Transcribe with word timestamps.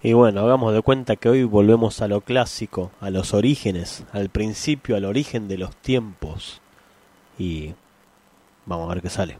Y 0.00 0.12
bueno, 0.12 0.42
hagamos 0.42 0.72
de 0.74 0.82
cuenta 0.82 1.16
que 1.16 1.28
hoy 1.28 1.42
volvemos 1.42 2.00
a 2.00 2.08
lo 2.08 2.20
clásico, 2.20 2.92
a 3.00 3.10
los 3.10 3.34
orígenes, 3.34 4.04
al 4.12 4.28
principio, 4.28 4.96
al 4.96 5.04
origen 5.04 5.48
de 5.48 5.58
los 5.58 5.74
tiempos. 5.74 6.60
Y 7.36 7.74
vamos 8.64 8.88
a 8.88 8.94
ver 8.94 9.02
qué 9.02 9.10
sale. 9.10 9.38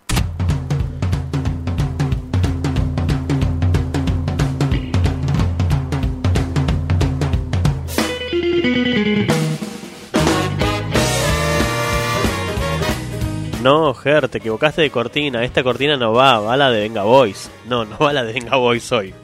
No, 13.62 13.94
Ger, 13.94 14.28
te 14.28 14.38
equivocaste 14.38 14.82
de 14.82 14.90
cortina. 14.90 15.44
Esta 15.44 15.62
cortina 15.62 15.96
no 15.96 16.12
va, 16.12 16.40
va 16.40 16.56
la 16.56 16.70
de 16.70 16.80
Venga 16.80 17.04
Boys. 17.04 17.48
No, 17.68 17.84
no 17.84 17.96
va 17.98 18.12
la 18.12 18.24
de 18.24 18.32
Venga 18.32 18.56
Boys 18.56 18.90
hoy. 18.90 19.14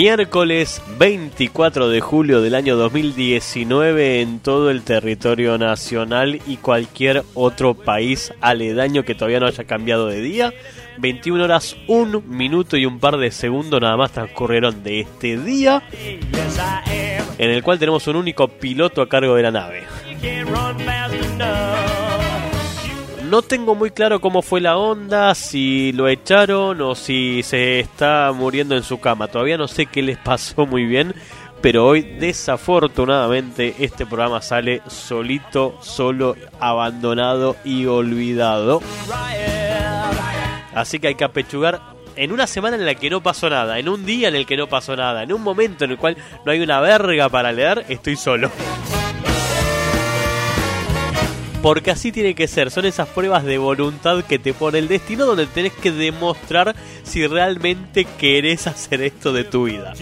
Miércoles 0.00 0.80
24 0.96 1.90
de 1.90 2.00
julio 2.00 2.40
del 2.40 2.54
año 2.54 2.74
2019 2.74 4.22
en 4.22 4.40
todo 4.40 4.70
el 4.70 4.80
territorio 4.80 5.58
nacional 5.58 6.40
y 6.46 6.56
cualquier 6.56 7.22
otro 7.34 7.74
país 7.74 8.32
aledaño 8.40 9.04
que 9.04 9.14
todavía 9.14 9.40
no 9.40 9.46
haya 9.46 9.64
cambiado 9.64 10.06
de 10.06 10.22
día. 10.22 10.54
21 10.96 11.44
horas, 11.44 11.76
1 11.86 12.22
minuto 12.22 12.78
y 12.78 12.86
un 12.86 12.98
par 12.98 13.18
de 13.18 13.30
segundos 13.30 13.78
nada 13.78 13.98
más 13.98 14.12
transcurrieron 14.12 14.82
de 14.82 15.00
este 15.00 15.36
día 15.36 15.82
en 17.36 17.50
el 17.50 17.62
cual 17.62 17.78
tenemos 17.78 18.06
un 18.06 18.16
único 18.16 18.48
piloto 18.48 19.02
a 19.02 19.08
cargo 19.10 19.34
de 19.34 19.42
la 19.42 19.50
nave. 19.50 19.82
No 23.30 23.42
tengo 23.42 23.76
muy 23.76 23.92
claro 23.92 24.20
cómo 24.20 24.42
fue 24.42 24.60
la 24.60 24.76
onda, 24.76 25.36
si 25.36 25.92
lo 25.92 26.08
echaron 26.08 26.80
o 26.80 26.96
si 26.96 27.44
se 27.44 27.78
está 27.78 28.32
muriendo 28.34 28.76
en 28.76 28.82
su 28.82 28.98
cama. 28.98 29.28
Todavía 29.28 29.56
no 29.56 29.68
sé 29.68 29.86
qué 29.86 30.02
les 30.02 30.18
pasó 30.18 30.66
muy 30.66 30.84
bien, 30.84 31.14
pero 31.60 31.86
hoy 31.86 32.02
desafortunadamente 32.02 33.76
este 33.78 34.04
programa 34.04 34.42
sale 34.42 34.82
solito, 34.88 35.78
solo, 35.80 36.34
abandonado 36.58 37.54
y 37.64 37.86
olvidado. 37.86 38.82
Así 40.74 40.98
que 40.98 41.06
hay 41.06 41.14
que 41.14 41.22
apechugar 41.22 41.80
en 42.16 42.32
una 42.32 42.48
semana 42.48 42.74
en 42.74 42.84
la 42.84 42.96
que 42.96 43.10
no 43.10 43.22
pasó 43.22 43.48
nada, 43.48 43.78
en 43.78 43.88
un 43.88 44.04
día 44.04 44.26
en 44.26 44.34
el 44.34 44.44
que 44.44 44.56
no 44.56 44.66
pasó 44.66 44.96
nada, 44.96 45.22
en 45.22 45.32
un 45.32 45.42
momento 45.42 45.84
en 45.84 45.92
el 45.92 45.98
cual 45.98 46.16
no 46.44 46.50
hay 46.50 46.58
una 46.62 46.80
verga 46.80 47.28
para 47.28 47.52
leer, 47.52 47.84
estoy 47.88 48.16
solo. 48.16 48.50
Porque 51.62 51.90
así 51.90 52.10
tiene 52.10 52.34
que 52.34 52.48
ser, 52.48 52.70
son 52.70 52.86
esas 52.86 53.06
pruebas 53.08 53.44
de 53.44 53.58
voluntad 53.58 54.24
que 54.24 54.38
te 54.38 54.54
pone 54.54 54.78
el 54.78 54.88
destino 54.88 55.26
donde 55.26 55.46
tenés 55.46 55.74
que 55.74 55.92
demostrar 55.92 56.74
si 57.02 57.26
realmente 57.26 58.06
querés 58.18 58.66
hacer 58.66 59.02
esto 59.02 59.34
de 59.34 59.44
tu 59.44 59.64
vida. 59.64 59.92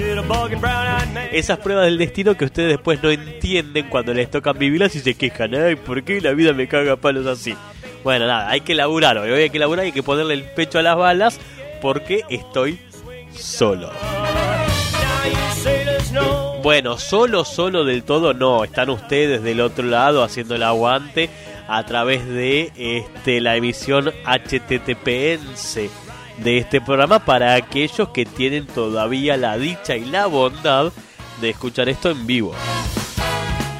Esas 1.33 1.59
pruebas 1.59 1.87
del 1.87 1.99
destino 1.99 2.37
que 2.37 2.45
ustedes 2.45 2.69
después 2.69 3.03
no 3.03 3.11
entienden 3.11 3.89
cuando 3.89 4.15
les 4.15 4.31
tocan 4.31 4.57
vivirlas 4.57 4.95
y 4.95 5.01
se 5.01 5.15
quejan, 5.17 5.53
ay, 5.57 5.75
¿por 5.75 6.05
qué 6.05 6.21
la 6.21 6.33
vida 6.33 6.53
me 6.53 6.69
caga 6.69 6.95
palos 6.95 7.27
así? 7.27 7.57
Bueno, 8.05 8.29
nada, 8.29 8.49
hay 8.49 8.61
que 8.61 8.77
laburar, 8.77 9.19
hoy 9.19 9.33
hay 9.33 9.51
que 9.51 9.59
laburar, 9.59 9.85
hay 9.87 9.93
que 9.93 10.05
ponerle 10.05 10.35
el 10.35 10.45
pecho 10.45 10.79
a 10.79 10.83
las 10.83 10.97
balas 10.97 11.41
porque 11.83 12.23
estoy 12.29 12.79
solo. 13.35 13.91
Bueno, 16.63 16.99
solo, 16.99 17.45
solo 17.45 17.85
del 17.85 18.03
todo 18.03 18.35
no. 18.35 18.65
Están 18.65 18.91
ustedes 18.91 19.43
del 19.43 19.61
otro 19.61 19.85
lado 19.85 20.23
haciendo 20.23 20.55
el 20.55 20.63
aguante 20.63 21.31
a 21.69 21.85
través 21.85 22.27
de 22.27 22.73
este, 22.77 23.41
la 23.41 23.57
emisión 23.57 24.11
HTTPS 24.25 25.79
de 26.39 26.59
este 26.59 26.81
programa 26.81 27.25
para 27.25 27.55
aquellos 27.55 28.09
que 28.09 28.25
tienen 28.25 28.67
todavía 28.67 29.37
la 29.37 29.59
dicha 29.59 29.97
y 29.97 30.07
la 30.07 30.27
bondad 30.27 30.93
de 31.41 31.51
escuchar 31.51 31.89
esto 31.89 32.11
en 32.11 32.27
vivo. 32.27 32.55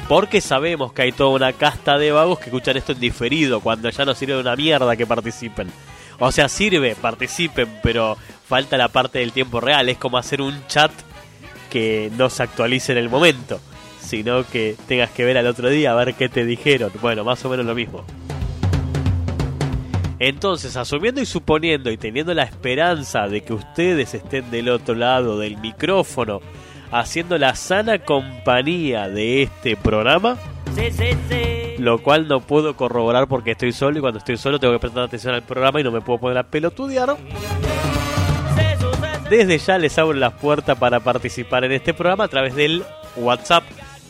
Porque 0.07 0.41
sabemos 0.41 0.93
que 0.93 1.03
hay 1.03 1.11
toda 1.11 1.31
una 1.31 1.53
casta 1.53 1.97
de 1.97 2.11
vagos 2.11 2.39
que 2.39 2.45
escuchan 2.45 2.77
esto 2.77 2.91
en 2.93 2.99
diferido, 2.99 3.59
cuando 3.59 3.89
ya 3.89 4.05
no 4.05 4.13
sirve 4.13 4.33
de 4.33 4.41
una 4.41 4.55
mierda 4.55 4.95
que 4.95 5.05
participen. 5.05 5.71
O 6.19 6.31
sea, 6.31 6.49
sirve, 6.49 6.95
participen, 6.95 7.79
pero 7.81 8.17
falta 8.47 8.77
la 8.77 8.89
parte 8.89 9.19
del 9.19 9.31
tiempo 9.31 9.61
real. 9.61 9.87
Es 9.89 9.97
como 9.97 10.17
hacer 10.17 10.41
un 10.41 10.65
chat 10.67 10.91
que 11.69 12.11
no 12.17 12.29
se 12.29 12.43
actualice 12.43 12.91
en 12.91 12.97
el 12.97 13.09
momento, 13.09 13.59
sino 14.09 14.43
que 14.43 14.75
tengas 14.87 15.11
que 15.11 15.23
ver 15.23 15.37
al 15.37 15.45
otro 15.45 15.69
día 15.69 15.91
a 15.91 15.95
ver 15.95 16.15
qué 16.15 16.29
te 16.29 16.43
dijeron. 16.43 16.91
Bueno, 16.99 17.23
más 17.23 17.45
o 17.45 17.49
menos 17.49 17.65
lo 17.65 17.75
mismo. 17.75 18.03
Entonces, 20.17 20.75
asumiendo 20.75 21.21
y 21.21 21.25
suponiendo 21.25 21.91
y 21.91 21.97
teniendo 21.97 22.33
la 22.33 22.43
esperanza 22.43 23.27
de 23.27 23.41
que 23.41 23.53
ustedes 23.53 24.15
estén 24.15 24.49
del 24.51 24.69
otro 24.69 24.95
lado 24.95 25.37
del 25.37 25.57
micrófono, 25.57 26.41
haciendo 26.91 27.37
la 27.37 27.55
sana 27.55 27.99
compañía 27.99 29.07
de 29.07 29.43
este 29.43 29.77
programa, 29.77 30.37
lo 31.77 31.99
cual 31.99 32.27
no 32.27 32.41
puedo 32.41 32.75
corroborar 32.75 33.27
porque 33.27 33.51
estoy 33.51 33.71
solo 33.71 33.99
y 33.99 34.01
cuando 34.01 34.17
estoy 34.17 34.37
solo 34.37 34.59
tengo 34.59 34.73
que 34.73 34.79
prestar 34.79 35.03
atención 35.03 35.35
al 35.35 35.43
programa 35.43 35.79
y 35.79 35.83
no 35.83 35.91
me 35.91 36.01
puedo 36.01 36.19
poner 36.19 36.39
a 36.39 36.43
pelotudear. 36.43 37.15
Desde 39.29 39.59
ya 39.59 39.77
les 39.77 39.95
abro 39.99 40.17
las 40.17 40.33
puertas 40.33 40.77
para 40.77 40.99
participar 40.99 41.63
en 41.63 41.73
este 41.73 41.93
programa 41.93 42.23
a 42.23 42.27
través 42.27 42.55
del 42.55 42.83
WhatsApp 43.15 43.63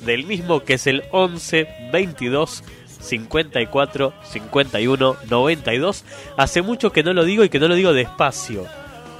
del 0.06 0.26
mismo 0.26 0.62
que 0.62 0.76
es 0.76 0.88
el 0.88 1.04
11 1.12 1.68
22 1.92 2.64
54 3.00 4.14
51 4.24 5.18
92. 5.30 6.06
Hace 6.38 6.62
mucho 6.62 6.92
que 6.92 7.04
no 7.04 7.14
lo 7.14 7.24
digo 7.24 7.44
y 7.44 7.50
que 7.50 7.60
no 7.60 7.68
lo 7.68 7.76
digo 7.76 7.94
despacio. 7.94 8.66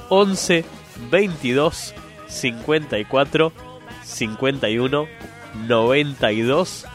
11 0.08 0.64
22 1.10 1.94
54 2.28 3.52
51 4.02 5.06
92 5.66 6.86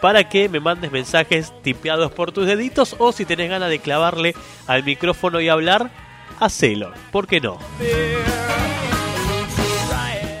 para 0.00 0.28
que 0.28 0.48
me 0.48 0.58
mandes 0.58 0.90
mensajes 0.90 1.52
tipeados 1.62 2.10
por 2.10 2.32
tus 2.32 2.46
deditos 2.46 2.96
o 2.98 3.12
si 3.12 3.24
tenés 3.24 3.48
ganas 3.48 3.70
de 3.70 3.78
clavarle 3.78 4.34
al 4.66 4.82
micrófono 4.82 5.40
y 5.40 5.48
hablar, 5.48 5.90
hacelo, 6.40 6.92
¿por 7.12 7.28
qué 7.28 7.40
no? 7.40 7.58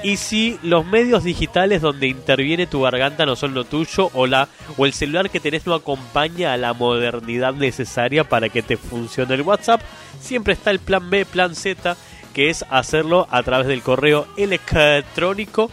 Y 0.02 0.16
si 0.16 0.58
los 0.62 0.84
medios 0.84 1.22
digitales 1.22 1.80
donde 1.80 2.08
interviene 2.08 2.66
tu 2.66 2.82
garganta 2.82 3.24
no 3.24 3.36
son 3.36 3.54
lo 3.54 3.62
tuyo 3.64 4.10
o, 4.14 4.26
la, 4.26 4.48
o 4.76 4.84
el 4.84 4.92
celular 4.92 5.30
que 5.30 5.38
tenés 5.38 5.64
no 5.66 5.74
acompaña 5.74 6.52
a 6.52 6.56
la 6.56 6.72
modernidad 6.72 7.54
necesaria 7.54 8.24
para 8.24 8.48
que 8.48 8.62
te 8.62 8.76
funcione 8.76 9.34
el 9.34 9.42
WhatsApp, 9.42 9.80
siempre 10.20 10.54
está 10.54 10.72
el 10.72 10.80
plan 10.80 11.08
B, 11.08 11.24
plan 11.24 11.54
Z, 11.54 11.96
que 12.34 12.50
es 12.50 12.64
hacerlo 12.68 13.28
a 13.30 13.44
través 13.44 13.68
del 13.68 13.82
correo 13.82 14.26
electrónico 14.36 15.70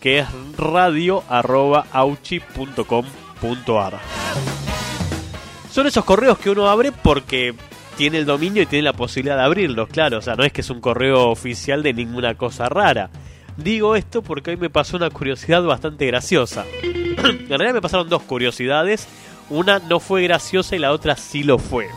que 0.00 0.20
es 0.20 0.26
radio.auchi.com 0.56 3.04
son 5.70 5.86
esos 5.86 6.04
correos 6.04 6.38
que 6.38 6.50
uno 6.50 6.68
abre 6.68 6.90
porque 6.90 7.54
tiene 7.96 8.18
el 8.18 8.26
dominio 8.26 8.62
y 8.62 8.66
tiene 8.66 8.84
la 8.84 8.92
posibilidad 8.92 9.36
de 9.36 9.44
abrirlos, 9.44 9.88
claro. 9.88 10.18
O 10.18 10.22
sea, 10.22 10.34
no 10.34 10.44
es 10.44 10.52
que 10.52 10.62
es 10.62 10.70
un 10.70 10.80
correo 10.80 11.30
oficial 11.30 11.82
de 11.82 11.92
ninguna 11.92 12.34
cosa 12.34 12.68
rara. 12.68 13.10
Digo 13.58 13.96
esto 13.96 14.22
porque 14.22 14.52
hoy 14.52 14.56
me 14.56 14.70
pasó 14.70 14.96
una 14.96 15.10
curiosidad 15.10 15.64
bastante 15.64 16.06
graciosa. 16.06 16.64
en 16.82 17.48
realidad 17.48 17.74
me 17.74 17.82
pasaron 17.82 18.08
dos 18.08 18.22
curiosidades. 18.22 19.08
Una 19.50 19.80
no 19.80 19.98
fue 19.98 20.22
graciosa 20.22 20.76
y 20.76 20.78
la 20.78 20.92
otra 20.92 21.16
sí 21.16 21.42
lo 21.42 21.58
fue. 21.58 21.88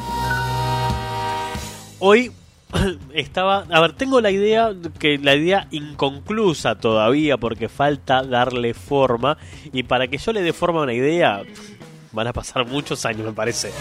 Hoy 1.99 2.31
estaba, 3.13 3.65
a 3.69 3.79
ver, 3.79 3.93
tengo 3.93 4.21
la 4.21 4.31
idea 4.31 4.73
que 4.97 5.19
la 5.19 5.35
idea 5.35 5.67
inconclusa 5.69 6.79
todavía 6.79 7.37
porque 7.37 7.69
falta 7.69 8.23
darle 8.23 8.73
forma 8.73 9.37
y 9.71 9.83
para 9.83 10.07
que 10.07 10.17
yo 10.17 10.33
le 10.33 10.41
dé 10.41 10.53
forma 10.53 10.79
a 10.79 10.83
una 10.83 10.93
idea 10.93 11.43
van 12.11 12.25
a 12.25 12.33
pasar 12.33 12.65
muchos 12.65 13.05
años, 13.05 13.23
me 13.23 13.33
parece. 13.33 13.71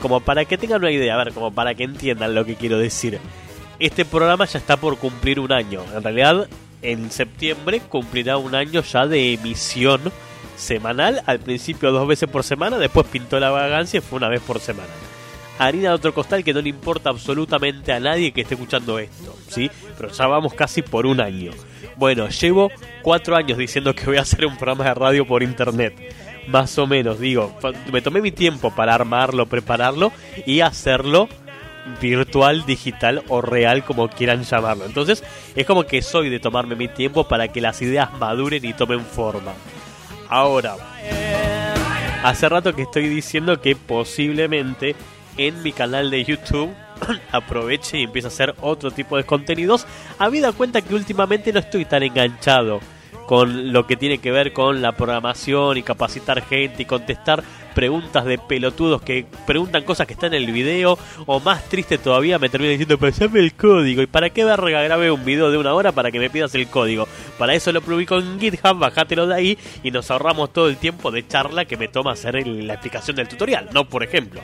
Como 0.00 0.20
para 0.20 0.44
que 0.44 0.56
tengan 0.56 0.82
una 0.82 0.92
idea, 0.92 1.14
a 1.14 1.24
ver, 1.24 1.32
como 1.32 1.52
para 1.52 1.74
que 1.74 1.82
entiendan 1.82 2.32
lo 2.32 2.44
que 2.44 2.54
quiero 2.54 2.78
decir. 2.78 3.18
Este 3.80 4.04
programa 4.04 4.44
ya 4.44 4.60
está 4.60 4.76
por 4.76 4.98
cumplir 4.98 5.40
un 5.40 5.50
año. 5.50 5.82
En 5.92 6.02
realidad, 6.02 6.48
en 6.82 7.10
septiembre 7.10 7.80
cumplirá 7.80 8.36
un 8.36 8.54
año 8.54 8.82
ya 8.82 9.06
de 9.06 9.34
emisión 9.34 10.00
semanal. 10.56 11.22
Al 11.26 11.40
principio 11.40 11.92
dos 11.92 12.06
veces 12.06 12.28
por 12.28 12.44
semana, 12.44 12.78
después 12.78 13.06
pintó 13.06 13.38
la 13.40 13.50
vagancia 13.50 13.98
y 13.98 14.00
fue 14.00 14.18
una 14.18 14.28
vez 14.28 14.40
por 14.40 14.60
semana 14.60 14.92
harina 15.58 15.90
de 15.90 15.94
otro 15.94 16.14
costal 16.14 16.44
que 16.44 16.52
no 16.52 16.60
le 16.60 16.68
importa 16.68 17.10
absolutamente 17.10 17.92
a 17.92 18.00
nadie 18.00 18.32
que 18.32 18.42
esté 18.42 18.54
escuchando 18.54 18.98
esto, 18.98 19.36
¿sí? 19.48 19.70
Pero 19.96 20.12
ya 20.12 20.26
vamos 20.26 20.54
casi 20.54 20.82
por 20.82 21.06
un 21.06 21.20
año. 21.20 21.52
Bueno, 21.96 22.28
llevo 22.28 22.70
cuatro 23.02 23.36
años 23.36 23.58
diciendo 23.58 23.94
que 23.94 24.04
voy 24.04 24.18
a 24.18 24.22
hacer 24.22 24.46
un 24.46 24.56
programa 24.56 24.84
de 24.84 24.94
radio 24.94 25.26
por 25.26 25.42
internet. 25.42 25.94
Más 26.48 26.78
o 26.78 26.86
menos, 26.86 27.18
digo, 27.18 27.56
me 27.92 28.02
tomé 28.02 28.20
mi 28.20 28.30
tiempo 28.30 28.70
para 28.74 28.94
armarlo, 28.94 29.46
prepararlo 29.46 30.12
y 30.44 30.60
hacerlo 30.60 31.28
virtual, 32.00 32.64
digital 32.66 33.22
o 33.28 33.40
real, 33.40 33.84
como 33.84 34.08
quieran 34.08 34.44
llamarlo. 34.44 34.84
Entonces, 34.84 35.22
es 35.54 35.66
como 35.66 35.84
que 35.84 36.02
soy 36.02 36.28
de 36.28 36.40
tomarme 36.40 36.76
mi 36.76 36.88
tiempo 36.88 37.28
para 37.28 37.48
que 37.48 37.60
las 37.60 37.80
ideas 37.82 38.12
maduren 38.18 38.64
y 38.64 38.72
tomen 38.72 39.04
forma. 39.04 39.52
Ahora, 40.28 40.76
hace 42.22 42.48
rato 42.48 42.74
que 42.74 42.82
estoy 42.82 43.08
diciendo 43.08 43.60
que 43.60 43.76
posiblemente 43.76 44.96
en 45.36 45.62
mi 45.62 45.72
canal 45.72 46.10
de 46.10 46.24
YouTube 46.24 46.74
aproveche 47.32 47.98
y 47.98 48.04
empiece 48.04 48.26
a 48.26 48.30
hacer 48.30 48.54
otro 48.60 48.90
tipo 48.90 49.16
de 49.16 49.24
contenidos. 49.24 49.86
Habida 50.18 50.52
cuenta 50.52 50.80
que 50.80 50.94
últimamente 50.94 51.52
no 51.52 51.60
estoy 51.60 51.84
tan 51.84 52.02
enganchado 52.02 52.80
con 53.26 53.72
lo 53.72 53.86
que 53.86 53.96
tiene 53.96 54.18
que 54.18 54.30
ver 54.30 54.52
con 54.52 54.82
la 54.82 54.92
programación 54.92 55.76
y 55.76 55.82
capacitar 55.82 56.42
gente 56.42 56.82
y 56.82 56.86
contestar 56.86 57.42
preguntas 57.74 58.24
de 58.24 58.38
pelotudos 58.38 59.02
que 59.02 59.26
preguntan 59.46 59.84
cosas 59.84 60.06
que 60.06 60.14
están 60.14 60.32
en 60.32 60.42
el 60.42 60.50
video 60.50 60.98
o 61.26 61.40
más 61.40 61.68
triste 61.68 61.98
todavía 61.98 62.38
me 62.38 62.48
termina 62.48 62.70
diciendo 62.70 62.96
pasame 62.96 63.40
el 63.40 63.52
código 63.52 64.00
y 64.00 64.06
para 64.06 64.30
qué 64.30 64.44
verga 64.44 64.80
grabe 64.82 65.10
un 65.10 65.22
video 65.24 65.50
de 65.50 65.58
una 65.58 65.74
hora 65.74 65.92
para 65.92 66.10
que 66.10 66.18
me 66.18 66.30
pidas 66.30 66.54
el 66.54 66.68
código 66.68 67.06
para 67.36 67.54
eso 67.54 67.72
lo 67.72 67.82
publico 67.82 68.16
en 68.16 68.40
GitHub 68.40 68.78
bajátelo 68.78 69.26
de 69.26 69.34
ahí 69.34 69.58
y 69.82 69.90
nos 69.90 70.10
ahorramos 70.10 70.54
todo 70.54 70.68
el 70.68 70.78
tiempo 70.78 71.10
de 71.10 71.26
charla 71.26 71.66
que 71.66 71.76
me 71.76 71.88
toma 71.88 72.12
hacer 72.12 72.46
la 72.46 72.72
explicación 72.72 73.16
del 73.16 73.28
tutorial 73.28 73.68
no 73.74 73.84
por 73.84 74.02
ejemplo 74.02 74.40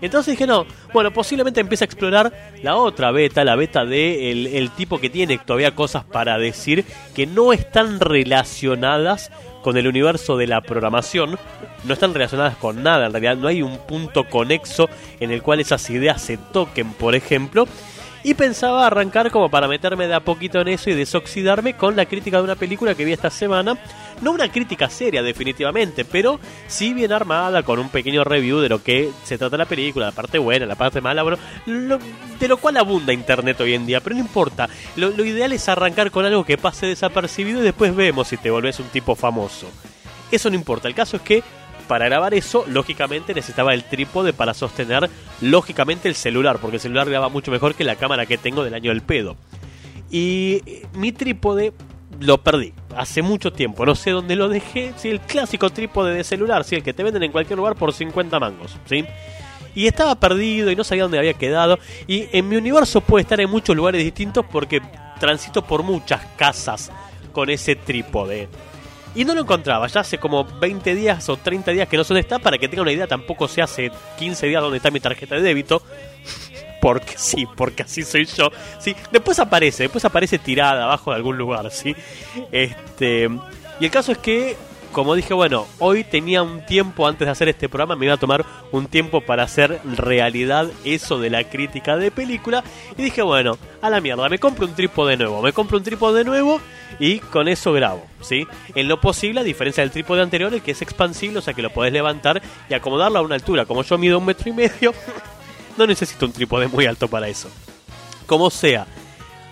entonces 0.00 0.32
dije, 0.32 0.46
no, 0.46 0.66
bueno, 0.92 1.12
posiblemente 1.12 1.60
empiece 1.60 1.84
a 1.84 1.86
explorar 1.86 2.32
la 2.62 2.76
otra 2.76 3.10
beta, 3.10 3.44
la 3.44 3.56
beta 3.56 3.84
de 3.84 4.30
el, 4.30 4.70
tipo 4.70 4.98
que 4.98 5.10
tiene 5.10 5.38
todavía 5.38 5.74
cosas 5.74 6.04
para 6.04 6.38
decir 6.38 6.84
que 7.14 7.26
no 7.26 7.52
están 7.52 8.00
relacionadas 8.00 9.30
con 9.62 9.76
el 9.76 9.86
universo 9.86 10.36
de 10.36 10.46
la 10.46 10.62
programación, 10.62 11.38
no 11.84 11.92
están 11.92 12.14
relacionadas 12.14 12.56
con 12.56 12.82
nada, 12.82 13.06
en 13.06 13.12
realidad 13.12 13.36
no 13.36 13.48
hay 13.48 13.62
un 13.62 13.78
punto 13.78 14.24
conexo 14.28 14.88
en 15.20 15.30
el 15.30 15.42
cual 15.42 15.60
esas 15.60 15.88
ideas 15.90 16.22
se 16.22 16.38
toquen, 16.38 16.92
por 16.92 17.14
ejemplo, 17.14 17.66
y 18.22 18.34
pensaba 18.34 18.86
arrancar 18.86 19.30
como 19.30 19.50
para 19.50 19.68
meterme 19.68 20.06
de 20.06 20.14
a 20.14 20.20
poquito 20.20 20.60
en 20.60 20.68
eso 20.68 20.90
y 20.90 20.94
desoxidarme 20.94 21.74
con 21.74 21.96
la 21.96 22.06
crítica 22.06 22.38
de 22.38 22.44
una 22.44 22.54
película 22.54 22.94
que 22.94 23.04
vi 23.04 23.12
esta 23.12 23.30
semana. 23.30 23.78
No 24.20 24.32
una 24.32 24.52
crítica 24.52 24.90
seria 24.90 25.22
definitivamente, 25.22 26.04
pero 26.04 26.38
sí 26.66 26.92
bien 26.92 27.12
armada 27.12 27.62
con 27.62 27.78
un 27.78 27.88
pequeño 27.88 28.22
review 28.22 28.58
de 28.60 28.68
lo 28.68 28.82
que 28.82 29.10
se 29.24 29.38
trata 29.38 29.56
la 29.56 29.64
película, 29.64 30.06
la 30.06 30.12
parte 30.12 30.38
buena, 30.38 30.66
la 30.66 30.74
parte 30.74 31.00
mala, 31.00 31.22
bueno, 31.22 31.38
de 31.66 32.48
lo 32.48 32.56
cual 32.58 32.76
abunda 32.76 33.14
internet 33.14 33.58
hoy 33.60 33.74
en 33.74 33.86
día, 33.86 34.00
pero 34.00 34.14
no 34.14 34.20
importa. 34.20 34.68
Lo, 34.96 35.10
lo 35.10 35.24
ideal 35.24 35.52
es 35.52 35.68
arrancar 35.68 36.10
con 36.10 36.26
algo 36.26 36.44
que 36.44 36.58
pase 36.58 36.86
desapercibido 36.86 37.60
y 37.60 37.64
después 37.64 37.96
vemos 37.96 38.28
si 38.28 38.36
te 38.36 38.50
volvés 38.50 38.78
un 38.78 38.88
tipo 38.88 39.14
famoso. 39.14 39.68
Eso 40.30 40.50
no 40.50 40.56
importa, 40.56 40.86
el 40.86 40.94
caso 40.94 41.16
es 41.16 41.22
que 41.22 41.42
para 41.90 42.04
grabar 42.04 42.34
eso, 42.34 42.64
lógicamente 42.68 43.34
necesitaba 43.34 43.74
el 43.74 43.82
trípode 43.82 44.32
para 44.32 44.54
sostener, 44.54 45.10
lógicamente, 45.40 46.08
el 46.08 46.14
celular, 46.14 46.60
porque 46.60 46.76
el 46.76 46.80
celular 46.80 47.10
graba 47.10 47.28
mucho 47.28 47.50
mejor 47.50 47.74
que 47.74 47.82
la 47.82 47.96
cámara 47.96 48.26
que 48.26 48.38
tengo 48.38 48.62
del 48.62 48.74
año 48.74 48.92
del 48.92 49.02
pedo. 49.02 49.36
Y 50.08 50.62
mi 50.92 51.10
trípode 51.10 51.72
lo 52.20 52.38
perdí 52.38 52.72
hace 52.96 53.22
mucho 53.22 53.52
tiempo, 53.52 53.84
no 53.84 53.96
sé 53.96 54.12
dónde 54.12 54.36
lo 54.36 54.48
dejé, 54.48 54.92
sí, 54.98 55.08
el 55.08 55.18
clásico 55.18 55.68
trípode 55.70 56.14
de 56.14 56.22
celular, 56.22 56.62
sí, 56.62 56.76
el 56.76 56.84
que 56.84 56.92
te 56.92 57.02
venden 57.02 57.24
en 57.24 57.32
cualquier 57.32 57.56
lugar 57.56 57.74
por 57.74 57.92
50 57.92 58.38
mangos, 58.38 58.76
¿sí? 58.84 59.04
Y 59.74 59.88
estaba 59.88 60.14
perdido 60.14 60.70
y 60.70 60.76
no 60.76 60.84
sabía 60.84 61.02
dónde 61.02 61.18
había 61.18 61.34
quedado. 61.34 61.80
Y 62.06 62.28
en 62.30 62.48
mi 62.48 62.54
universo 62.54 63.00
puede 63.00 63.22
estar 63.22 63.40
en 63.40 63.50
muchos 63.50 63.74
lugares 63.74 64.04
distintos 64.04 64.46
porque 64.48 64.80
transito 65.18 65.62
por 65.62 65.82
muchas 65.82 66.24
casas 66.36 66.92
con 67.32 67.50
ese 67.50 67.74
trípode. 67.74 68.48
Y 69.14 69.24
no 69.24 69.34
lo 69.34 69.40
encontraba, 69.40 69.86
ya 69.88 70.00
hace 70.00 70.18
como 70.18 70.44
20 70.44 70.94
días 70.94 71.28
o 71.28 71.36
30 71.36 71.72
días 71.72 71.88
que 71.88 71.96
no 71.96 72.04
sé 72.04 72.14
dónde 72.14 72.20
está, 72.20 72.38
para 72.38 72.58
que 72.58 72.68
tenga 72.68 72.82
una 72.82 72.92
idea, 72.92 73.06
tampoco 73.08 73.48
se 73.48 73.60
hace 73.60 73.90
15 74.18 74.46
días 74.46 74.62
dónde 74.62 74.76
está 74.76 74.90
mi 74.90 75.00
tarjeta 75.00 75.34
de 75.34 75.42
débito. 75.42 75.82
Porque 76.80 77.12
sí, 77.18 77.46
porque 77.56 77.82
así 77.82 78.04
soy 78.04 78.24
yo. 78.24 78.48
Sí, 78.78 78.96
después 79.12 79.38
aparece, 79.38 79.82
después 79.82 80.02
aparece 80.06 80.38
tirada 80.38 80.84
abajo 80.84 81.10
de 81.10 81.16
algún 81.16 81.36
lugar, 81.36 81.70
¿sí? 81.70 81.94
Este, 82.50 83.28
y 83.78 83.84
el 83.84 83.90
caso 83.90 84.12
es 84.12 84.18
que 84.18 84.56
como 84.92 85.14
dije, 85.14 85.34
bueno, 85.34 85.66
hoy 85.78 86.04
tenía 86.04 86.42
un 86.42 86.64
tiempo 86.66 87.06
antes 87.06 87.26
de 87.26 87.32
hacer 87.32 87.48
este 87.48 87.68
programa, 87.68 87.96
me 87.96 88.06
iba 88.06 88.14
a 88.14 88.18
tomar 88.18 88.44
un 88.72 88.86
tiempo 88.86 89.20
para 89.20 89.44
hacer 89.44 89.80
realidad 89.84 90.68
eso 90.84 91.18
de 91.18 91.30
la 91.30 91.44
crítica 91.44 91.96
de 91.96 92.10
película. 92.10 92.64
Y 92.96 93.02
dije, 93.02 93.22
bueno, 93.22 93.58
a 93.82 93.90
la 93.90 94.00
mierda, 94.00 94.28
me 94.28 94.38
compro 94.38 94.66
un 94.66 94.74
trípode 94.74 95.16
nuevo, 95.16 95.42
me 95.42 95.52
compro 95.52 95.78
un 95.78 95.84
trípode 95.84 96.24
nuevo 96.24 96.60
y 96.98 97.20
con 97.20 97.48
eso 97.48 97.72
grabo, 97.72 98.04
¿sí? 98.20 98.46
En 98.74 98.88
lo 98.88 99.00
posible, 99.00 99.40
a 99.40 99.44
diferencia 99.44 99.82
del 99.82 99.92
trípode 99.92 100.22
anterior, 100.22 100.52
el 100.52 100.62
que 100.62 100.72
es 100.72 100.82
expansible, 100.82 101.38
o 101.38 101.42
sea 101.42 101.54
que 101.54 101.62
lo 101.62 101.70
podés 101.70 101.92
levantar 101.92 102.42
y 102.68 102.74
acomodarlo 102.74 103.18
a 103.18 103.22
una 103.22 103.36
altura. 103.36 103.66
Como 103.66 103.82
yo 103.82 103.96
mido 103.98 104.18
un 104.18 104.24
metro 104.24 104.50
y 104.50 104.52
medio, 104.52 104.92
no 105.78 105.86
necesito 105.86 106.26
un 106.26 106.32
trípode 106.32 106.68
muy 106.68 106.86
alto 106.86 107.08
para 107.08 107.28
eso. 107.28 107.48
Como 108.26 108.50
sea, 108.50 108.86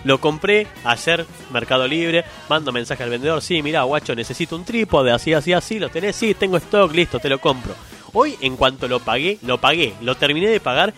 lo 0.05 0.21
compré 0.21 0.67
ayer, 0.85 1.27
Mercado 1.53 1.87
Libre, 1.87 2.25
mando 2.49 2.73
mensaje 2.73 3.03
al 3.03 3.11
vendedor, 3.11 3.43
sí, 3.43 3.63
mira, 3.63 3.83
guacho, 3.83 4.15
necesito 4.15 4.57
un 4.57 4.65
trípode, 4.65 5.11
así, 5.11 5.33
así, 5.33 5.53
así, 5.53 5.79
lo 5.79 5.89
tenés, 5.89 6.17
sí, 6.17 6.35
tengo 6.35 6.57
stock, 6.57 6.93
listo, 6.93 7.19
te 7.19 7.29
lo 7.29 7.41
compro. 7.41 7.75
Hoy, 8.13 8.37
en 8.41 8.57
cuanto 8.57 8.89
lo 8.89 9.01
pagué, 9.01 9.39
lo 9.43 9.59
pagué, 9.59 9.95
lo 10.01 10.17
terminé 10.17 10.49
de 10.49 10.61
pagar 10.61 10.95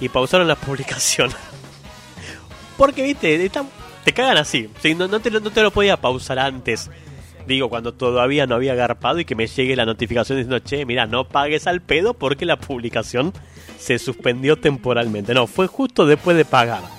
y 0.00 0.08
pausaron 0.08 0.48
la 0.48 0.54
publicación. 0.56 1.30
Porque, 2.76 3.02
viste, 3.02 3.50
te 4.04 4.12
cagan 4.12 4.38
así, 4.38 4.68
no, 4.96 5.08
no, 5.08 5.20
te, 5.20 5.30
no 5.30 5.50
te 5.50 5.62
lo 5.62 5.70
podía 5.70 5.96
pausar 5.96 6.38
antes 6.38 6.90
digo, 7.46 7.68
cuando 7.68 7.94
todavía 7.94 8.46
no 8.46 8.56
había 8.56 8.72
agarpado 8.72 9.20
y 9.20 9.24
que 9.24 9.34
me 9.34 9.46
llegue 9.46 9.76
la 9.76 9.86
notificación 9.86 10.38
diciendo, 10.38 10.58
che, 10.58 10.84
mira, 10.84 11.06
no 11.06 11.28
pagues 11.28 11.66
al 11.66 11.80
pedo 11.80 12.14
porque 12.14 12.44
la 12.44 12.56
publicación 12.56 13.32
se 13.78 13.98
suspendió 13.98 14.56
temporalmente. 14.56 15.34
No, 15.34 15.46
fue 15.46 15.66
justo 15.66 16.06
después 16.06 16.36
de 16.36 16.44
pagar. 16.44 16.95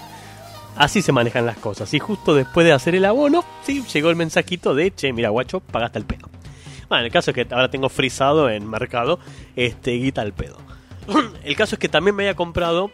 Así 0.77 1.01
se 1.01 1.11
manejan 1.11 1.45
las 1.45 1.57
cosas. 1.57 1.93
Y 1.93 1.99
justo 1.99 2.35
después 2.35 2.65
de 2.65 2.73
hacer 2.73 2.95
el 2.95 3.05
abono, 3.05 3.43
sí, 3.63 3.83
llegó 3.93 4.09
el 4.09 4.15
mensajito 4.15 4.75
de, 4.75 4.93
che, 4.93 5.11
mira, 5.11 5.29
guacho, 5.29 5.59
pagaste 5.59 5.99
el 5.99 6.05
pedo. 6.05 6.29
Bueno, 6.87 7.03
el 7.05 7.11
caso 7.11 7.31
es 7.31 7.35
que 7.35 7.47
ahora 7.49 7.69
tengo 7.69 7.89
frisado 7.89 8.49
en 8.49 8.69
mercado 8.69 9.19
este 9.55 9.91
guita 9.91 10.21
al 10.21 10.33
pedo. 10.33 10.57
el 11.43 11.55
caso 11.55 11.75
es 11.75 11.79
que 11.79 11.89
también 11.89 12.15
me 12.15 12.23
había 12.23 12.35
comprado, 12.35 12.91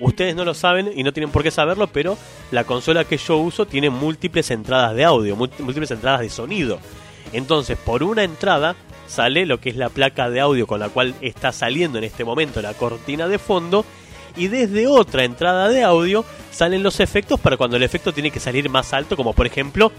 ustedes 0.00 0.34
no 0.34 0.44
lo 0.44 0.52
saben 0.52 0.90
y 0.94 1.02
no 1.02 1.12
tienen 1.12 1.30
por 1.30 1.42
qué 1.42 1.50
saberlo, 1.50 1.86
pero 1.86 2.18
la 2.50 2.64
consola 2.64 3.04
que 3.04 3.16
yo 3.16 3.38
uso 3.38 3.66
tiene 3.66 3.88
múltiples 3.88 4.50
entradas 4.50 4.94
de 4.94 5.04
audio, 5.04 5.36
múltiples 5.36 5.90
entradas 5.90 6.20
de 6.20 6.28
sonido. 6.28 6.78
Entonces, 7.32 7.78
por 7.78 8.02
una 8.02 8.24
entrada 8.24 8.74
sale 9.06 9.46
lo 9.46 9.60
que 9.60 9.70
es 9.70 9.76
la 9.76 9.88
placa 9.88 10.28
de 10.28 10.40
audio 10.40 10.66
con 10.66 10.80
la 10.80 10.88
cual 10.88 11.14
está 11.20 11.52
saliendo 11.52 11.98
en 11.98 12.04
este 12.04 12.24
momento 12.24 12.60
la 12.62 12.74
cortina 12.74 13.28
de 13.28 13.38
fondo 13.38 13.84
y 14.36 14.48
desde 14.48 14.86
otra 14.86 15.24
entrada 15.24 15.68
de 15.68 15.82
audio 15.82 16.24
salen 16.50 16.82
los 16.82 17.00
efectos 17.00 17.40
para 17.40 17.56
cuando 17.56 17.76
el 17.76 17.82
efecto 17.82 18.12
tiene 18.12 18.30
que 18.30 18.40
salir 18.40 18.68
más 18.68 18.92
alto, 18.92 19.16
como 19.16 19.32
por 19.32 19.46
ejemplo... 19.46 19.92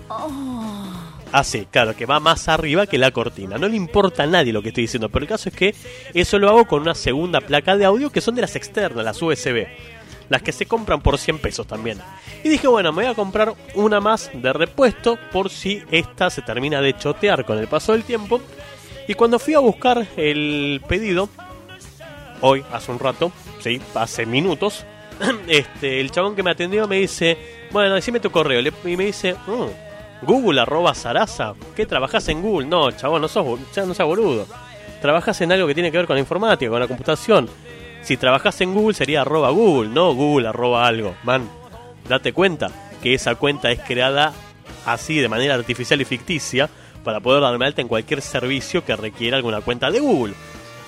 Así, 1.34 1.64
ah, 1.66 1.70
claro, 1.72 1.96
que 1.96 2.06
va 2.06 2.20
más 2.20 2.48
arriba 2.48 2.86
que 2.86 3.00
la 3.00 3.10
cortina. 3.10 3.58
No 3.58 3.68
le 3.68 3.76
importa 3.76 4.22
a 4.22 4.28
nadie 4.28 4.54
lo 4.54 4.62
que 4.62 4.68
estoy 4.68 4.84
diciendo, 4.84 5.10
pero 5.10 5.24
el 5.24 5.30
caso 5.30 5.50
es 5.50 5.56
que 5.56 5.74
eso 6.14 6.38
lo 6.38 6.48
hago 6.48 6.66
con 6.66 6.84
una 6.84 6.94
segunda 6.94 7.42
placa 7.42 7.76
de 7.76 7.86
audio 7.86 8.12
que 8.12 8.22
son 8.22 8.36
de 8.36 8.42
las 8.42 8.56
externas, 8.56 9.04
las 9.04 9.20
USB. 9.20 9.66
Las 10.30 10.44
que 10.44 10.52
se 10.52 10.68
compran 10.68 11.02
por 11.02 11.18
100 11.18 11.40
pesos 11.40 11.66
también. 11.66 11.98
Y 12.44 12.50
dije, 12.50 12.68
bueno, 12.68 12.94
me 12.94 13.04
voy 13.04 13.12
a 13.12 13.16
comprar 13.16 13.52
una 13.74 14.00
más 14.00 14.30
de 14.32 14.54
repuesto 14.54 15.18
por 15.32 15.50
si 15.50 15.82
esta 15.90 16.30
se 16.30 16.44
termina 16.44 16.82
de 16.82 16.96
chotear 16.96 17.46
con 17.46 17.58
el 17.58 17.68
paso 17.68 17.94
del 17.94 18.04
tiempo. 18.04 18.40
Y 19.08 19.16
cuando 19.16 19.40
fui 19.40 19.56
a 19.56 19.60
buscar 19.60 20.06
el 20.16 20.82
pedido, 20.88 21.30
hoy, 22.44 22.64
hace 22.72 22.92
un 22.92 23.00
rato, 23.00 23.32
sí, 23.60 23.82
hace 23.96 24.26
minutos, 24.26 24.86
este, 25.48 26.00
el 26.00 26.12
chabón 26.12 26.36
que 26.36 26.44
me 26.44 26.52
atendió 26.52 26.88
me 26.88 26.98
dice, 26.98 27.38
bueno, 27.72 27.96
decime 27.96 28.20
tu 28.20 28.30
correo. 28.30 28.60
Y 28.60 28.98
me 28.98 29.06
dice, 29.06 29.36
mm, 29.48 30.26
Google 30.26 30.62
arroba 30.62 30.94
Sarasa. 30.94 31.54
¿Qué 31.76 31.86
trabajas 31.86 32.28
en 32.30 32.42
Google? 32.42 32.68
No, 32.68 32.92
chabón, 32.92 33.22
no 33.22 33.28
sos, 33.28 33.46
no 33.76 33.94
seas 33.94 34.08
boludo. 34.08 34.46
Trabajas 35.02 35.40
en 35.42 35.52
algo 35.52 35.68
que 35.68 35.74
tiene 35.74 35.92
que 35.92 35.98
ver 35.98 36.08
con 36.08 36.16
la 36.16 36.22
informática, 36.22 36.70
con 36.70 36.80
la 36.80 36.88
computación. 36.88 37.50
Si 38.02 38.18
trabajas 38.18 38.60
en 38.62 38.74
Google 38.74 38.94
sería 38.94 39.22
arroba 39.22 39.50
Google, 39.50 39.90
no 39.90 40.14
Google 40.14 40.50
arroba 40.50 40.86
algo. 40.86 41.16
Man, 41.24 41.50
date 42.10 42.34
cuenta 42.34 42.70
que 43.02 43.14
esa 43.14 43.36
cuenta 43.36 43.72
es 43.72 43.80
creada 43.80 44.34
así 44.86 45.20
de 45.20 45.30
manera 45.30 45.56
artificial 45.56 46.02
y 46.02 46.06
ficticia 46.06 46.70
para 47.04 47.20
poder 47.20 47.42
darme 47.42 47.66
alta 47.66 47.82
en 47.82 47.88
cualquier 47.88 48.22
servicio 48.22 48.84
que 48.84 48.96
requiera 48.96 49.38
alguna 49.38 49.62
cuenta 49.62 49.92
de 49.92 50.00
Google. 50.00 50.34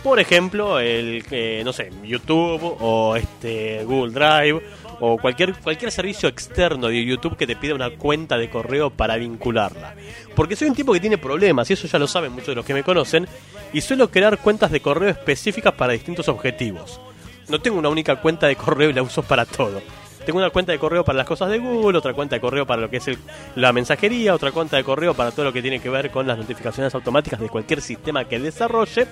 Por 0.06 0.20
ejemplo, 0.20 0.80
el 0.80 1.26
que, 1.26 1.64
no 1.66 1.74
sé, 1.74 1.90
YouTube 2.04 2.78
o 2.80 3.16
este 3.16 3.84
Google 3.86 4.14
Drive 4.14 4.62
o 5.00 5.18
cualquier, 5.18 5.56
cualquier 5.56 5.92
servicio 5.92 6.30
externo 6.30 6.90
de 6.90 7.04
YouTube 7.04 7.36
que 7.36 7.48
te 7.48 7.56
pida 7.56 7.74
una 7.74 7.90
cuenta 7.90 8.38
de 8.38 8.48
correo 8.48 8.92
para 8.92 9.16
vincularla. 9.16 9.96
Porque 10.36 10.56
soy 10.56 10.70
un 10.70 10.76
tipo 10.76 10.94
que 10.94 11.00
tiene 11.00 11.18
problemas, 11.18 11.72
y 11.72 11.74
eso 11.74 11.88
ya 11.88 11.98
lo 11.98 12.06
saben 12.06 12.34
muchos 12.34 12.50
de 12.50 12.56
los 12.56 12.64
que 12.64 12.76
me 12.76 12.84
conocen, 12.84 13.28
y 13.74 13.82
suelo 13.82 14.12
crear 14.12 14.38
cuentas 14.38 14.70
de 14.70 14.80
correo 14.80 15.10
específicas 15.10 15.74
para 15.74 15.94
distintos 15.94 16.30
objetivos. 16.30 17.02
No 17.50 17.60
tengo 17.60 17.80
una 17.80 17.90
única 17.90 18.22
cuenta 18.22 18.46
de 18.46 18.56
correo 18.56 18.92
y 18.92 18.94
la 18.94 19.02
uso 19.02 19.24
para 19.24 19.44
todo. 19.44 19.82
Tengo 20.24 20.38
una 20.38 20.52
cuenta 20.52 20.72
de 20.72 20.78
correo 20.78 21.04
para 21.04 21.18
las 21.18 21.26
cosas 21.26 21.50
de 21.50 21.58
Google, 21.58 21.98
otra 21.98 22.14
cuenta 22.14 22.36
de 22.36 22.42
correo 22.42 22.68
para 22.68 22.84
lo 22.84 22.92
que 22.92 22.98
es 22.98 23.10
la 23.56 23.74
mensajería, 23.74 24.36
otra 24.36 24.52
cuenta 24.52 24.78
de 24.78 24.84
correo 24.84 25.16
para 25.16 25.32
todo 25.32 25.46
lo 25.46 25.52
que 25.52 25.64
tiene 25.64 25.80
que 25.80 25.90
ver 25.90 26.12
con 26.12 26.28
las 26.28 26.38
notificaciones 26.38 26.94
automáticas 26.94 27.40
de 27.40 27.50
cualquier 27.50 27.82
sistema 27.82 28.26
que 28.26 28.38
desarrolle 28.38 29.08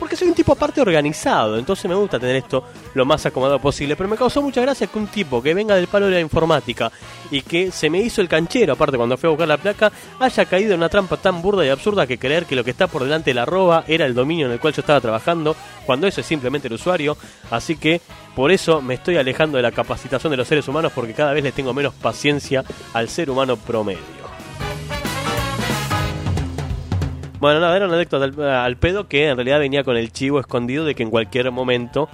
porque 0.00 0.16
soy 0.16 0.28
un 0.28 0.34
tipo 0.34 0.52
aparte 0.52 0.80
organizado, 0.80 1.58
entonces 1.58 1.84
me 1.84 1.94
gusta 1.94 2.18
tener 2.18 2.36
esto 2.36 2.64
lo 2.94 3.04
más 3.04 3.24
acomodado 3.26 3.58
posible. 3.58 3.96
Pero 3.96 4.08
me 4.08 4.16
causó 4.16 4.40
mucha 4.40 4.62
gracia 4.62 4.86
que 4.86 4.98
un 4.98 5.08
tipo 5.08 5.42
que 5.42 5.52
venga 5.52 5.76
del 5.76 5.88
palo 5.88 6.06
de 6.06 6.12
la 6.12 6.20
informática 6.20 6.90
y 7.30 7.42
que 7.42 7.70
se 7.70 7.90
me 7.90 8.00
hizo 8.00 8.22
el 8.22 8.28
canchero, 8.28 8.72
aparte 8.72 8.96
cuando 8.96 9.18
fui 9.18 9.26
a 9.26 9.30
buscar 9.30 9.46
la 9.46 9.58
placa, 9.58 9.92
haya 10.18 10.44
caído 10.46 10.72
en 10.72 10.78
una 10.80 10.88
trampa 10.88 11.18
tan 11.18 11.42
burda 11.42 11.66
y 11.66 11.68
absurda 11.68 12.06
que 12.06 12.18
creer 12.18 12.46
que 12.46 12.56
lo 12.56 12.64
que 12.64 12.70
está 12.70 12.86
por 12.86 13.04
delante 13.04 13.30
de 13.30 13.34
la 13.34 13.42
arroba 13.42 13.84
era 13.86 14.06
el 14.06 14.14
dominio 14.14 14.46
en 14.46 14.52
el 14.52 14.58
cual 14.58 14.72
yo 14.72 14.80
estaba 14.80 15.02
trabajando, 15.02 15.54
cuando 15.84 16.06
eso 16.06 16.22
es 16.22 16.26
simplemente 16.26 16.68
el 16.68 16.74
usuario. 16.74 17.18
Así 17.50 17.76
que 17.76 18.00
Por 18.34 18.52
eso 18.52 18.80
me 18.80 18.94
estoy 18.94 19.16
alejando 19.16 19.56
de 19.56 19.62
la 19.62 19.72
capacitación 19.72 20.30
de 20.30 20.36
los 20.36 20.48
seres 20.48 20.66
humanos 20.68 20.92
porque 20.94 21.14
cada 21.14 21.32
vez 21.32 21.42
les 21.42 21.52
tengo 21.52 21.74
menos 21.74 21.94
paciencia 21.94 22.64
al 22.92 23.08
ser 23.08 23.28
humano 23.28 23.56
promedio. 23.56 24.19
Bueno, 27.40 27.58
nada, 27.58 27.74
era 27.74 27.86
una 27.86 27.94
anécdota 27.96 28.24
al, 28.24 28.40
al 28.42 28.76
pedo 28.76 29.08
que 29.08 29.28
en 29.28 29.36
realidad 29.36 29.58
venía 29.58 29.82
con 29.82 29.96
el 29.96 30.12
chivo 30.12 30.40
escondido 30.40 30.84
de 30.84 30.94
que 30.94 31.02
en 31.02 31.10
cualquier 31.10 31.50
momento, 31.50 32.08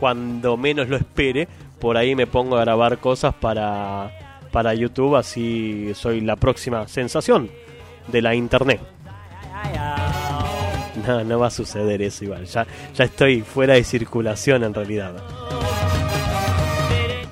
cuando 0.00 0.56
menos 0.56 0.88
lo 0.88 0.96
espere, 0.96 1.46
por 1.78 1.96
ahí 1.96 2.14
me 2.16 2.26
pongo 2.26 2.56
a 2.56 2.60
grabar 2.60 2.98
cosas 2.98 3.32
para, 3.34 4.10
para 4.50 4.74
YouTube, 4.74 5.16
así 5.16 5.92
soy 5.94 6.20
la 6.20 6.36
próxima 6.36 6.86
sensación 6.88 7.48
de 8.08 8.22
la 8.22 8.34
internet. 8.34 8.80
No, 11.06 11.24
no 11.24 11.38
va 11.38 11.46
a 11.46 11.50
suceder 11.50 12.02
eso 12.02 12.24
igual, 12.24 12.44
ya, 12.44 12.66
ya 12.94 13.04
estoy 13.04 13.42
fuera 13.42 13.74
de 13.74 13.84
circulación 13.84 14.62
en 14.62 14.74
realidad. 14.74 15.12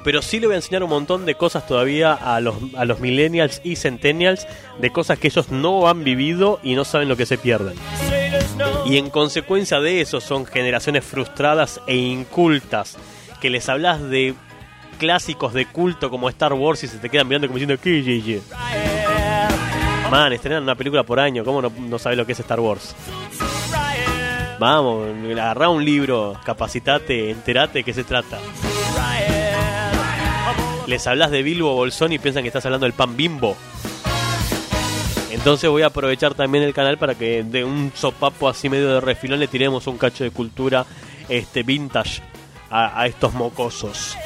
Pero 0.03 0.23
sí 0.23 0.41
le 0.41 0.47
voy 0.47 0.55
a 0.55 0.59
enseñar 0.59 0.83
un 0.83 0.91
montón 0.91 1.27
de 1.27 1.35
cosas 1.35 1.67
todavía 1.67 2.15
a 2.15 2.41
los, 2.41 2.57
a 2.77 2.85
los 2.85 3.01
millennials 3.01 3.61
y 3.65 3.77
centennials, 3.77 4.47
de 4.79 4.91
cosas 4.91 5.19
que 5.19 5.29
ellos 5.29 5.51
no 5.51 5.89
han 5.89 6.05
vivido 6.05 6.59
y 6.63 6.75
no 6.75 6.85
saben 6.85 7.09
lo 7.09 7.17
que 7.17 7.27
se 7.27 7.37
pierden. 7.37 7.75
Y 8.87 8.97
en 8.97 9.11
consecuencia 9.11 9.81
de 9.81 10.01
eso 10.01 10.21
son 10.21 10.47
generaciones 10.47 11.05
frustradas 11.05 11.81
e 11.87 11.97
incultas, 11.97 12.97
que 13.41 13.51
les 13.51 13.69
hablas 13.69 14.03
de 14.03 14.35
clásicos 14.99 15.55
de 15.55 15.67
culto 15.67 16.11
como 16.11 16.29
Star 16.29 16.53
Wars 16.53 16.85
y 16.85 16.89
se 16.89 16.99
te 16.99 17.09
quedan 17.09 17.27
mirando 17.29 17.47
como 17.47 17.59
diciendo 17.59 17.81
¿qué, 17.83 18.03
ye, 18.03 18.21
ye?". 18.21 18.41
Man, 20.11 20.33
estrenan 20.33 20.65
una 20.65 20.75
película 20.75 21.05
por 21.05 21.21
año, 21.21 21.45
¿cómo 21.45 21.63
no, 21.63 21.71
no 21.79 21.99
sabes 21.99 22.19
lo 22.19 22.27
que 22.27 22.33
es 22.33 22.41
Star 22.41 22.59
Wars? 22.59 22.95
Vamos, 24.59 25.09
agarrá 25.33 25.69
un 25.69 25.85
libro, 25.85 26.39
capacitate, 26.45 27.31
enterate 27.31 27.79
de 27.79 27.85
qué 27.85 27.95
se 27.95 28.05
trata. 28.05 28.39
Les 30.87 31.07
hablas 31.07 31.31
de 31.31 31.43
Bilbo 31.43 31.75
Bolsón 31.75 32.13
y 32.13 32.19
piensan 32.19 32.43
que 32.43 32.49
estás 32.49 32.65
hablando 32.67 32.85
del 32.87 32.93
pan 32.93 33.17
bimbo. 33.17 33.57
Entonces 35.31 35.71
voy 35.71 35.83
a 35.83 35.87
aprovechar 35.87 36.35
también 36.35 36.65
el 36.65 36.75
canal 36.75 36.99
para 36.99 37.15
que 37.15 37.43
de 37.43 37.65
un 37.65 37.93
sopapo 37.95 38.49
así 38.49 38.69
medio 38.69 38.95
de 38.95 39.01
refilón 39.01 39.41
le 39.41 39.49
tiremos 39.49 39.87
un 39.87 39.97
cacho 39.97 40.25
de 40.25 40.31
cultura 40.31 40.85
este 41.29 41.63
vintage 41.63 42.23
a, 42.71 43.01
a 43.01 43.07
estos 43.07 43.33
mocosos. 43.35 44.17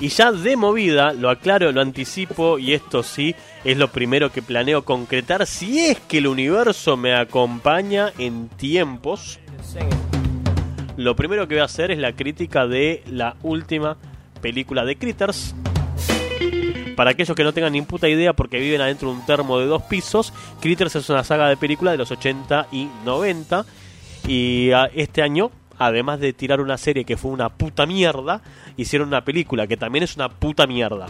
Y 0.00 0.08
ya 0.08 0.30
de 0.30 0.56
movida, 0.56 1.12
lo 1.12 1.28
aclaro, 1.28 1.72
lo 1.72 1.80
anticipo 1.80 2.58
y 2.58 2.72
esto 2.72 3.02
sí 3.02 3.34
es 3.64 3.76
lo 3.76 3.88
primero 3.88 4.30
que 4.30 4.42
planeo 4.42 4.84
concretar 4.84 5.44
si 5.44 5.80
es 5.80 5.98
que 5.98 6.18
el 6.18 6.28
universo 6.28 6.96
me 6.96 7.16
acompaña 7.16 8.12
en 8.16 8.48
tiempos. 8.48 9.40
Lo 10.96 11.16
primero 11.16 11.48
que 11.48 11.56
voy 11.56 11.62
a 11.62 11.64
hacer 11.64 11.90
es 11.90 11.98
la 11.98 12.12
crítica 12.12 12.66
de 12.66 13.02
la 13.06 13.36
última 13.42 13.96
película 14.38 14.84
de 14.84 14.96
Critters. 14.96 15.54
Para 16.96 17.10
aquellos 17.10 17.36
que 17.36 17.44
no 17.44 17.52
tengan 17.52 17.72
ni 17.72 17.82
puta 17.82 18.08
idea 18.08 18.32
porque 18.32 18.58
viven 18.58 18.80
adentro 18.80 19.10
de 19.10 19.16
un 19.16 19.26
termo 19.26 19.58
de 19.58 19.66
dos 19.66 19.82
pisos, 19.84 20.32
Critters 20.60 20.96
es 20.96 21.08
una 21.10 21.22
saga 21.22 21.48
de 21.48 21.56
películas 21.56 21.92
de 21.92 21.98
los 21.98 22.10
80 22.10 22.68
y 22.72 22.88
90. 23.04 23.64
Y 24.26 24.72
ah, 24.72 24.90
este 24.94 25.22
año, 25.22 25.50
además 25.78 26.18
de 26.18 26.32
tirar 26.32 26.60
una 26.60 26.76
serie 26.76 27.04
que 27.04 27.16
fue 27.16 27.30
una 27.30 27.50
puta 27.50 27.86
mierda, 27.86 28.42
hicieron 28.76 29.08
una 29.08 29.24
película 29.24 29.66
que 29.66 29.76
también 29.76 30.02
es 30.02 30.16
una 30.16 30.28
puta 30.28 30.66
mierda. 30.66 31.06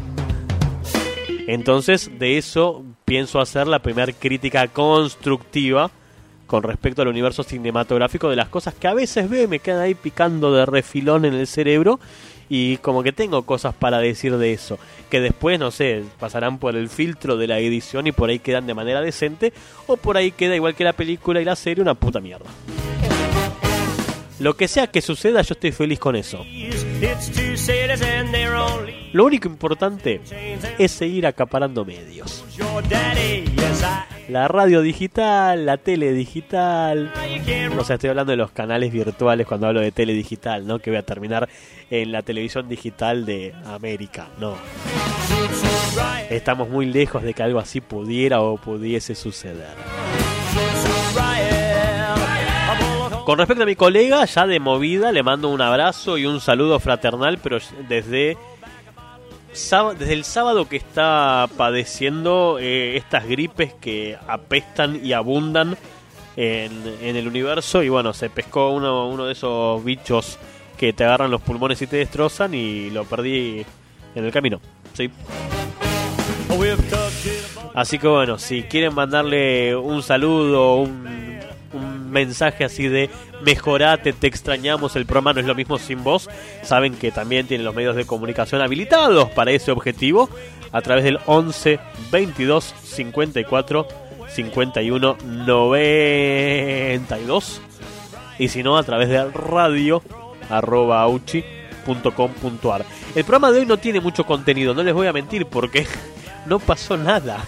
Entonces, 1.47 2.11
de 2.19 2.37
eso 2.37 2.85
pienso 3.07 3.41
hacer 3.41 3.67
la 3.67 3.79
primera 3.79 4.13
crítica 4.13 4.69
constructiva 4.69 5.91
con 6.47 6.63
respecto 6.63 7.03
al 7.03 7.09
universo 7.09 7.43
cinematográfico 7.43 8.29
de 8.29 8.37
las 8.37 8.49
cosas 8.49 8.75
que 8.75 8.89
a 8.89 8.95
veces 8.95 9.31
veo 9.31 9.49
me 9.49 9.61
quedan 9.61 9.81
ahí 9.81 9.95
picando 9.95 10.53
de 10.53 10.67
refilón 10.67 11.25
en 11.25 11.35
el 11.35 11.47
cerebro 11.47 12.01
y 12.49 12.79
como 12.79 13.03
que 13.03 13.13
tengo 13.13 13.43
cosas 13.43 13.75
para 13.75 13.99
decir 13.99 14.37
de 14.37 14.53
eso, 14.53 14.79
que 15.11 15.21
después, 15.21 15.59
no 15.59 15.71
sé, 15.71 16.05
pasarán 16.19 16.59
por 16.59 16.77
el 16.77 16.89
filtro 16.89 17.37
de 17.37 17.47
la 17.47 17.59
edición 17.59 18.07
y 18.07 18.13
por 18.13 18.31
ahí 18.31 18.39
quedan 18.39 18.67
de 18.67 18.75
manera 18.75 19.01
decente, 19.01 19.53
o 19.87 19.97
por 19.97 20.17
ahí 20.17 20.33
queda 20.33 20.57
igual 20.57 20.75
que 20.75 20.85
la 20.85 20.93
película 20.93 21.41
y 21.41 21.45
la 21.45 21.57
serie 21.57 21.83
una 21.83 21.95
puta 21.95 22.21
mierda. 22.21 22.47
Lo 24.41 24.57
que 24.57 24.69
sea 24.69 24.87
que 24.87 25.03
suceda, 25.03 25.43
yo 25.43 25.55
estoy 25.55 25.73
feliz 25.73 25.99
con 25.99 26.15
eso. 26.15 26.45
Lo 29.13 29.25
único 29.25 29.49
importante 29.49 30.21
es 30.79 30.93
seguir 30.93 31.27
acaparando 31.27 31.85
medios. 31.85 32.45
La 34.29 34.47
radio 34.47 34.83
digital, 34.83 35.65
la 35.65 35.79
tele 35.79 36.13
digital. 36.13 37.13
O 37.79 37.85
sea, 37.85 37.95
estoy 37.95 38.11
hablando 38.11 38.33
de 38.33 38.37
los 38.37 38.51
canales 38.51 38.93
virtuales 38.93 39.47
cuando 39.47 39.69
hablo 39.69 39.81
de 39.81 39.91
tele 39.91 40.13
digital, 40.13 40.67
¿no? 40.67 40.79
Que 40.79 40.91
voy 40.91 40.99
a 40.99 41.03
terminar 41.03 41.49
en 41.91 42.13
la 42.13 42.23
televisión 42.23 42.69
digital 42.69 43.25
de 43.25 43.55
América, 43.65 44.29
no. 44.39 44.55
Estamos 46.29 46.69
muy 46.69 46.87
lejos 46.87 47.23
de 47.23 47.33
que 47.33 47.43
algo 47.43 47.59
así 47.59 47.81
pudiera 47.81 48.43
o 48.43 48.59
pudiese 48.59 49.15
suceder. 49.15 49.75
Con 53.25 53.39
respecto 53.39 53.63
a 53.63 53.67
mi 53.67 53.77
colega, 53.77 54.25
ya 54.25 54.47
de 54.47 54.59
movida, 54.59 55.13
le 55.13 55.23
mando 55.23 55.49
un 55.51 55.61
abrazo 55.61 56.17
y 56.17 56.25
un 56.25 56.41
saludo 56.41 56.81
fraternal, 56.81 57.39
pero 57.43 57.59
desde, 57.89 58.39
desde 59.53 60.13
el 60.13 60.25
sábado 60.25 60.69
que 60.69 60.77
está 60.77 61.49
padeciendo 61.57 62.59
eh, 62.61 62.97
estas 62.97 63.27
gripes 63.27 63.75
que 63.75 64.17
apestan 64.29 65.05
y 65.05 65.13
abundan 65.13 65.77
en, 66.37 66.71
en 67.03 67.17
el 67.17 67.27
universo. 67.27 67.83
Y 67.83 67.89
bueno, 67.89 68.13
se 68.13 68.31
pescó 68.31 68.71
uno, 68.71 69.09
uno 69.09 69.27
de 69.27 69.33
esos 69.33 69.83
bichos 69.83 70.39
que 70.77 70.93
te 70.93 71.05
agarran 71.05 71.31
los 71.31 71.41
pulmones 71.41 71.83
y 71.83 71.87
te 71.87 71.97
destrozan 71.97 72.55
y 72.55 72.91
lo 72.91 73.05
perdí 73.05 73.65
en 74.15 74.25
el 74.25 74.33
camino. 74.33 74.61
Sí. 74.95 75.11
Así 77.75 77.99
que 77.99 78.09
bueno, 78.09 78.39
si 78.39 78.63
quieren 78.63 78.95
mandarle 78.95 79.77
un 79.77 80.03
saludo, 80.03 80.77
un, 80.77 81.28
mensaje 82.09 82.65
así 82.65 82.89
de 82.89 83.11
mejorate, 83.43 84.13
te 84.13 84.27
extrañamos, 84.27 84.97
el 84.97 85.07
programa 85.07 85.35
no 85.35 85.41
es 85.41 85.47
lo 85.47 85.55
mismo 85.55 85.79
sin 85.79 86.03
vos, 86.03 86.29
saben 86.63 86.95
que 86.95 87.11
también 87.11 87.47
tienen 87.47 87.65
los 87.65 87.75
medios 87.75 87.97
de 87.97 88.07
comunicación 88.07 88.61
habilitados 88.61 89.31
para 89.31 89.53
ese 89.53 89.71
objetivo 89.71 90.29
a 90.73 90.83
través 90.83 91.05
del 91.05 91.19
11 91.27 91.79
22 92.11 92.75
54 92.83 93.87
51 94.29 95.17
92 95.25 97.63
y 98.39 98.49
si 98.49 98.63
no 98.63 98.77
a 98.77 98.83
través 98.83 99.09
de 99.09 99.25
radio 99.31 100.03
arroba 100.51 101.03
auchi 101.03 101.45
com 102.15 102.31
ar. 102.71 102.85
El 103.15 103.25
programa 103.25 103.51
de 103.51 103.61
hoy 103.61 103.67
no 103.67 103.79
tiene 103.79 104.01
mucho 104.01 104.25
contenido, 104.25 104.75
no 104.75 104.83
les 104.83 104.95
voy 104.95 105.07
a 105.07 105.13
mentir 105.13 105.47
porque 105.47 105.87
no 106.47 106.59
pasó 106.59 106.97
nada. 106.97 107.39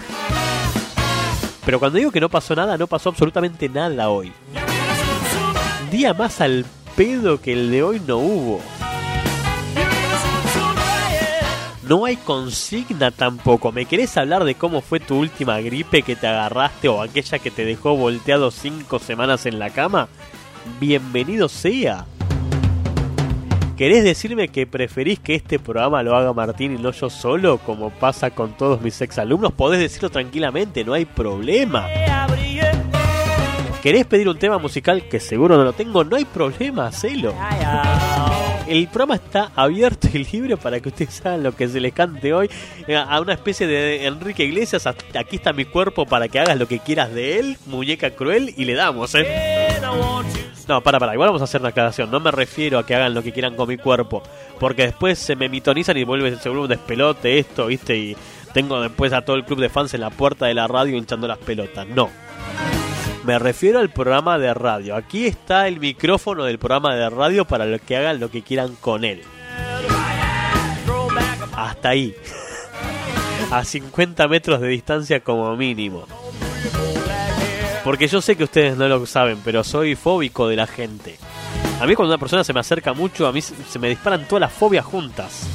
Pero 1.64 1.78
cuando 1.78 1.98
digo 1.98 2.10
que 2.10 2.20
no 2.20 2.28
pasó 2.28 2.54
nada, 2.54 2.76
no 2.78 2.86
pasó 2.86 3.10
absolutamente 3.10 3.68
nada 3.68 4.08
hoy. 4.08 4.32
Día 5.90 6.14
más 6.14 6.40
al 6.40 6.64
pedo 6.96 7.40
que 7.40 7.52
el 7.52 7.70
de 7.70 7.82
hoy 7.82 8.00
no 8.06 8.18
hubo. 8.18 8.60
No 11.90 12.04
hay 12.04 12.16
consigna 12.16 13.10
tampoco. 13.10 13.72
¿Me 13.72 13.84
querés 13.84 14.16
hablar 14.16 14.44
de 14.44 14.54
cómo 14.54 14.80
fue 14.80 15.00
tu 15.00 15.18
última 15.18 15.60
gripe 15.60 16.02
que 16.02 16.14
te 16.14 16.28
agarraste 16.28 16.88
o 16.88 17.02
aquella 17.02 17.40
que 17.40 17.50
te 17.50 17.64
dejó 17.64 17.96
volteado 17.96 18.52
cinco 18.52 19.00
semanas 19.00 19.44
en 19.44 19.58
la 19.58 19.70
cama? 19.70 20.08
Bienvenido 20.78 21.48
sea. 21.48 22.06
¿Querés 23.80 24.04
decirme 24.04 24.48
que 24.48 24.66
preferís 24.66 25.18
que 25.20 25.34
este 25.34 25.58
programa 25.58 26.02
lo 26.02 26.14
haga 26.14 26.34
Martín 26.34 26.74
y 26.74 26.82
no 26.82 26.90
yo 26.90 27.08
solo, 27.08 27.56
como 27.56 27.88
pasa 27.88 28.30
con 28.30 28.54
todos 28.54 28.82
mis 28.82 29.00
exalumnos? 29.00 29.52
Podés 29.52 29.80
decirlo 29.80 30.10
tranquilamente, 30.10 30.84
no 30.84 30.92
hay 30.92 31.06
problema. 31.06 31.88
¿Querés 33.82 34.04
pedir 34.04 34.28
un 34.28 34.38
tema 34.38 34.58
musical 34.58 35.08
que 35.08 35.18
seguro 35.20 35.56
no 35.56 35.64
lo 35.64 35.72
tengo? 35.72 36.04
No 36.04 36.16
hay 36.16 36.26
problema, 36.26 36.88
hacelo. 36.88 37.34
El 38.66 38.86
programa 38.88 39.14
está 39.14 39.50
abierto 39.56 40.08
y 40.12 40.18
libre 40.30 40.56
para 40.58 40.80
que 40.80 40.90
ustedes 40.90 41.24
hagan 41.24 41.42
lo 41.42 41.56
que 41.56 41.66
se 41.66 41.80
les 41.80 41.92
cante 41.94 42.32
hoy. 42.34 42.50
Eh, 42.86 42.94
A 42.94 43.20
una 43.20 43.32
especie 43.32 43.66
de 43.66 44.06
Enrique 44.06 44.44
Iglesias, 44.44 44.86
aquí 44.86 45.36
está 45.36 45.52
mi 45.54 45.64
cuerpo 45.64 46.04
para 46.04 46.28
que 46.28 46.38
hagas 46.38 46.58
lo 46.58 46.68
que 46.68 46.78
quieras 46.78 47.12
de 47.12 47.38
él, 47.38 47.56
muñeca 47.66 48.10
cruel, 48.10 48.52
y 48.56 48.66
le 48.66 48.74
damos, 48.74 49.14
¿eh? 49.14 49.26
No, 50.68 50.82
para, 50.82 51.00
para, 51.00 51.14
igual 51.14 51.30
vamos 51.30 51.40
a 51.40 51.44
hacer 51.44 51.60
una 51.62 51.70
aclaración. 51.70 52.10
No 52.10 52.20
me 52.20 52.30
refiero 52.30 52.78
a 52.78 52.86
que 52.86 52.94
hagan 52.94 53.14
lo 53.14 53.22
que 53.22 53.32
quieran 53.32 53.56
con 53.56 53.66
mi 53.66 53.78
cuerpo, 53.78 54.22
porque 54.60 54.82
después 54.82 55.18
se 55.18 55.34
me 55.36 55.48
mitonizan 55.48 55.96
y 55.96 56.04
vuelve, 56.04 56.36
se 56.36 56.48
vuelve 56.50 56.64
un 56.64 56.68
despelote 56.68 57.38
esto, 57.38 57.66
¿viste? 57.66 57.96
Y 57.96 58.16
tengo 58.52 58.80
después 58.80 59.12
a 59.14 59.22
todo 59.22 59.36
el 59.36 59.44
club 59.44 59.58
de 59.58 59.70
fans 59.70 59.94
en 59.94 60.02
la 60.02 60.10
puerta 60.10 60.46
de 60.46 60.54
la 60.54 60.68
radio 60.68 60.96
hinchando 60.96 61.26
las 61.26 61.38
pelotas. 61.38 61.86
No. 61.88 62.10
Me 63.24 63.38
refiero 63.38 63.80
al 63.80 63.90
programa 63.90 64.38
de 64.38 64.54
radio. 64.54 64.96
Aquí 64.96 65.26
está 65.26 65.68
el 65.68 65.78
micrófono 65.78 66.44
del 66.44 66.58
programa 66.58 66.94
de 66.94 67.10
radio 67.10 67.44
para 67.44 67.66
los 67.66 67.80
que 67.82 67.96
hagan 67.96 68.18
lo 68.18 68.30
que 68.30 68.42
quieran 68.42 68.76
con 68.80 69.04
él. 69.04 69.22
Hasta 71.54 71.90
ahí. 71.90 72.14
A 73.50 73.64
50 73.64 74.26
metros 74.28 74.60
de 74.60 74.68
distancia 74.68 75.20
como 75.20 75.54
mínimo. 75.56 76.06
Porque 77.84 78.08
yo 78.08 78.20
sé 78.20 78.36
que 78.36 78.44
ustedes 78.44 78.76
no 78.76 78.88
lo 78.88 79.04
saben, 79.06 79.38
pero 79.44 79.64
soy 79.64 79.96
fóbico 79.96 80.48
de 80.48 80.56
la 80.56 80.66
gente. 80.66 81.16
A 81.80 81.86
mí 81.86 81.94
cuando 81.94 82.14
una 82.14 82.20
persona 82.20 82.44
se 82.44 82.52
me 82.52 82.60
acerca 82.60 82.92
mucho, 82.92 83.26
a 83.26 83.32
mí 83.32 83.40
se 83.40 83.78
me 83.78 83.88
disparan 83.88 84.26
todas 84.26 84.40
las 84.40 84.52
fobias 84.52 84.84
juntas. 84.84 85.48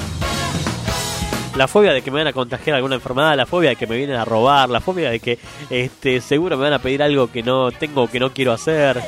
La 1.58 1.70
fobia 1.70 1.94
de 1.94 2.02
que 2.02 2.12
me 2.12 2.18
van 2.18 2.28
a 2.28 2.34
contagiar 2.34 2.76
alguna 2.76 2.96
enfermedad, 2.96 3.38
la 3.38 3.46
fobia 3.46 3.70
de 3.70 3.76
que 3.78 3.88
me 3.88 3.96
vienen 3.96 4.18
a 4.18 4.26
robar, 4.26 4.70
la 4.70 4.82
fobia 4.82 5.10
de 5.10 5.22
que 5.22 5.40
este 5.70 6.20
seguro 6.20 6.58
me 6.58 6.64
van 6.64 6.74
a 6.74 6.80
pedir 6.80 7.02
algo 7.02 7.32
que 7.32 7.44
no 7.44 7.72
tengo 7.72 8.10
que 8.10 8.20
no 8.20 8.34
quiero 8.34 8.52
hacer. 8.52 9.02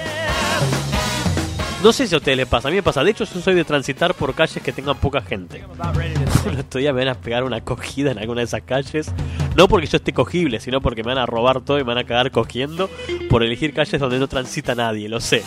No 1.83 1.91
sé 1.91 2.07
si 2.07 2.15
a 2.15 2.19
ustedes 2.19 2.37
les 2.37 2.47
pasa, 2.47 2.69
a 2.69 2.71
mí 2.71 2.77
me 2.77 2.83
pasa. 2.83 3.03
De 3.03 3.11
hecho, 3.11 3.25
yo 3.25 3.41
soy 3.41 3.53
de 3.53 3.65
transitar 3.65 4.13
por 4.13 4.33
calles 4.33 4.63
que 4.63 4.71
tengan 4.71 4.97
poca 4.97 5.21
gente. 5.21 5.63
El 6.45 6.59
otro 6.59 6.79
día 6.79 6.93
me 6.93 7.03
van 7.03 7.15
a 7.15 7.19
pegar 7.19 7.43
una 7.43 7.59
cogida 7.61 8.11
en 8.11 8.17
alguna 8.17 8.41
de 8.41 8.45
esas 8.45 8.61
calles. 8.61 9.11
No 9.57 9.67
porque 9.67 9.87
yo 9.87 9.97
esté 9.97 10.13
cogible, 10.13 10.61
sino 10.61 10.79
porque 10.79 11.03
me 11.03 11.13
van 11.13 11.17
a 11.17 11.25
robar 11.25 11.59
todo 11.61 11.77
y 11.77 11.81
me 11.81 11.89
van 11.89 11.97
a 11.97 12.05
cagar 12.05 12.31
cogiendo 12.31 12.89
por 13.29 13.43
elegir 13.43 13.73
calles 13.73 13.99
donde 13.99 14.19
no 14.19 14.27
transita 14.27 14.73
nadie, 14.73 15.09
lo 15.09 15.19
sé. 15.19 15.43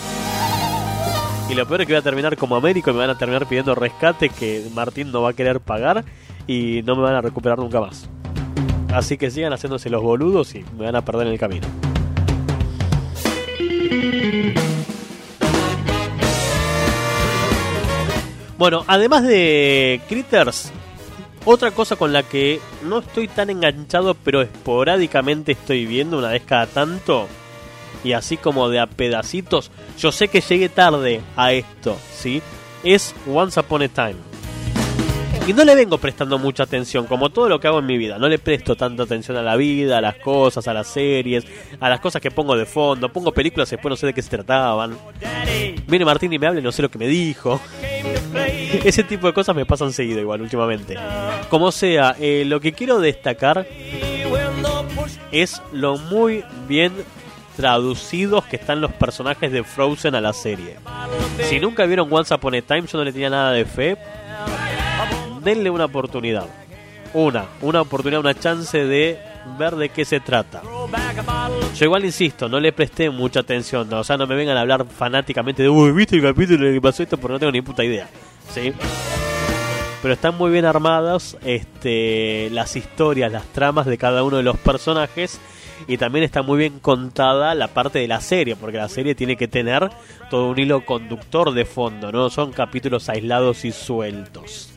Y 1.48 1.54
lo 1.54 1.66
peor 1.66 1.80
es 1.80 1.86
que 1.86 1.94
voy 1.94 2.00
a 2.00 2.02
terminar 2.02 2.36
como 2.36 2.56
Américo 2.56 2.90
y 2.90 2.92
me 2.92 3.00
van 3.00 3.10
a 3.10 3.18
terminar 3.18 3.46
pidiendo 3.46 3.74
rescate 3.74 4.28
que 4.28 4.64
Martín 4.74 5.10
no 5.10 5.22
va 5.22 5.30
a 5.30 5.32
querer 5.32 5.60
pagar 5.60 6.04
y 6.46 6.82
no 6.84 6.96
me 6.96 7.02
van 7.02 7.14
a 7.14 7.20
recuperar 7.20 7.58
nunca 7.58 7.80
más. 7.80 8.08
Así 8.92 9.16
que 9.16 9.30
sigan 9.30 9.52
haciéndose 9.52 9.88
los 9.88 10.02
boludos 10.02 10.54
y 10.54 10.64
me 10.76 10.86
van 10.86 10.96
a 10.96 11.04
perder 11.04 11.28
en 11.28 11.32
el 11.32 11.38
camino. 11.38 11.66
Bueno, 18.58 18.84
además 18.86 19.22
de 19.22 20.02
Critters, 20.06 20.70
otra 21.46 21.70
cosa 21.70 21.96
con 21.96 22.12
la 22.12 22.22
que 22.22 22.60
no 22.84 22.98
estoy 22.98 23.26
tan 23.26 23.48
enganchado, 23.48 24.14
pero 24.14 24.42
esporádicamente 24.42 25.52
estoy 25.52 25.86
viendo 25.86 26.18
una 26.18 26.28
vez 26.28 26.42
cada 26.44 26.66
tanto, 26.66 27.26
y 28.04 28.12
así 28.12 28.36
como 28.36 28.68
de 28.68 28.78
a 28.78 28.86
pedacitos, 28.86 29.70
yo 29.98 30.12
sé 30.12 30.28
que 30.28 30.42
llegué 30.42 30.68
tarde 30.68 31.22
a 31.36 31.52
esto, 31.52 31.96
¿sí? 32.14 32.42
Es 32.84 33.14
Once 33.26 33.58
Upon 33.58 33.82
a 33.82 33.88
Time. 33.88 34.29
Y 35.46 35.52
no 35.52 35.64
le 35.64 35.74
vengo 35.74 35.98
prestando 35.98 36.38
mucha 36.38 36.62
atención, 36.62 37.06
como 37.06 37.30
todo 37.30 37.48
lo 37.48 37.58
que 37.58 37.66
hago 37.66 37.80
en 37.80 37.86
mi 37.86 37.98
vida. 37.98 38.18
No 38.18 38.28
le 38.28 38.38
presto 38.38 38.76
tanta 38.76 39.02
atención 39.02 39.36
a 39.36 39.42
la 39.42 39.56
vida, 39.56 39.98
a 39.98 40.00
las 40.00 40.16
cosas, 40.16 40.68
a 40.68 40.74
las 40.74 40.86
series, 40.86 41.44
a 41.80 41.88
las 41.88 42.00
cosas 42.00 42.22
que 42.22 42.30
pongo 42.30 42.56
de 42.56 42.66
fondo. 42.66 43.08
Pongo 43.08 43.32
películas 43.32 43.70
y 43.72 43.76
después 43.76 43.90
no 43.90 43.96
sé 43.96 44.06
de 44.06 44.14
qué 44.14 44.22
se 44.22 44.30
trataban. 44.30 44.96
Viene 45.86 46.04
Martín 46.04 46.32
y 46.32 46.38
me 46.38 46.46
habla 46.46 46.60
y 46.60 46.62
no 46.62 46.70
sé 46.70 46.82
lo 46.82 46.90
que 46.90 46.98
me 46.98 47.08
dijo. 47.08 47.60
Ese 48.84 49.02
tipo 49.02 49.26
de 49.26 49.32
cosas 49.32 49.56
me 49.56 49.66
pasan 49.66 49.92
seguido 49.92 50.20
igual 50.20 50.40
últimamente. 50.40 50.96
Como 51.48 51.72
sea, 51.72 52.14
eh, 52.20 52.44
lo 52.46 52.60
que 52.60 52.72
quiero 52.72 53.00
destacar 53.00 53.66
es 55.32 55.60
lo 55.72 55.96
muy 55.96 56.44
bien 56.68 56.92
traducidos 57.56 58.44
que 58.44 58.56
están 58.56 58.80
los 58.80 58.92
personajes 58.92 59.50
de 59.52 59.64
Frozen 59.64 60.14
a 60.14 60.20
la 60.20 60.32
serie. 60.32 60.76
Si 61.42 61.58
nunca 61.58 61.84
vieron 61.84 62.08
Once 62.10 62.32
Upon 62.32 62.54
a 62.54 62.62
Time, 62.62 62.82
yo 62.86 62.98
no 62.98 63.04
le 63.04 63.12
tenía 63.12 63.30
nada 63.30 63.52
de 63.52 63.64
fe. 63.64 63.96
Denle 65.42 65.70
una 65.70 65.86
oportunidad. 65.86 66.46
Una, 67.12 67.46
una 67.60 67.80
oportunidad, 67.80 68.20
una 68.20 68.34
chance 68.34 68.84
de 68.84 69.18
ver 69.58 69.76
de 69.76 69.88
qué 69.88 70.04
se 70.04 70.20
trata. 70.20 70.62
Yo 71.76 71.84
igual 71.84 72.04
insisto, 72.04 72.48
no 72.48 72.60
le 72.60 72.72
presté 72.72 73.10
mucha 73.10 73.40
atención, 73.40 73.92
o 73.92 74.04
sea, 74.04 74.16
no 74.16 74.26
me 74.26 74.34
vengan 74.34 74.56
a 74.56 74.60
hablar 74.60 74.86
fanáticamente 74.86 75.62
de, 75.62 75.68
uy, 75.68 75.92
¿viste 75.92 76.16
el 76.16 76.22
capítulo 76.22 76.70
que 76.70 76.80
pasó 76.80 77.02
esto? 77.02 77.16
Porque 77.16 77.32
no 77.34 77.38
tengo 77.38 77.52
ni 77.52 77.62
puta 77.62 77.84
idea, 77.84 78.08
¿sí? 78.52 78.72
Pero 80.02 80.14
están 80.14 80.36
muy 80.36 80.50
bien 80.50 80.64
armadas 80.64 81.36
este, 81.44 82.48
las 82.50 82.76
historias, 82.76 83.30
las 83.30 83.44
tramas 83.46 83.86
de 83.86 83.98
cada 83.98 84.22
uno 84.22 84.38
de 84.38 84.42
los 84.42 84.56
personajes 84.56 85.40
y 85.86 85.98
también 85.98 86.24
está 86.24 86.42
muy 86.42 86.58
bien 86.58 86.78
contada 86.80 87.54
la 87.54 87.68
parte 87.68 87.98
de 87.98 88.08
la 88.08 88.20
serie, 88.20 88.56
porque 88.56 88.78
la 88.78 88.88
serie 88.88 89.14
tiene 89.14 89.36
que 89.36 89.48
tener 89.48 89.90
todo 90.30 90.50
un 90.50 90.58
hilo 90.58 90.84
conductor 90.84 91.52
de 91.52 91.64
fondo, 91.64 92.12
no 92.12 92.30
son 92.30 92.52
capítulos 92.52 93.08
aislados 93.08 93.64
y 93.64 93.72
sueltos. 93.72 94.69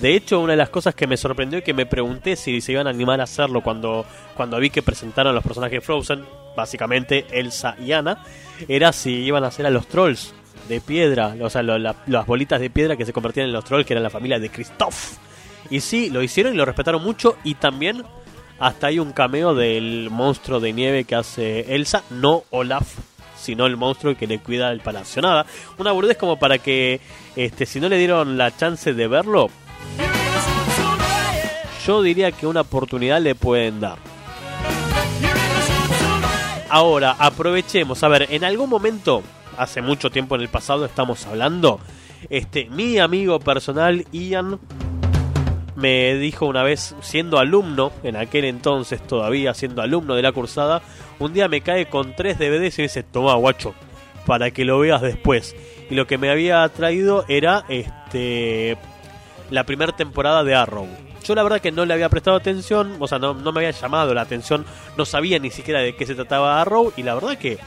De 0.00 0.14
hecho, 0.14 0.40
una 0.40 0.52
de 0.52 0.56
las 0.56 0.68
cosas 0.68 0.94
que 0.94 1.08
me 1.08 1.16
sorprendió 1.16 1.58
y 1.58 1.62
que 1.62 1.74
me 1.74 1.86
pregunté 1.86 2.36
si 2.36 2.60
se 2.60 2.70
iban 2.70 2.86
a 2.86 2.90
animar 2.90 3.20
a 3.20 3.24
hacerlo 3.24 3.60
cuando, 3.60 4.06
cuando 4.36 4.60
vi 4.60 4.70
que 4.70 4.82
presentaron 4.82 5.34
los 5.34 5.42
personajes 5.42 5.82
Frozen, 5.82 6.24
básicamente 6.56 7.26
Elsa 7.32 7.74
y 7.84 7.90
Anna, 7.90 8.22
era 8.68 8.92
si 8.92 9.10
iban 9.10 9.42
a 9.42 9.48
hacer 9.48 9.66
a 9.66 9.70
los 9.70 9.88
trolls 9.88 10.32
de 10.68 10.80
piedra, 10.80 11.34
o 11.40 11.50
sea, 11.50 11.62
las 11.62 12.26
bolitas 12.26 12.60
de 12.60 12.70
piedra 12.70 12.96
que 12.96 13.04
se 13.04 13.12
convertían 13.12 13.46
en 13.46 13.52
los 13.52 13.64
trolls, 13.64 13.86
que 13.86 13.94
eran 13.94 14.04
la 14.04 14.10
familia 14.10 14.38
de 14.38 14.50
Christoph. 14.50 15.16
Y 15.68 15.80
sí, 15.80 16.10
lo 16.10 16.22
hicieron 16.22 16.54
y 16.54 16.56
lo 16.56 16.64
respetaron 16.64 17.02
mucho. 17.02 17.36
Y 17.42 17.54
también 17.54 18.04
hasta 18.60 18.86
hay 18.86 19.00
un 19.00 19.12
cameo 19.12 19.54
del 19.54 20.10
monstruo 20.10 20.60
de 20.60 20.72
nieve 20.72 21.04
que 21.04 21.16
hace 21.16 21.74
Elsa, 21.74 22.04
no 22.10 22.44
Olaf, 22.50 22.86
sino 23.44 23.66
el 23.66 23.76
monstruo 23.76 24.16
que 24.16 24.26
le 24.26 24.38
cuida 24.38 24.72
el 24.72 24.80
palacio. 24.80 25.20
Nada, 25.20 25.46
una 25.78 25.92
boludez 25.92 26.16
como 26.16 26.38
para 26.38 26.58
que, 26.58 27.00
este, 27.36 27.66
si 27.66 27.78
no 27.78 27.88
le 27.88 27.98
dieron 27.98 28.38
la 28.38 28.56
chance 28.56 28.94
de 28.94 29.06
verlo, 29.06 29.50
yo 31.86 32.02
diría 32.02 32.32
que 32.32 32.46
una 32.46 32.62
oportunidad 32.62 33.20
le 33.20 33.34
pueden 33.34 33.80
dar. 33.80 33.98
Ahora, 36.70 37.14
aprovechemos. 37.18 38.02
A 38.02 38.08
ver, 38.08 38.26
en 38.30 38.42
algún 38.42 38.70
momento, 38.70 39.22
hace 39.58 39.82
mucho 39.82 40.10
tiempo 40.10 40.34
en 40.34 40.40
el 40.40 40.48
pasado, 40.48 40.86
estamos 40.86 41.26
hablando. 41.26 41.78
Este, 42.30 42.68
mi 42.70 42.98
amigo 42.98 43.38
personal, 43.38 44.06
Ian, 44.10 44.58
me 45.76 46.14
dijo 46.14 46.46
una 46.46 46.62
vez, 46.62 46.94
siendo 47.00 47.38
alumno, 47.38 47.92
en 48.02 48.16
aquel 48.16 48.44
entonces 48.44 49.06
todavía 49.06 49.54
siendo 49.54 49.82
alumno 49.82 50.14
de 50.14 50.22
la 50.22 50.32
cursada, 50.32 50.82
un 51.18 51.32
día 51.32 51.48
me 51.48 51.60
cae 51.60 51.86
con 51.86 52.14
tres 52.14 52.38
DVDs 52.38 52.78
y 52.78 52.82
me 52.82 52.88
dice, 52.88 53.02
toma 53.02 53.34
guacho, 53.34 53.74
para 54.26 54.50
que 54.50 54.64
lo 54.64 54.78
veas 54.78 55.02
después. 55.02 55.54
Y 55.90 55.94
lo 55.94 56.06
que 56.06 56.18
me 56.18 56.30
había 56.30 56.68
traído 56.68 57.24
era 57.28 57.64
este 57.68 58.76
la 59.50 59.64
primera 59.64 59.94
temporada 59.94 60.42
de 60.44 60.54
Arrow. 60.54 60.88
Yo 61.24 61.34
la 61.34 61.42
verdad 61.42 61.60
que 61.60 61.72
no 61.72 61.84
le 61.86 61.94
había 61.94 62.08
prestado 62.08 62.36
atención, 62.36 62.96
o 62.98 63.08
sea, 63.08 63.18
no, 63.18 63.34
no 63.34 63.52
me 63.52 63.60
había 63.60 63.70
llamado 63.70 64.12
la 64.12 64.22
atención, 64.22 64.66
no 64.96 65.04
sabía 65.04 65.38
ni 65.38 65.50
siquiera 65.50 65.80
de 65.80 65.96
qué 65.96 66.06
se 66.06 66.14
trataba 66.14 66.60
Arrow 66.60 66.92
y 66.96 67.02
la 67.02 67.14
verdad 67.14 67.38
que 67.38 67.58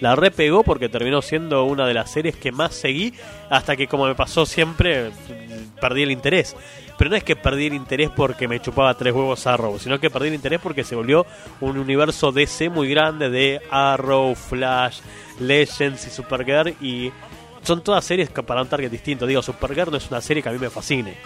la 0.00 0.16
repegó 0.16 0.64
porque 0.64 0.88
terminó 0.88 1.22
siendo 1.22 1.64
una 1.64 1.86
de 1.86 1.94
las 1.94 2.10
series 2.10 2.36
que 2.36 2.52
más 2.52 2.74
seguí 2.74 3.14
hasta 3.50 3.76
que 3.76 3.86
como 3.86 4.06
me 4.06 4.14
pasó 4.14 4.46
siempre 4.46 5.10
perdí 5.80 6.02
el 6.02 6.10
interés. 6.10 6.56
Pero 7.00 7.08
no 7.08 7.16
es 7.16 7.24
que 7.24 7.34
perdí 7.34 7.68
el 7.68 7.72
interés 7.72 8.10
porque 8.14 8.46
me 8.46 8.60
chupaba 8.60 8.92
tres 8.92 9.14
huevos 9.14 9.46
Arrow, 9.46 9.78
sino 9.78 9.98
que 9.98 10.10
perdí 10.10 10.28
el 10.28 10.34
interés 10.34 10.60
porque 10.62 10.84
se 10.84 10.94
volvió 10.94 11.24
un 11.62 11.78
universo 11.78 12.30
DC 12.30 12.68
muy 12.68 12.90
grande 12.90 13.30
de 13.30 13.62
Arrow, 13.70 14.34
Flash, 14.34 14.98
Legends 15.38 16.06
y 16.06 16.10
Supergirl 16.10 16.74
y 16.78 17.10
son 17.62 17.82
todas 17.82 18.04
series 18.04 18.28
para 18.28 18.60
un 18.60 18.68
target 18.68 18.90
distinto. 18.90 19.26
Digo, 19.26 19.40
Supergirl 19.40 19.90
no 19.90 19.96
es 19.96 20.10
una 20.10 20.20
serie 20.20 20.42
que 20.42 20.50
a 20.50 20.52
mí 20.52 20.58
me 20.58 20.68
fascine. 20.68 21.16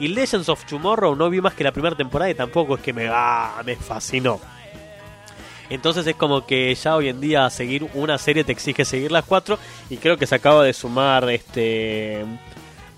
Y 0.00 0.08
Legends 0.08 0.48
of 0.48 0.64
Tomorrow 0.64 1.14
no 1.14 1.28
vi 1.28 1.42
más 1.42 1.52
que 1.52 1.62
la 1.62 1.72
primera 1.72 1.94
temporada 1.94 2.30
y 2.30 2.34
tampoco 2.34 2.76
es 2.76 2.80
que 2.80 2.94
me, 2.94 3.10
ah, 3.12 3.60
me 3.66 3.76
fascinó. 3.76 4.40
Entonces 5.68 6.06
es 6.06 6.16
como 6.16 6.46
que 6.46 6.74
ya 6.74 6.96
hoy 6.96 7.10
en 7.10 7.20
día 7.20 7.50
seguir 7.50 7.86
una 7.92 8.16
serie 8.16 8.44
te 8.44 8.52
exige 8.52 8.86
seguir 8.86 9.12
las 9.12 9.26
cuatro 9.26 9.58
y 9.90 9.98
creo 9.98 10.16
que 10.16 10.26
se 10.26 10.36
acaba 10.36 10.64
de 10.64 10.72
sumar 10.72 11.28
este 11.28 12.24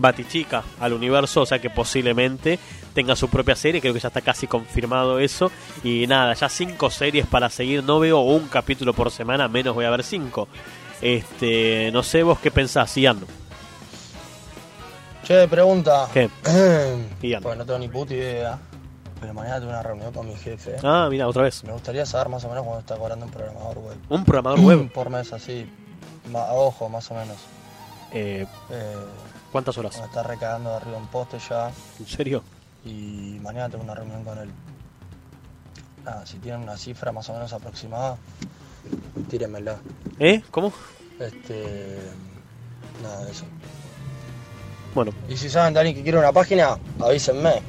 Batichica 0.00 0.62
al 0.80 0.94
universo, 0.94 1.42
o 1.42 1.46
sea 1.46 1.58
que 1.58 1.68
posiblemente 1.68 2.58
tenga 2.94 3.14
su 3.14 3.28
propia 3.28 3.54
serie, 3.54 3.80
creo 3.80 3.92
que 3.92 4.00
ya 4.00 4.08
está 4.08 4.22
casi 4.22 4.46
confirmado 4.46 5.18
eso 5.18 5.52
y 5.84 6.06
nada, 6.06 6.32
ya 6.34 6.48
cinco 6.48 6.90
series 6.90 7.26
para 7.26 7.50
seguir, 7.50 7.84
no 7.84 8.00
veo 8.00 8.20
un 8.20 8.48
capítulo 8.48 8.94
por 8.94 9.10
semana, 9.10 9.46
menos 9.46 9.74
voy 9.74 9.84
a 9.84 9.90
ver 9.90 10.02
cinco. 10.02 10.48
Este, 11.02 11.90
no 11.92 12.02
sé 12.02 12.22
vos 12.22 12.38
qué 12.40 12.50
pensás, 12.50 12.94
Ian. 12.96 13.20
Che, 15.24 15.46
pregunta. 15.48 16.08
¿Qué? 16.12 16.28
Ian. 17.22 17.42
Pues 17.42 17.56
no 17.58 17.64
tengo 17.64 17.78
ni 17.78 17.88
puta 17.88 18.14
idea. 18.14 18.58
Pero 19.20 19.34
mañana 19.34 19.56
tengo 19.58 19.70
una 19.70 19.82
reunión 19.82 20.12
con 20.12 20.26
mi 20.26 20.34
jefe. 20.34 20.76
Ah, 20.82 21.08
mira, 21.10 21.28
otra 21.28 21.42
vez. 21.42 21.62
Me 21.64 21.72
gustaría 21.72 22.06
saber 22.06 22.30
más 22.30 22.42
o 22.44 22.48
menos 22.48 22.64
cuándo 22.64 22.80
está 22.80 22.96
cobrando 22.96 23.26
un 23.26 23.30
programador 23.30 23.78
web. 23.78 23.96
Un 24.08 24.24
programador 24.24 24.60
web. 24.64 24.90
Por 24.94 25.10
mes, 25.10 25.30
así. 25.34 25.70
A 26.34 26.52
ojo, 26.54 26.88
más 26.88 27.10
o 27.10 27.14
menos. 27.14 27.36
Eh, 28.12 28.46
Eh, 28.70 28.94
¿Cuántas 29.52 29.76
horas? 29.78 29.98
me 29.98 30.04
está 30.04 30.22
recagando 30.22 30.70
de 30.70 30.76
arriba 30.76 30.96
un 30.98 31.08
poste 31.08 31.38
ya. 31.48 31.70
¿En 31.98 32.06
serio? 32.06 32.42
Y 32.84 33.38
mañana 33.42 33.68
tengo 33.68 33.84
una 33.84 33.94
reunión 33.94 34.24
con 34.24 34.38
él. 34.38 34.50
Nada, 36.04 36.24
si 36.24 36.38
tienen 36.38 36.62
una 36.62 36.76
cifra 36.76 37.12
más 37.12 37.28
o 37.28 37.34
menos 37.34 37.52
aproximada, 37.52 38.16
tírenmela. 39.28 39.78
¿Eh? 40.18 40.42
¿Cómo? 40.50 40.72
Este. 41.18 41.98
Nada 43.02 43.24
de 43.24 43.32
eso. 43.32 43.44
Bueno, 44.94 45.12
Y 45.28 45.36
si 45.36 45.48
saben 45.48 45.74
de 45.74 45.80
alguien 45.80 45.96
que 45.96 46.02
quiere 46.02 46.18
una 46.18 46.32
página, 46.32 46.78
avísenme. 47.00 47.62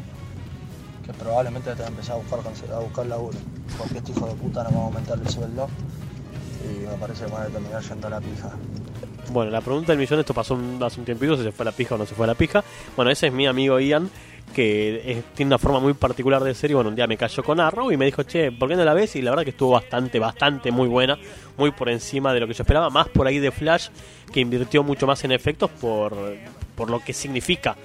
Que 1.06 1.14
probablemente 1.14 1.74
que 1.74 1.84
empezar 1.84 2.16
a 2.16 2.20
buscar, 2.20 2.40
a 2.74 2.80
buscar 2.80 3.06
laburo. 3.06 3.38
Porque 3.78 3.98
este 3.98 4.12
hijo 4.12 4.28
de 4.28 4.36
puta 4.36 4.64
no 4.64 4.70
me 4.70 4.76
va 4.76 4.82
a 4.84 4.86
aumentar 4.86 5.20
el 5.20 5.30
sueldo. 5.30 5.68
Y 6.64 6.88
me 6.88 6.94
parece 6.96 7.26
que 7.26 7.32
van 7.32 7.44
a 7.44 7.46
terminar 7.48 7.82
yendo 7.82 8.08
a 8.08 8.10
la 8.10 8.22
pija. 8.22 8.52
Bueno, 9.30 9.52
la 9.52 9.62
pregunta 9.62 9.92
del 9.92 10.00
millón, 10.00 10.20
esto 10.20 10.34
pasó 10.34 10.60
hace 10.82 11.00
un 11.00 11.06
tiempito, 11.06 11.38
si 11.38 11.44
se 11.44 11.52
fue 11.52 11.64
a 11.64 11.66
la 11.66 11.72
pija 11.72 11.96
o 11.96 11.98
no 11.98 12.06
se 12.06 12.16
fue 12.16 12.26
a 12.26 12.28
la 12.28 12.36
pija. 12.36 12.64
Bueno, 12.96 13.12
ese 13.12 13.28
es 13.28 13.34
mi 13.34 13.48
amigo 13.48 13.80
Ian, 13.80 14.10
que 14.54 15.24
tiene 15.36 15.50
una 15.50 15.58
forma 15.58 15.80
muy 15.80 15.94
particular 15.94 16.44
de 16.44 16.54
ser 16.54 16.72
y 16.72 16.74
bueno, 16.74 16.90
un 16.90 16.96
día 16.96 17.08
me 17.08 17.18
cayó 17.18 17.44
con 17.44 17.60
Arrow 17.60 17.92
y 17.92 17.98
me 17.98 18.06
dijo, 18.06 18.24
che, 18.24 18.52
¿por 18.52 18.68
qué 18.68 18.76
no 18.76 18.84
la 18.84 18.94
ves? 18.94 19.16
Y 19.16 19.22
la 19.22 19.32
verdad 19.32 19.44
que 19.44 19.52
estuvo 19.52 19.72
bastante, 19.72 20.20
bastante 20.20 20.72
muy 20.72 20.88
buena, 20.88 21.18
muy 21.58 21.72
por 21.72 21.90
encima 21.90 22.34
de 22.34 22.40
lo 22.42 22.48
que 22.48 22.54
yo 22.54 22.64
esperaba, 22.64 22.90
más 22.90 23.08
por 23.08 23.28
ahí 23.28 23.40
de 23.40 23.52
Flash, 23.52 23.88
que 24.34 24.40
invirtió 24.42 24.84
mucho 24.84 25.08
más 25.08 25.24
en 25.24 25.32
efectos 25.32 25.70
por, 25.70 26.14
por 26.76 26.90
lo 26.90 27.00
que 27.00 27.14
significa 27.14 27.76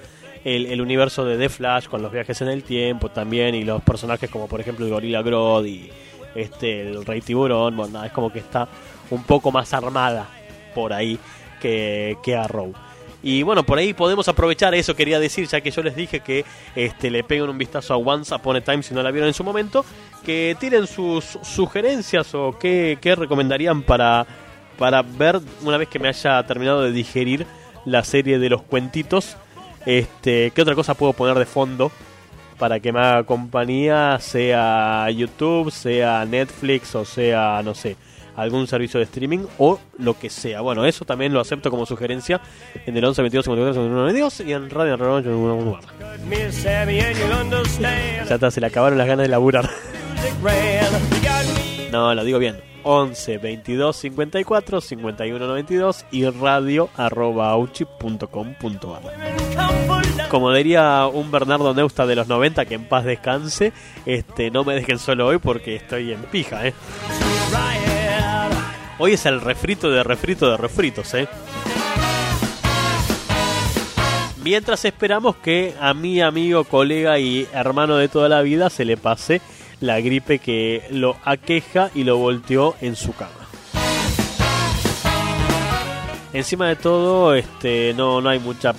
el, 0.43 0.65
el 0.65 0.81
universo 0.81 1.23
de 1.23 1.37
The 1.37 1.49
Flash 1.49 1.87
con 1.87 2.01
los 2.01 2.11
viajes 2.11 2.41
en 2.41 2.49
el 2.49 2.63
tiempo 2.63 3.09
también 3.09 3.55
y 3.55 3.63
los 3.63 3.81
personajes 3.83 4.29
como 4.29 4.47
por 4.47 4.61
ejemplo 4.61 4.85
el 4.85 4.91
Gorilla 4.91 5.21
Grodd 5.21 5.65
y 5.65 5.89
este 6.35 6.81
el 6.81 7.05
Rey 7.05 7.21
Tiburón, 7.21 7.75
bueno, 7.75 8.03
es 8.03 8.11
como 8.11 8.31
que 8.31 8.39
está 8.39 8.67
un 9.09 9.23
poco 9.23 9.51
más 9.51 9.73
armada 9.73 10.36
por 10.77 10.93
ahí 10.93 11.17
que, 11.59 12.19
que 12.21 12.35
Arrow. 12.35 12.71
Y 13.23 13.41
bueno, 13.41 13.63
por 13.63 13.79
ahí 13.79 13.95
podemos 13.95 14.27
aprovechar 14.27 14.75
eso, 14.75 14.95
quería 14.95 15.19
decir, 15.19 15.47
ya 15.47 15.59
que 15.59 15.71
yo 15.71 15.81
les 15.81 15.95
dije 15.95 16.19
que 16.19 16.45
este, 16.75 17.09
le 17.09 17.23
peguen 17.23 17.49
un 17.49 17.57
vistazo 17.57 17.95
a 17.95 17.97
Once 17.97 18.33
Upon 18.33 18.57
a 18.57 18.61
Time 18.61 18.83
si 18.83 18.93
no 18.93 19.01
la 19.01 19.09
vieron 19.09 19.27
en 19.27 19.33
su 19.33 19.43
momento, 19.43 19.83
que 20.23 20.55
tienen 20.59 20.85
sus 20.85 21.39
sugerencias 21.41 22.35
o 22.35 22.55
qué, 22.59 22.99
qué 23.01 23.15
recomendarían 23.15 23.81
para, 23.81 24.27
para 24.77 25.01
ver 25.01 25.39
una 25.63 25.77
vez 25.77 25.87
que 25.87 25.97
me 25.97 26.09
haya 26.09 26.45
terminado 26.45 26.83
de 26.83 26.91
digerir 26.91 27.47
la 27.83 28.03
serie 28.03 28.37
de 28.37 28.49
los 28.49 28.61
cuentitos. 28.61 29.35
Este, 29.87 30.51
¿Qué 30.51 30.61
otra 30.61 30.75
cosa 30.75 30.93
puedo 30.93 31.13
poner 31.13 31.39
de 31.39 31.47
fondo 31.47 31.91
para 32.59 32.79
que 32.79 32.91
me 32.91 32.99
haga 32.99 33.23
compañía, 33.23 34.19
sea 34.19 35.09
YouTube, 35.09 35.71
sea 35.71 36.23
Netflix 36.25 36.93
o 36.93 37.03
sea, 37.03 37.61
no 37.63 37.73
sé, 37.73 37.95
algún 38.37 38.67
servicio 38.67 38.99
de 38.99 39.03
streaming 39.03 39.45
o 39.57 39.79
lo 39.97 40.17
que 40.17 40.29
sea. 40.29 40.61
Bueno, 40.61 40.85
eso 40.85 41.03
también 41.03 41.33
lo 41.33 41.41
acepto 41.41 41.69
como 41.69 41.85
sugerencia 41.85 42.39
en 42.85 42.95
el 42.95 43.03
11 43.03 43.21
22 43.23 43.45
54 43.45 43.73
51 43.73 44.01
92 44.01 44.39
y 44.41 44.53
en 44.53 44.69
Radio 44.69 44.95
Reloj 44.95 45.25
en 45.25 45.25
you'll 47.17 47.33
understand. 47.41 48.29
Ya 48.29 48.35
está, 48.35 48.51
se 48.51 48.61
le 48.61 48.67
acabaron 48.67 48.97
las 48.97 49.07
ganas 49.07 49.23
de 49.23 49.29
laburar. 49.29 49.69
No, 51.91 52.13
lo 52.13 52.23
digo 52.23 52.37
bien. 52.37 52.57
11 52.83 53.37
22 53.37 53.95
54 53.95 54.81
51 54.81 55.47
92 55.47 56.05
y 56.11 56.29
radio 56.29 56.89
arroba. 56.95 57.55
Como 60.29 60.53
diría 60.53 61.07
un 61.07 61.31
Bernardo 61.31 61.73
Neusta 61.73 62.05
de 62.05 62.15
los 62.15 62.27
90, 62.27 62.65
que 62.65 62.75
en 62.75 62.85
paz 62.85 63.03
descanse, 63.03 63.73
este, 64.05 64.51
no 64.51 64.63
me 64.63 64.75
dejen 64.75 64.99
solo 64.99 65.27
hoy 65.27 65.37
porque 65.37 65.75
estoy 65.75 66.13
en 66.13 66.21
pija, 66.23 66.67
¿eh? 66.67 66.73
Hoy 68.99 69.13
es 69.13 69.27
el 69.27 69.41
refrito 69.41 69.91
de 69.91 70.03
refrito 70.03 70.49
de 70.49 70.57
refritos, 70.57 71.13
¿eh? 71.13 71.27
Mientras 74.43 74.85
esperamos 74.85 75.35
que 75.35 75.75
a 75.79 75.93
mi 75.93 76.19
amigo, 76.21 76.63
colega 76.63 77.19
y 77.19 77.47
hermano 77.53 77.97
de 77.97 78.07
toda 78.07 78.27
la 78.27 78.41
vida 78.41 78.71
se 78.71 78.85
le 78.85 78.97
pase 78.97 79.41
la 79.81 79.99
gripe 79.99 80.39
que 80.39 80.83
lo 80.89 81.15
aqueja 81.23 81.91
y 81.93 82.05
lo 82.05 82.17
volteó 82.17 82.75
en 82.81 82.95
su 82.95 83.13
cama. 83.13 83.31
Encima 86.33 86.67
de 86.69 86.75
todo, 86.75 87.35
este, 87.35 87.93
no, 87.95 88.19
no 88.19 88.29
hay 88.29 88.39
mucha 88.39 88.73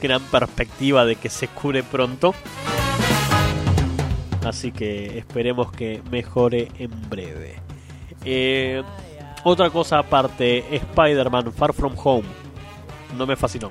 gran 0.00 0.22
perspectiva 0.22 1.04
de 1.04 1.16
que 1.16 1.28
se 1.28 1.48
cure 1.48 1.82
pronto. 1.82 2.32
Así 4.44 4.70
que 4.70 5.18
esperemos 5.18 5.72
que 5.72 6.00
mejore 6.10 6.68
en 6.78 6.90
breve. 7.08 7.56
Eh, 8.24 8.82
otra 9.44 9.70
cosa 9.70 9.98
aparte, 9.98 10.64
Spider-Man 10.74 11.52
Far 11.52 11.72
From 11.72 11.94
Home. 12.02 12.28
No 13.16 13.26
me 13.26 13.36
fascinó. 13.36 13.70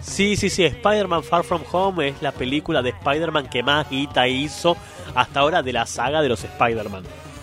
Sí, 0.00 0.36
sí, 0.36 0.48
sí, 0.48 0.64
Spider-Man 0.64 1.24
Far 1.24 1.42
From 1.44 1.62
Home 1.72 2.08
es 2.08 2.22
la 2.22 2.30
película 2.32 2.82
de 2.82 2.90
Spider-Man 2.90 3.48
que 3.48 3.62
más 3.62 3.88
guita 3.90 4.28
hizo 4.28 4.76
hasta 5.14 5.40
ahora 5.40 5.62
de 5.62 5.72
la 5.72 5.86
saga 5.86 6.22
de 6.22 6.28
los 6.28 6.44
Spider-Man. 6.44 7.02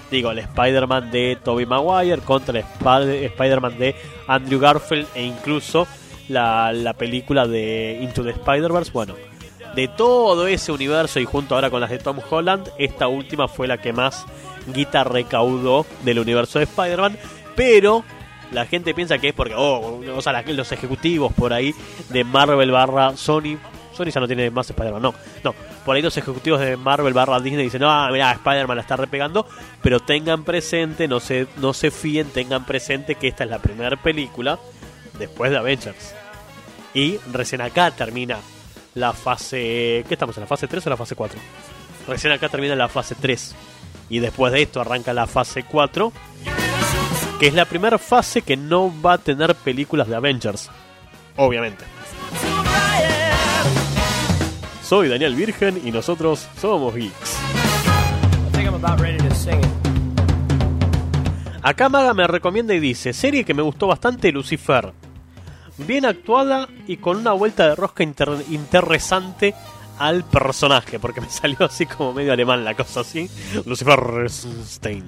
Digo, 0.10 0.32
el 0.32 0.40
Spider-Man 0.40 1.12
de 1.12 1.38
Tobey 1.44 1.66
Maguire 1.66 2.22
contra 2.22 2.58
el 2.58 2.64
Sp- 2.64 3.26
Spider-Man 3.26 3.78
de 3.78 3.96
Andrew 4.28 4.60
Garfield 4.60 5.08
e 5.16 5.24
incluso 5.24 5.88
la, 6.30 6.72
la 6.72 6.94
película 6.94 7.48
de 7.48 8.00
Into 8.02 8.24
the 8.24 8.32
Spider-Verse. 8.32 8.92
Bueno, 8.92 9.16
de 9.76 9.88
todo 9.90 10.48
ese 10.48 10.72
universo 10.72 11.20
y 11.20 11.26
junto 11.26 11.56
ahora 11.56 11.70
con 11.70 11.82
las 11.82 11.90
de 11.90 12.00
Tom 12.00 12.20
Holland, 12.30 12.70
esta 12.78 13.08
última 13.08 13.48
fue 13.48 13.68
la 13.68 13.80
que 13.80 13.92
más 13.94 14.26
guita 14.68 15.04
recaudó 15.04 15.86
del 16.04 16.20
universo 16.20 16.60
de 16.60 16.66
Spider-Man. 16.66 17.18
Pero 17.56 18.04
la 18.52 18.66
gente 18.66 18.94
piensa 18.94 19.18
que 19.18 19.30
es 19.30 19.34
porque, 19.34 19.54
oh, 19.56 20.02
o 20.16 20.22
sea, 20.22 20.42
los 20.42 20.72
ejecutivos 20.72 21.34
por 21.34 21.54
ahí 21.54 21.74
de 22.10 22.24
Marvel 22.24 22.72
barra 22.72 23.16
Sony. 23.16 23.58
Sony 23.94 24.06
ya 24.06 24.22
no 24.22 24.28
tiene 24.28 24.50
más 24.52 24.70
Spider-Man, 24.70 25.02
no, 25.02 25.14
no. 25.44 25.56
Por 25.86 25.96
ahí 25.96 26.02
los 26.02 26.16
ejecutivos 26.16 26.60
de 26.60 26.78
Marvel 26.78 27.14
barra 27.14 27.40
Disney 27.40 27.66
dicen, 27.66 27.84
ah, 27.84 28.10
mira, 28.12 28.32
Spider-Man 28.32 28.78
la 28.78 28.82
está 28.82 28.96
repegando. 28.96 29.46
Pero 29.82 30.00
tengan 30.00 30.44
presente, 30.44 31.08
no 31.08 31.20
se, 31.20 31.48
no 31.58 31.74
se 31.74 31.92
fíen, 31.92 32.28
tengan 32.28 32.66
presente 32.66 33.16
que 33.16 33.28
esta 33.28 33.44
es 33.44 33.50
la 33.50 33.60
primera 33.60 33.98
película 33.98 34.60
después 35.18 35.52
de 35.52 35.58
Avengers. 35.58 36.14
Y 36.94 37.18
recién 37.32 37.62
acá 37.62 37.92
termina 37.92 38.38
la 38.96 39.14
fase... 39.14 40.04
¿Qué 40.08 40.14
estamos? 40.16 40.36
¿En 40.38 40.42
la 40.42 40.48
fase 40.48 40.68
3 40.68 40.86
o 40.88 40.90
la 40.90 40.98
fase 40.98 41.16
4? 41.16 41.40
Recién 42.08 42.34
acá 42.34 42.50
termina 42.50 42.76
la 42.76 42.90
fase 42.90 43.16
3. 43.16 43.56
Y 44.12 44.20
después 44.20 44.52
de 44.52 44.62
esto 44.62 44.82
arranca 44.82 45.14
la 45.14 45.26
fase 45.26 45.64
4. 45.64 46.12
Que 47.40 47.48
es 47.48 47.54
la 47.54 47.64
primera 47.66 47.98
fase 47.98 48.42
que 48.42 48.58
no 48.58 48.94
va 49.02 49.14
a 49.14 49.18
tener 49.18 49.56
películas 49.56 50.08
de 50.10 50.16
Avengers. 50.16 50.70
Obviamente. 51.38 51.86
Soy 54.84 55.08
Daniel 55.08 55.34
Virgen 55.36 55.82
y 55.84 55.92
nosotros 55.92 56.46
somos 56.60 56.94
Geeks. 56.94 57.38
Acá 61.64 61.88
Maga 61.90 62.14
me 62.14 62.28
recomienda 62.28 62.74
y 62.74 62.80
dice, 62.80 63.14
serie 63.14 63.46
que 63.46 63.54
me 63.54 63.62
gustó 63.62 63.88
bastante, 63.88 64.32
Lucifer. 64.32 64.92
Bien 65.78 66.06
actuada 66.06 66.68
y 66.86 66.98
con 66.98 67.18
una 67.18 67.32
vuelta 67.32 67.70
de 67.70 67.76
rosca 67.76 68.04
inter- 68.04 68.44
interesante 68.50 69.56
al 70.02 70.24
personaje, 70.24 71.00
porque 71.00 71.22
me 71.22 71.30
salió 71.30 71.66
así 71.66 71.86
como 71.86 72.14
medio 72.14 72.34
alemán 72.34 72.66
la 72.66 72.74
cosa 72.74 73.02
así. 73.02 73.30
Lucifer 73.66 74.30
Stein. 74.30 75.06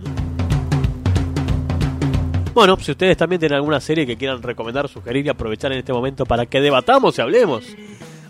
Bueno, 2.54 2.78
si 2.80 2.92
ustedes 2.92 3.18
también 3.18 3.40
tienen 3.40 3.56
alguna 3.56 3.82
serie 3.82 4.06
que 4.06 4.16
quieran 4.16 4.44
recomendar, 4.44 4.88
sugerir 4.88 5.26
y 5.26 5.30
aprovechar 5.30 5.72
en 5.72 5.80
este 5.80 5.92
momento 5.92 6.26
para 6.28 6.46
que 6.46 6.62
debatamos 6.62 7.18
y 7.18 7.22
hablemos 7.22 7.64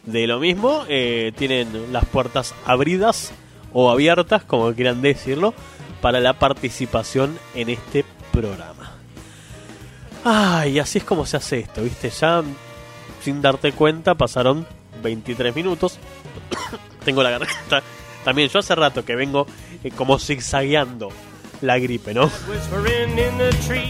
de 0.05 0.27
lo 0.27 0.39
mismo, 0.39 0.85
eh, 0.87 1.33
tienen 1.35 1.91
las 1.91 2.05
puertas 2.05 2.55
abridas 2.65 3.33
o 3.73 3.91
abiertas, 3.91 4.45
como 4.45 4.73
quieran 4.73 5.01
decirlo, 5.01 5.53
para 6.01 6.21
la 6.21 6.39
participación 6.39 7.37
en 7.53 7.69
este 7.69 8.05
programa. 8.31 8.93
Ay, 10.23 10.79
así 10.79 10.99
es 10.99 11.03
como 11.03 11.25
se 11.25 11.35
hace 11.35 11.59
esto, 11.59 11.83
¿viste? 11.83 12.09
Ya 12.09 12.41
sin 13.21 13.41
darte 13.41 13.73
cuenta 13.73 14.15
pasaron 14.15 14.65
23 15.01 15.53
minutos. 15.53 15.99
Tengo 17.05 17.23
la 17.23 17.31
garganta. 17.31 17.83
También 18.23 18.49
yo 18.49 18.59
hace 18.59 18.75
rato 18.75 19.03
que 19.03 19.15
vengo 19.15 19.45
eh, 19.83 19.91
como 19.91 20.17
zigzagueando 20.17 21.09
la 21.61 21.77
gripe, 21.79 22.13
¿no? 22.13 22.29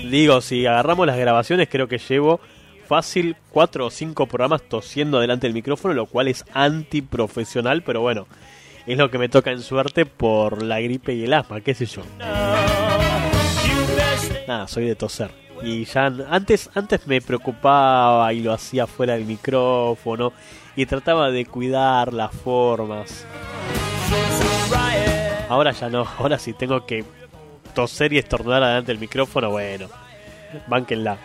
Digo, 0.09 0.41
si 0.41 0.65
agarramos 0.65 1.07
las 1.07 1.17
grabaciones, 1.17 1.67
creo 1.69 1.87
que 1.87 1.97
llevo 1.97 2.39
fácil 2.87 3.35
cuatro 3.49 3.87
o 3.87 3.89
cinco 3.89 4.27
programas 4.27 4.61
tosiendo 4.63 5.19
delante 5.19 5.47
del 5.47 5.53
micrófono, 5.53 5.93
lo 5.93 6.05
cual 6.05 6.27
es 6.27 6.45
antiprofesional, 6.53 7.83
pero 7.83 8.01
bueno, 8.01 8.27
es 8.85 8.97
lo 8.97 9.09
que 9.09 9.17
me 9.17 9.29
toca 9.29 9.51
en 9.51 9.61
suerte 9.61 10.05
por 10.05 10.61
la 10.61 10.79
gripe 10.81 11.13
y 11.13 11.23
el 11.23 11.33
asma, 11.33 11.61
qué 11.61 11.73
sé 11.73 11.85
yo. 11.85 12.03
Nada, 14.47 14.67
soy 14.67 14.85
de 14.85 14.95
toser. 14.95 15.31
Y 15.63 15.85
ya 15.85 16.05
antes, 16.29 16.69
antes 16.73 17.07
me 17.07 17.21
preocupaba 17.21 18.33
y 18.33 18.41
lo 18.41 18.51
hacía 18.51 18.85
fuera 18.85 19.13
del 19.13 19.25
micrófono 19.25 20.33
y 20.75 20.85
trataba 20.85 21.31
de 21.31 21.45
cuidar 21.45 22.13
las 22.13 22.33
formas. 22.33 23.25
Ahora 25.49 25.71
ya 25.71 25.89
no, 25.89 26.05
ahora 26.17 26.39
sí 26.39 26.53
tengo 26.53 26.85
que 26.85 27.03
toser 27.75 28.13
y 28.13 28.17
estornudar 28.17 28.63
adelante 28.63 28.91
del 28.91 28.99
micrófono, 28.99 29.49
bueno, 29.49 29.87
bánquenla. 30.67 31.17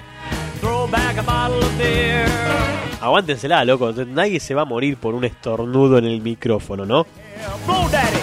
Aguántensela, 3.01 3.65
loco. 3.65 3.93
Nadie 3.93 4.41
se 4.41 4.55
va 4.55 4.63
a 4.63 4.65
morir 4.65 4.97
por 4.97 5.15
un 5.15 5.25
estornudo 5.25 5.99
en 5.99 6.05
el 6.05 6.21
micrófono, 6.21 6.85
¿no? 6.85 7.07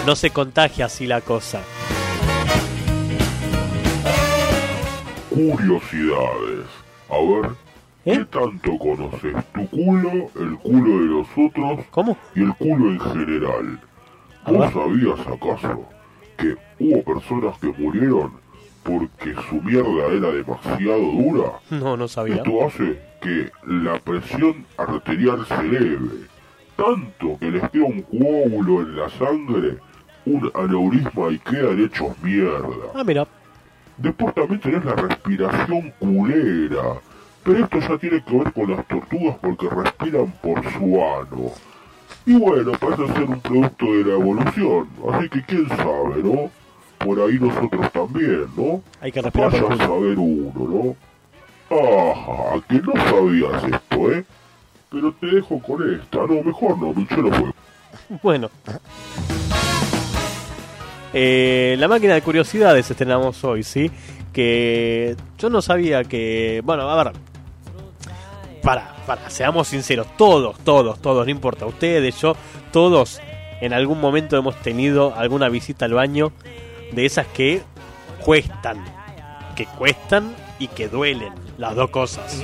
No 0.04 0.16
se 0.16 0.30
contagia 0.30 0.86
así 0.86 1.06
la 1.06 1.22
cosa. 1.22 1.62
Curiosidades. 5.30 6.66
A 7.08 7.18
ver, 7.18 7.50
¿qué 8.06 8.12
¿Eh? 8.20 8.24
tanto 8.30 8.78
conoces 8.78 9.34
tu 9.52 9.68
culo, 9.68 10.10
el 10.40 10.56
culo 10.58 11.00
de 11.00 11.06
los 11.06 11.26
otros 11.36 11.84
¿Cómo? 11.90 12.16
y 12.34 12.42
el 12.42 12.54
culo 12.54 12.92
en 12.92 13.00
general? 13.00 13.80
¿Vos 14.46 14.72
sabías 14.72 15.20
acaso 15.26 15.84
que 16.38 16.56
hubo 16.78 17.02
personas 17.02 17.58
que 17.58 17.72
murieron 17.76 18.46
porque 18.84 19.34
su 19.48 19.56
mierda 19.62 20.06
era 20.12 20.30
demasiado 20.30 21.00
dura. 21.00 21.52
No, 21.70 21.96
no 21.96 22.06
sabía. 22.06 22.36
Esto 22.36 22.66
hace 22.66 23.00
que 23.20 23.50
la 23.66 23.98
presión 23.98 24.64
arterial 24.78 25.44
se 25.46 25.54
eleve, 25.56 25.98
tanto 26.76 27.36
que 27.40 27.50
les 27.50 27.68
queda 27.70 27.86
un 27.86 28.02
coágulo 28.02 28.82
en 28.82 28.96
la 28.96 29.08
sangre, 29.10 29.78
un 30.26 30.48
aneurisma 30.54 31.30
y 31.32 31.38
quedan 31.40 31.84
hechos 31.84 32.16
mierda. 32.22 32.92
Ah, 32.94 33.02
mira. 33.02 33.26
Después 33.96 34.32
también 34.34 34.60
tenés 34.60 34.84
la 34.84 34.94
respiración 34.94 35.92
culera. 35.98 37.00
Pero 37.46 37.64
esto 37.64 37.78
ya 37.78 37.96
tiene 37.98 38.24
que 38.24 38.36
ver 38.36 38.52
con 38.52 38.70
las 38.72 38.84
tortugas 38.88 39.36
porque 39.40 39.68
respiran 39.68 40.32
por 40.42 40.60
su 40.72 41.00
ano. 41.00 41.52
Y 42.26 42.34
bueno, 42.34 42.72
parece 42.72 43.06
ser 43.12 43.22
un 43.22 43.40
producto 43.40 43.86
de 43.86 44.04
la 44.04 44.14
evolución. 44.14 44.88
Así 45.12 45.28
que 45.28 45.42
quién 45.44 45.68
sabe, 45.68 46.24
¿no? 46.24 46.50
Por 46.98 47.20
ahí 47.20 47.38
nosotros 47.38 47.92
también, 47.92 48.46
¿no? 48.56 48.82
Hay 49.00 49.12
que 49.12 49.22
respirar 49.22 49.52
Vaya 49.52 49.62
por 49.62 49.72
el 49.74 49.80
a 49.80 49.86
saber 49.86 50.18
uno, 50.18 50.96
¿no? 51.70 51.76
Ajá, 51.76 52.64
que 52.68 52.80
no 52.80 52.92
sabías 52.94 53.64
esto, 53.64 54.12
¿eh? 54.12 54.24
Pero 54.90 55.12
te 55.12 55.26
dejo 55.26 55.62
con 55.62 55.94
esta. 55.94 56.18
No, 56.26 56.42
mejor 56.42 56.78
no, 56.78 56.92
Michelo 56.92 57.30
fue. 57.30 57.52
Bueno. 58.22 58.50
Eh, 61.14 61.76
la 61.78 61.86
máquina 61.86 62.14
de 62.14 62.22
curiosidades 62.22 62.90
estrenamos 62.90 63.42
hoy, 63.44 63.62
¿sí? 63.62 63.90
Que 64.32 65.16
yo 65.38 65.48
no 65.48 65.62
sabía 65.62 66.02
que... 66.02 66.60
Bueno, 66.64 66.90
a 66.90 67.04
ver. 67.04 67.12
Para, 68.66 68.96
para, 69.06 69.30
seamos 69.30 69.68
sinceros. 69.68 70.08
Todos, 70.16 70.58
todos, 70.58 71.00
todos, 71.00 71.24
no 71.24 71.30
importa. 71.30 71.66
Ustedes, 71.66 72.20
yo, 72.20 72.34
todos 72.72 73.20
en 73.60 73.72
algún 73.72 74.00
momento 74.00 74.36
hemos 74.36 74.56
tenido 74.56 75.14
alguna 75.14 75.48
visita 75.48 75.84
al 75.84 75.94
baño 75.94 76.32
de 76.90 77.06
esas 77.06 77.28
que 77.28 77.62
cuestan. 78.24 78.84
Que 79.54 79.66
cuestan 79.66 80.34
y 80.58 80.66
que 80.66 80.88
duelen. 80.88 81.32
Las 81.58 81.76
dos 81.76 81.90
cosas. 81.90 82.42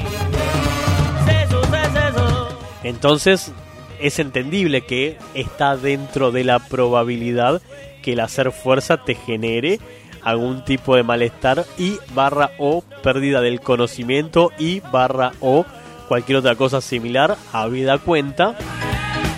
Entonces 2.84 3.50
es 3.98 4.20
entendible 4.20 4.82
que 4.82 5.18
está 5.34 5.76
dentro 5.76 6.30
de 6.30 6.44
la 6.44 6.60
probabilidad 6.60 7.60
que 8.00 8.12
el 8.12 8.20
hacer 8.20 8.52
fuerza 8.52 8.98
te 8.98 9.16
genere 9.16 9.80
algún 10.22 10.64
tipo 10.64 10.94
de 10.94 11.02
malestar 11.02 11.66
y 11.78 11.98
barra 12.14 12.52
o 12.58 12.84
pérdida 13.02 13.40
del 13.40 13.60
conocimiento 13.60 14.52
y 14.56 14.78
barra 14.92 15.32
o 15.40 15.66
cualquier 16.12 16.36
otra 16.36 16.56
cosa 16.56 16.82
similar, 16.82 17.38
habida 17.54 17.96
cuenta 17.96 18.54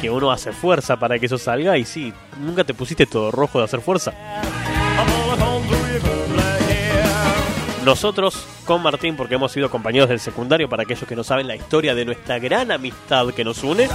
que 0.00 0.10
uno 0.10 0.32
hace 0.32 0.50
fuerza 0.50 0.96
para 0.96 1.20
que 1.20 1.26
eso 1.26 1.38
salga 1.38 1.78
y 1.78 1.84
sí, 1.84 2.12
nunca 2.40 2.64
te 2.64 2.74
pusiste 2.74 3.06
todo 3.06 3.30
rojo 3.30 3.60
de 3.60 3.66
hacer 3.66 3.80
fuerza. 3.80 4.12
Nosotros 7.84 8.44
con 8.64 8.82
Martín, 8.82 9.14
porque 9.14 9.36
hemos 9.36 9.52
sido 9.52 9.70
compañeros 9.70 10.08
del 10.08 10.18
secundario, 10.18 10.68
para 10.68 10.82
aquellos 10.82 11.08
que 11.08 11.14
no 11.14 11.22
saben 11.22 11.46
la 11.46 11.54
historia 11.54 11.94
de 11.94 12.06
nuestra 12.06 12.40
gran 12.40 12.72
amistad 12.72 13.28
que 13.28 13.44
nos 13.44 13.62
une, 13.62 13.88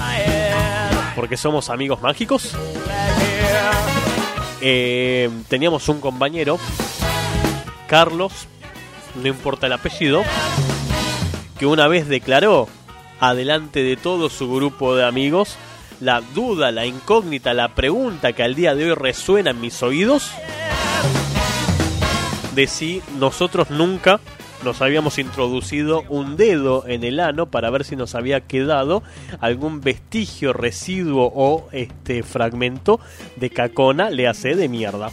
porque 1.18 1.36
somos 1.36 1.70
amigos 1.70 2.02
mágicos, 2.02 2.56
eh, 4.62 5.30
teníamos 5.50 5.90
un 5.90 6.00
compañero, 6.00 6.58
Carlos, 7.90 8.48
no 9.16 9.28
importa 9.28 9.68
el 9.68 9.74
apellido, 9.74 10.24
que 11.60 11.66
una 11.66 11.90
vez 11.90 12.08
declaró, 12.08 12.70
adelante 13.20 13.84
de 13.84 13.98
todo 13.98 14.30
su 14.30 14.50
grupo 14.50 14.96
de 14.96 15.06
amigos, 15.06 15.58
la 16.00 16.22
duda, 16.34 16.72
la 16.72 16.86
incógnita, 16.86 17.54
la 17.54 17.76
pregunta 17.76 18.32
que 18.32 18.44
al 18.44 18.56
día 18.56 18.76
de 18.76 18.86
hoy 18.86 18.96
resuena 18.96 19.52
en 19.52 19.60
mis 19.60 19.84
oídos, 19.84 20.32
de 22.56 22.66
si 22.66 23.02
nosotros 23.20 23.70
nunca 23.70 24.22
nos 24.64 24.82
habíamos 24.82 25.20
introducido 25.20 26.06
un 26.08 26.38
dedo 26.38 26.88
en 26.88 27.04
el 27.04 27.20
ano 27.20 27.48
para 27.48 27.70
ver 27.70 27.84
si 27.84 27.98
nos 27.98 28.16
había 28.16 28.40
quedado 28.42 29.04
algún 29.42 29.82
vestigio, 29.82 30.54
residuo 30.54 31.30
o 31.36 31.68
este 31.74 32.24
fragmento 32.24 33.02
de 33.36 33.50
cacona, 33.50 34.10
le 34.10 34.28
hace 34.28 34.56
de 34.56 34.70
mierda. 34.70 35.12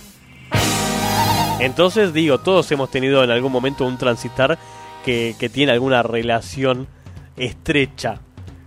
Entonces 1.59 2.12
digo, 2.12 2.38
todos 2.38 2.70
hemos 2.70 2.90
tenido 2.90 3.24
en 3.24 3.30
algún 3.30 3.50
momento 3.50 3.85
un 3.85 3.98
transitar 3.98 4.59
que, 5.07 5.51
tiene 5.53 5.71
alguna 5.71 6.03
relación 6.03 6.88
estrecha 7.37 8.21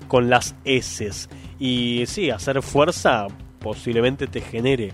con 0.07 0.29
las 0.29 0.55
heces. 0.63 1.29
Y 1.59 2.05
sí, 2.07 2.29
hacer 2.29 2.61
fuerza 2.61 3.27
posiblemente 3.59 4.25
te 4.25 4.39
genere 4.39 4.93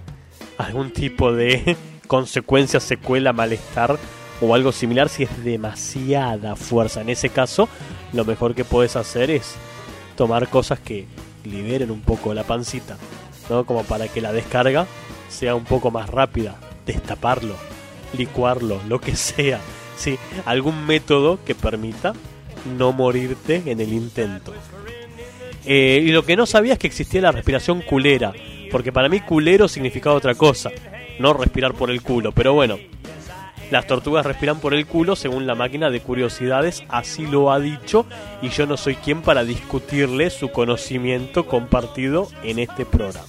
algún 0.58 0.92
tipo 0.92 1.32
de 1.32 1.78
consecuencia, 2.08 2.80
secuela, 2.80 3.32
malestar 3.32 4.00
o 4.42 4.56
algo 4.56 4.72
similar 4.72 5.08
si 5.08 5.24
es 5.24 5.44
demasiada 5.44 6.56
fuerza. 6.56 7.02
En 7.02 7.10
ese 7.10 7.30
caso, 7.30 7.70
lo 8.12 8.26
mejor 8.26 8.56
que 8.56 8.66
puedes 8.66 8.96
hacer 8.96 9.30
es 9.30 9.56
tomar 10.18 10.50
cosas 10.50 10.80
que 10.80 11.06
liberen 11.44 11.92
un 11.92 12.02
poco 12.02 12.34
la 12.34 12.44
pancita, 12.44 12.98
¿no? 13.52 13.68
Como 13.68 13.84
para 13.84 14.08
que 14.08 14.20
la 14.20 14.34
descarga 14.34 14.88
sea 15.30 15.54
un 15.54 15.64
poco 15.64 15.92
más 15.92 16.10
rápida, 16.10 16.56
destaparlo, 16.88 17.56
licuarlo, 18.18 18.82
lo 18.88 19.00
que 19.00 19.16
sea. 19.16 19.60
Sí, 19.98 20.18
algún 20.46 20.86
método 20.86 21.40
que 21.46 21.56
permita 21.56 22.14
no 22.78 22.92
morirte 22.92 23.64
en 23.66 23.80
el 23.80 23.94
intento. 23.94 24.54
Eh, 25.66 26.04
y 26.04 26.12
lo 26.12 26.24
que 26.26 26.36
no 26.36 26.46
sabía 26.46 26.74
es 26.74 26.80
que 26.80 26.88
existía 26.88 27.22
la 27.22 27.32
respiración 27.32 27.82
culera, 27.82 28.34
porque 28.72 28.92
para 28.92 29.10
mí 29.10 29.20
culero 29.20 29.68
significaba 29.68 30.16
otra 30.16 30.36
cosa, 30.36 30.70
no 31.20 31.34
respirar 31.34 31.74
por 31.74 31.90
el 31.90 32.02
culo, 32.02 32.32
pero 32.32 32.54
bueno, 32.54 32.78
las 33.72 33.88
tortugas 33.88 34.26
respiran 34.26 34.60
por 34.60 34.76
el 34.76 34.86
culo 34.86 35.16
según 35.16 35.48
la 35.48 35.56
máquina 35.56 35.90
de 35.90 36.02
curiosidades, 36.02 36.84
así 36.88 37.26
lo 37.26 37.52
ha 37.52 37.60
dicho, 37.60 38.06
y 38.44 38.50
yo 38.50 38.68
no 38.68 38.78
soy 38.78 38.96
quien 38.96 39.22
para 39.22 39.44
discutirle 39.44 40.30
su 40.30 40.52
conocimiento 40.52 41.48
compartido 41.48 42.28
en 42.44 42.60
este 42.60 42.86
programa. 42.86 43.26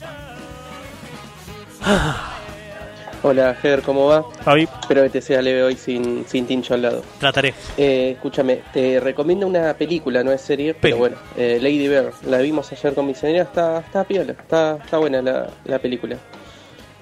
Hola, 3.23 3.55
Ger, 3.55 3.83
¿cómo 3.83 4.07
va? 4.07 4.25
Javi, 4.45 4.69
Espero 4.81 5.03
que 5.03 5.11
te 5.11 5.21
sea 5.21 5.43
leve 5.43 5.63
hoy 5.63 5.77
sin, 5.77 6.25
sin 6.29 6.47
tincho 6.47 6.75
al 6.75 6.83
lado. 6.83 7.03
trataré. 7.19 7.55
Eh, 7.77 8.13
escúchame, 8.15 8.61
te 8.73 9.01
recomiendo 9.01 9.47
una 9.47 9.75
película, 9.75 10.23
no 10.23 10.31
es 10.33 10.41
serie, 10.41 10.75
Peli. 10.75 10.81
pero 10.83 10.97
bueno, 10.99 11.17
eh, 11.37 11.59
Lady 11.61 11.89
Bear. 11.89 12.13
La 12.27 12.39
vimos 12.39 12.71
ayer 12.73 12.95
con 12.95 13.07
mi 13.07 13.15
señora, 13.15 13.43
está, 13.43 13.79
está 13.81 14.05
piola, 14.05 14.33
está, 14.33 14.79
está 14.85 14.99
buena 14.99 15.23
la, 15.23 15.51
la 15.65 15.79
película. 15.81 16.17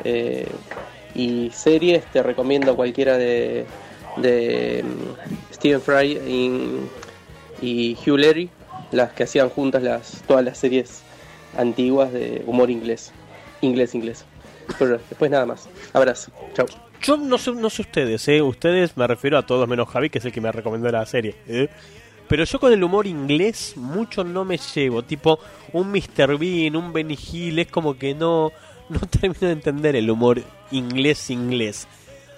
Eh, 0.03 0.47
y 1.15 1.51
series, 1.53 2.05
te 2.07 2.23
recomiendo 2.23 2.75
cualquiera 2.75 3.19
de, 3.19 3.67
de 4.17 4.83
mm, 4.83 5.53
Stephen 5.55 5.81
Fry 5.83 6.13
y, 6.27 7.67
y 7.67 7.99
Hugh 8.07 8.19
Laurie, 8.19 8.49
las 8.93 9.13
que 9.13 9.25
hacían 9.25 9.51
juntas 9.51 9.83
las 9.83 10.23
todas 10.27 10.43
las 10.45 10.57
series 10.57 11.03
antiguas 11.59 12.13
de 12.13 12.43
humor 12.47 12.71
inglés. 12.71 13.13
Inglés, 13.61 13.95
inglés. 13.95 14.25
Después 14.79 15.31
nada 15.31 15.47
más. 15.47 15.69
Abrazo. 15.93 16.33
Chao. 16.55 16.67
Yo 17.03 17.17
no 17.17 17.37
sé, 17.37 17.53
no 17.53 17.69
sé 17.69 17.83
ustedes, 17.83 18.27
¿eh? 18.29 18.41
Ustedes 18.41 18.97
me 18.97 19.07
refiero 19.07 19.37
a 19.37 19.43
todos 19.43 19.69
menos 19.69 19.89
Javi, 19.89 20.09
que 20.09 20.19
es 20.19 20.25
el 20.25 20.33
que 20.33 20.41
me 20.41 20.51
recomendó 20.51 20.91
la 20.91 21.05
serie. 21.05 21.35
¿eh? 21.47 21.69
Pero 22.29 22.45
yo 22.45 22.59
con 22.59 22.73
el 22.73 22.83
humor 22.83 23.07
inglés 23.07 23.75
mucho 23.77 24.25
no 24.25 24.45
me 24.45 24.57
llevo. 24.57 25.03
Tipo, 25.03 25.39
un 25.73 25.91
Mr. 25.93 26.39
Bean, 26.39 26.77
un 26.77 26.93
Benny 26.93 27.19
Hill, 27.31 27.59
es 27.59 27.71
como 27.71 27.99
que 27.99 28.15
no, 28.15 28.53
no 28.89 29.01
termino 29.11 29.41
de 29.41 29.53
entender 29.53 29.97
el 29.97 30.11
humor 30.11 30.43
inglés-inglés. 30.71 31.87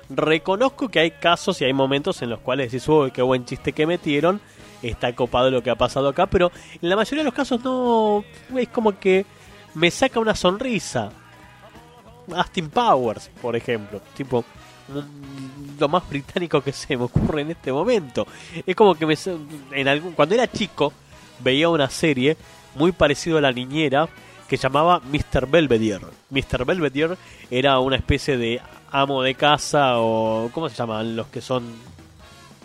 Reconozco 0.08 0.88
que 0.88 1.00
hay 1.00 1.12
casos 1.12 1.60
y 1.60 1.64
hay 1.64 1.72
momentos 1.72 2.22
en 2.22 2.30
los 2.30 2.40
cuales 2.40 2.70
decís, 2.70 2.88
uy, 2.88 3.10
qué 3.10 3.22
buen 3.22 3.44
chiste 3.44 3.72
que 3.72 3.86
metieron. 3.86 4.40
Está 4.82 5.14
copado 5.14 5.50
lo 5.50 5.62
que 5.62 5.70
ha 5.70 5.76
pasado 5.76 6.08
acá, 6.08 6.26
pero 6.26 6.52
en 6.80 6.88
la 6.88 6.96
mayoría 6.96 7.20
de 7.20 7.26
los 7.26 7.34
casos 7.34 7.62
no. 7.64 8.24
Es 8.56 8.68
como 8.68 8.98
que 8.98 9.24
me 9.74 9.90
saca 9.90 10.20
una 10.20 10.34
sonrisa. 10.34 11.10
Austin 12.34 12.70
Powers, 12.70 13.30
por 13.40 13.56
ejemplo. 13.56 14.00
Tipo, 14.16 14.44
lo 15.78 15.88
más 15.88 16.08
británico 16.08 16.60
que 16.60 16.72
se 16.72 16.96
me 16.96 17.04
ocurre 17.04 17.42
en 17.42 17.50
este 17.50 17.72
momento. 17.72 18.26
Es 18.64 18.74
como 18.74 18.94
que 18.94 19.06
me, 19.06 19.16
en 19.72 19.88
algún, 19.88 20.12
cuando 20.12 20.34
era 20.34 20.50
chico 20.50 20.92
veía 21.40 21.68
una 21.68 21.90
serie 21.90 22.36
muy 22.74 22.92
parecido 22.92 23.38
a 23.38 23.40
la 23.40 23.52
niñera 23.52 24.08
que 24.48 24.56
llamaba 24.56 25.00
Mr. 25.00 25.46
Belvedere. 25.48 26.06
Mr. 26.30 26.64
Belvedere 26.64 27.16
era 27.50 27.78
una 27.80 27.96
especie 27.96 28.36
de 28.36 28.60
amo 28.90 29.22
de 29.22 29.34
casa 29.34 29.98
o 29.98 30.50
¿cómo 30.52 30.68
se 30.68 30.76
llaman 30.76 31.16
los 31.16 31.26
que 31.26 31.40
son 31.40 31.64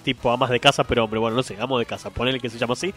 tipo 0.04 0.32
amas 0.32 0.50
de 0.50 0.60
casa, 0.60 0.84
pero 0.84 1.04
hombre, 1.04 1.20
bueno, 1.20 1.36
no 1.36 1.44
sé, 1.44 1.58
amo 1.60 1.78
de 1.80 1.86
casa, 1.86 2.10
ponele 2.10 2.40
que 2.40 2.50
se 2.50 2.58
llama 2.58 2.74
así. 2.74 2.94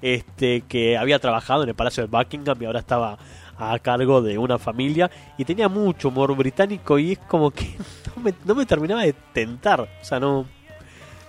Este 0.00 0.62
que 0.68 0.96
había 0.96 1.18
trabajado 1.18 1.64
en 1.64 1.70
el 1.70 1.74
Palacio 1.74 2.06
de 2.06 2.08
Buckingham 2.08 2.56
y 2.60 2.66
ahora 2.66 2.80
estaba 2.80 3.18
a 3.58 3.78
cargo 3.78 4.22
de 4.22 4.38
una 4.38 4.58
familia 4.58 5.10
y 5.36 5.44
tenía 5.44 5.68
mucho 5.68 6.08
humor 6.08 6.34
británico 6.36 6.98
y 6.98 7.12
es 7.12 7.18
como 7.18 7.50
que 7.50 7.76
no 8.44 8.54
me, 8.54 8.66
terminaba 8.66 9.02
de 9.02 9.14
tentar, 9.32 9.80
o 9.80 10.04
sea, 10.04 10.20
no 10.20 10.46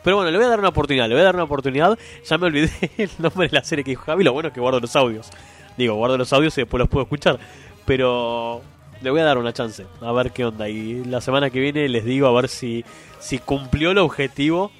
pero 0.03 0.15
bueno, 0.15 0.31
le 0.31 0.37
voy 0.37 0.45
a 0.45 0.49
dar 0.49 0.59
una 0.59 0.69
oportunidad, 0.69 1.09
le 1.09 1.15
voy 1.15 1.21
a 1.21 1.25
dar 1.25 1.35
una 1.35 1.43
oportunidad. 1.43 1.99
Ya 2.25 2.37
me 2.37 2.47
olvidé 2.47 2.71
el 2.97 3.09
nombre 3.19 3.49
de 3.49 3.55
la 3.55 3.63
serie 3.65 3.83
que 3.83 3.91
dijo 3.91 4.03
Javi. 4.05 4.23
Lo 4.23 4.31
bueno 4.31 4.47
es 4.47 4.53
que 4.53 4.61
guardo 4.61 4.79
los 4.79 4.95
audios. 4.95 5.29
Digo, 5.77 5.95
guardo 5.95 6.17
los 6.17 6.31
audios 6.31 6.57
y 6.57 6.61
después 6.61 6.79
los 6.79 6.87
puedo 6.87 7.03
escuchar. 7.03 7.37
Pero 7.85 8.61
le 9.01 9.09
voy 9.09 9.21
a 9.21 9.25
dar 9.25 9.37
una 9.37 9.53
chance, 9.53 9.85
a 10.01 10.11
ver 10.11 10.31
qué 10.31 10.45
onda. 10.45 10.69
Y 10.69 11.03
la 11.03 11.21
semana 11.21 11.49
que 11.49 11.59
viene 11.59 11.87
les 11.89 12.05
digo 12.05 12.27
a 12.27 12.31
ver 12.31 12.47
si, 12.47 12.85
si 13.19 13.39
cumplió 13.39 13.91
el 13.91 13.97
objetivo 13.97 14.71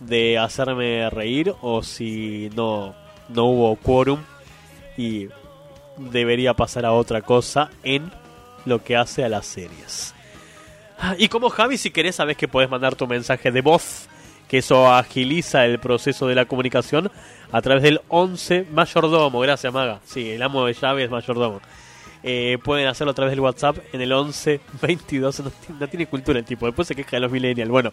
de 0.00 0.38
hacerme 0.38 1.08
reír 1.10 1.54
o 1.60 1.82
si 1.82 2.50
no, 2.56 2.94
no 3.28 3.44
hubo 3.44 3.76
quórum 3.76 4.20
y 4.96 5.28
debería 6.10 6.54
pasar 6.54 6.84
a 6.86 6.92
otra 6.92 7.22
cosa 7.22 7.70
en 7.82 8.10
lo 8.64 8.82
que 8.82 8.96
hace 8.96 9.24
a 9.24 9.28
las 9.28 9.46
series. 9.46 10.14
Ah, 10.98 11.14
Y 11.18 11.28
como 11.28 11.48
Javi, 11.50 11.78
si 11.78 11.90
querés, 11.90 12.16
sabes 12.16 12.36
que 12.36 12.48
podés 12.48 12.70
mandar 12.70 12.94
tu 12.94 13.06
mensaje 13.06 13.50
de 13.50 13.60
voz, 13.60 14.06
que 14.48 14.58
eso 14.58 14.92
agiliza 14.92 15.64
el 15.64 15.78
proceso 15.78 16.26
de 16.26 16.34
la 16.34 16.44
comunicación 16.44 17.10
a 17.50 17.60
través 17.62 17.82
del 17.82 18.00
11 18.08 18.66
mayordomo. 18.72 19.40
Gracias, 19.40 19.72
Maga. 19.72 20.00
Sí, 20.04 20.30
el 20.30 20.42
amo 20.42 20.66
de 20.66 20.74
llave 20.74 21.04
es 21.04 21.10
mayordomo. 21.10 21.60
Eh, 22.22 22.58
pueden 22.62 22.86
hacerlo 22.86 23.10
a 23.10 23.14
través 23.14 23.32
del 23.32 23.40
WhatsApp 23.40 23.78
en 23.92 24.00
el 24.00 24.12
11 24.12 24.60
22. 24.80 25.40
No, 25.40 25.50
ti- 25.50 25.72
no 25.80 25.88
tiene 25.88 26.06
cultura 26.06 26.38
el 26.38 26.44
tipo, 26.44 26.66
después 26.66 26.86
se 26.86 26.94
queja 26.94 27.16
de 27.16 27.20
los 27.20 27.32
millennials. 27.32 27.70
Bueno, 27.70 27.90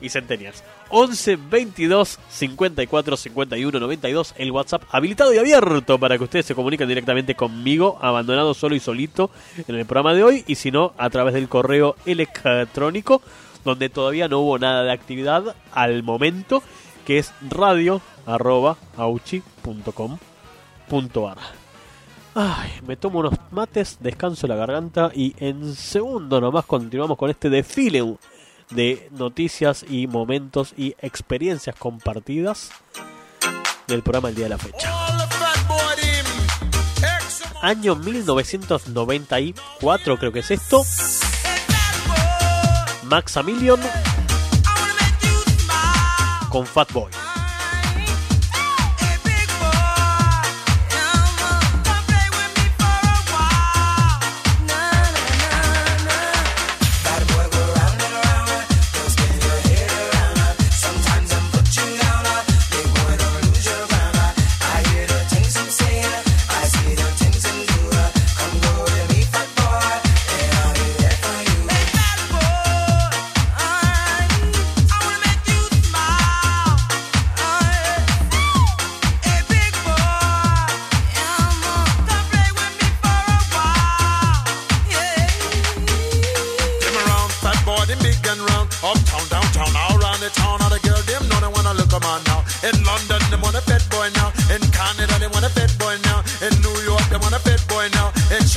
y 0.00 0.08
centennials. 0.08 0.62
11 0.90 1.36
22 1.36 2.18
54 2.28 3.16
51 3.16 3.80
92. 3.80 4.34
El 4.36 4.50
WhatsApp 4.50 4.82
habilitado 4.90 5.32
y 5.34 5.38
abierto 5.38 5.98
para 5.98 6.18
que 6.18 6.24
ustedes 6.24 6.46
se 6.46 6.54
comuniquen 6.54 6.88
directamente 6.88 7.34
conmigo, 7.34 7.98
abandonado 8.00 8.54
solo 8.54 8.74
y 8.74 8.80
solito 8.80 9.30
en 9.66 9.74
el 9.76 9.86
programa 9.86 10.14
de 10.14 10.24
hoy. 10.24 10.44
Y 10.46 10.56
si 10.56 10.70
no, 10.70 10.92
a 10.98 11.10
través 11.10 11.34
del 11.34 11.48
correo 11.48 11.96
electrónico, 12.06 13.22
donde 13.64 13.88
todavía 13.88 14.28
no 14.28 14.40
hubo 14.40 14.58
nada 14.58 14.82
de 14.84 14.92
actividad 14.92 15.56
al 15.72 16.02
momento, 16.02 16.62
que 17.06 17.18
es 17.18 17.32
radio 17.48 18.00
arroba 18.26 18.76
auchi.com.ar. 18.96 20.04
Ay, 22.36 22.70
me 22.84 22.96
tomo 22.96 23.20
unos 23.20 23.34
mates, 23.52 23.98
descanso 24.00 24.48
la 24.48 24.56
garganta 24.56 25.12
y 25.14 25.36
en 25.38 25.72
segundo 25.74 26.40
nomás 26.40 26.64
continuamos 26.64 27.16
con 27.16 27.30
este 27.30 27.48
desfile 27.48 28.02
de 28.74 29.08
noticias 29.12 29.86
y 29.88 30.06
momentos 30.06 30.74
y 30.76 30.94
experiencias 31.00 31.74
compartidas 31.76 32.70
del 33.86 34.02
programa 34.02 34.28
El 34.30 34.34
Día 34.34 34.44
de 34.44 34.50
la 34.50 34.58
Fecha. 34.58 34.92
Año 37.62 37.96
1994 37.96 40.18
creo 40.18 40.32
que 40.32 40.40
es 40.40 40.50
esto. 40.50 40.84
Maximilian 43.04 43.80
con 46.50 46.66
Fatboy. 46.66 47.23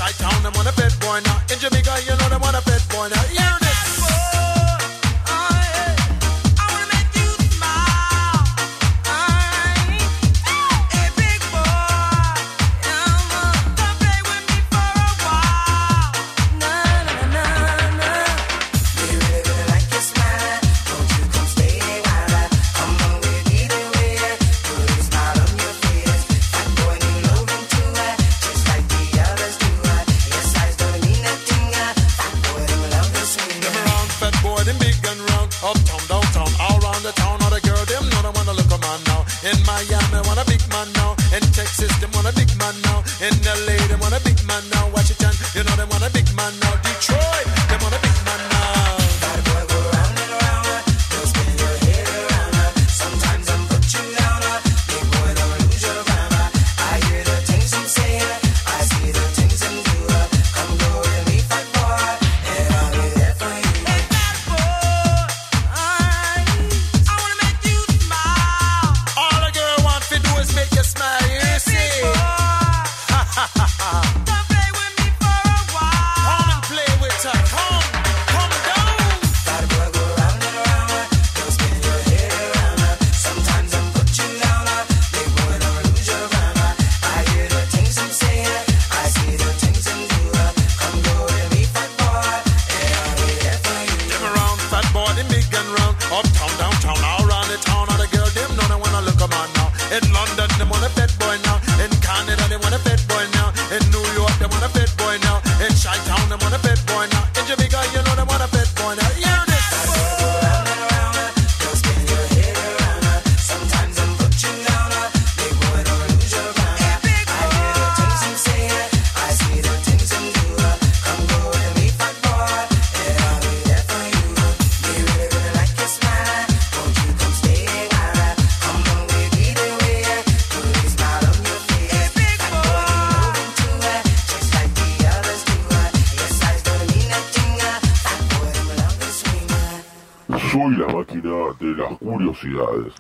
right 0.08 0.18
down. 0.20 0.44
Them 0.44 0.54
wanna 0.56 0.77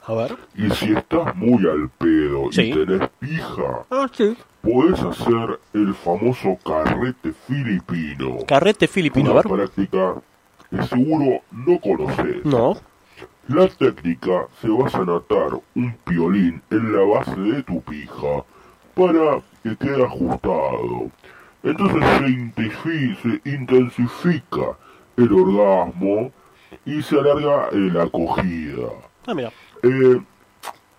A 0.07 0.13
ver. 0.13 0.37
Y 0.55 0.69
si 0.71 0.93
estás 0.93 1.35
muy 1.35 1.65
al 1.67 1.89
pedo 1.97 2.51
Sí. 2.51 2.61
y 2.63 2.73
tenés 2.85 3.09
pija, 3.19 3.85
Ah, 3.89 4.07
sí. 4.11 4.35
podés 4.61 4.99
hacer 5.01 5.59
el 5.73 5.93
famoso 5.93 6.57
carrete 6.65 7.33
filipino. 7.47 8.37
Carrete 8.47 8.87
filipino, 8.87 9.29
a 9.29 9.33
Una 9.33 9.41
ver. 9.41 9.51
práctica 9.51 10.15
que 10.69 10.83
seguro 10.83 11.41
no 11.51 11.79
conoces. 11.79 12.45
No. 12.45 12.75
La 13.47 13.67
técnica 13.69 14.47
se 14.61 14.67
basa 14.69 14.99
en 14.99 15.09
atar 15.09 15.59
un 15.75 15.95
piolín 16.03 16.61
en 16.69 16.93
la 16.93 17.01
base 17.05 17.39
de 17.39 17.63
tu 17.63 17.81
pija 17.81 18.43
para 18.93 19.41
que 19.63 19.75
quede 19.77 20.03
ajustado. 20.03 21.09
entonces 21.63 22.03
se, 22.83 23.15
se 23.15 23.49
intensifica 23.49 24.77
el 25.17 25.31
orgasmo 25.33 26.31
y 26.85 27.01
se 27.01 27.17
alarga 27.19 27.69
la 27.71 28.03
acogida. 28.03 28.89
Ah, 29.27 29.33
mira. 29.33 29.51
Eh, 29.83 30.21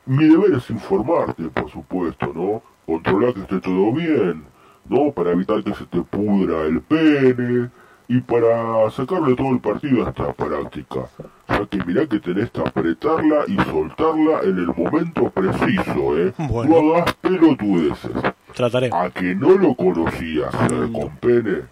mi 0.07 0.24
deber 0.29 0.53
es 0.55 0.70
informarte, 0.70 1.45
por 1.45 1.70
supuesto, 1.70 2.31
¿no? 2.35 2.62
Controlar 2.87 3.35
que 3.35 3.41
esté 3.41 3.61
todo 3.61 3.93
bien, 3.93 4.45
¿no? 4.89 5.11
Para 5.12 5.33
evitar 5.33 5.64
que 5.64 5.74
se 5.74 5.85
te 5.87 6.01
pudra 6.03 6.62
el 6.66 6.81
pene 6.83 7.70
y 8.07 8.20
para 8.20 8.91
sacarle 8.91 9.35
todo 9.35 9.51
el 9.51 9.61
partido 9.61 10.07
a 10.07 10.11
esta 10.11 10.33
práctica. 10.33 11.01
Ya 11.49 11.66
que 11.66 11.85
mirá 11.85 12.07
que 12.07 12.20
tenés 12.20 12.51
que 12.51 12.61
apretarla 12.61 13.45
y 13.47 13.57
soltarla 13.64 14.41
en 14.45 14.59
el 14.59 14.66
momento 14.68 15.29
preciso, 15.31 16.18
¿eh? 16.18 16.33
Bueno. 16.39 16.81
No 16.83 16.95
hagas 16.97 17.14
pelotudeces. 17.14 18.12
Trataré. 18.55 18.91
A 18.93 19.11
que 19.11 19.35
no 19.35 19.51
lo 19.59 19.74
conocías 19.74 20.55
eh, 20.55 20.91
con 20.93 21.16
pene. 21.16 21.62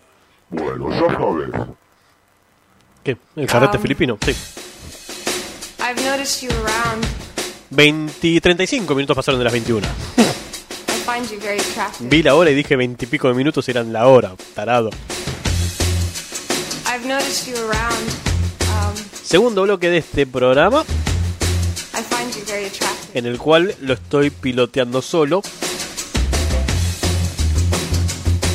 Bueno, 0.51 0.91
ya 0.91 1.15
sabes. 1.17 1.51
¿Qué? 3.03 3.17
¿El 3.37 3.47
carrete 3.47 3.77
Um. 3.77 3.83
filipino? 3.83 4.19
Sí. 4.21 4.33
I've 5.89 6.03
noticed 6.05 6.43
you 6.43 6.51
around. 6.65 7.07
20 7.71 8.41
35 8.41 8.95
minutos 8.95 9.15
pasaron 9.17 9.39
de 9.39 9.45
las 9.45 9.53
21. 9.53 9.87
I 9.87 9.91
find 11.05 11.31
you 11.31 11.39
very 11.41 11.61
attractive. 11.61 12.09
Vi 12.09 12.23
la 12.23 12.35
hora 12.35 12.51
y 12.51 12.55
dije 12.55 12.75
20 12.75 13.05
y 13.05 13.09
pico 13.09 13.29
de 13.29 13.35
minutos 13.35 13.69
eran 13.69 13.93
la 13.93 14.09
hora. 14.09 14.35
Tarado. 14.55 14.91
I've 16.87 17.07
noticed 17.07 17.47
you 17.49 17.57
around. 17.59 18.09
Um, 18.63 18.95
Segundo 19.23 19.63
bloque 19.63 19.89
de 19.91 19.99
este 19.99 20.27
programa, 20.27 20.83
I 21.95 22.03
find 22.03 22.35
you 22.35 22.43
very 22.47 22.65
attractive. 22.67 23.17
en 23.19 23.27
el 23.27 23.39
cual 23.39 23.75
lo 23.81 23.95
estoy 23.95 24.31
piloteando 24.31 25.01
solo, 25.03 25.41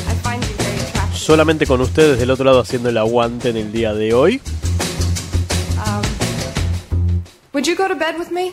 I 0.06 0.14
find 0.28 0.42
you 0.42 0.54
very 0.58 0.80
attractive. 0.80 1.18
solamente 1.18 1.66
con 1.66 1.80
ustedes 1.80 2.18
del 2.18 2.30
otro 2.30 2.44
lado 2.44 2.60
haciendo 2.60 2.90
el 2.90 2.98
aguante 2.98 3.48
en 3.50 3.56
el 3.56 3.72
día 3.72 3.94
de 3.94 4.12
hoy. 4.12 4.40
Would 7.52 7.66
you 7.66 7.76
go 7.76 7.86
to 7.86 7.94
bed 7.94 8.18
with 8.18 8.30
me? 8.30 8.50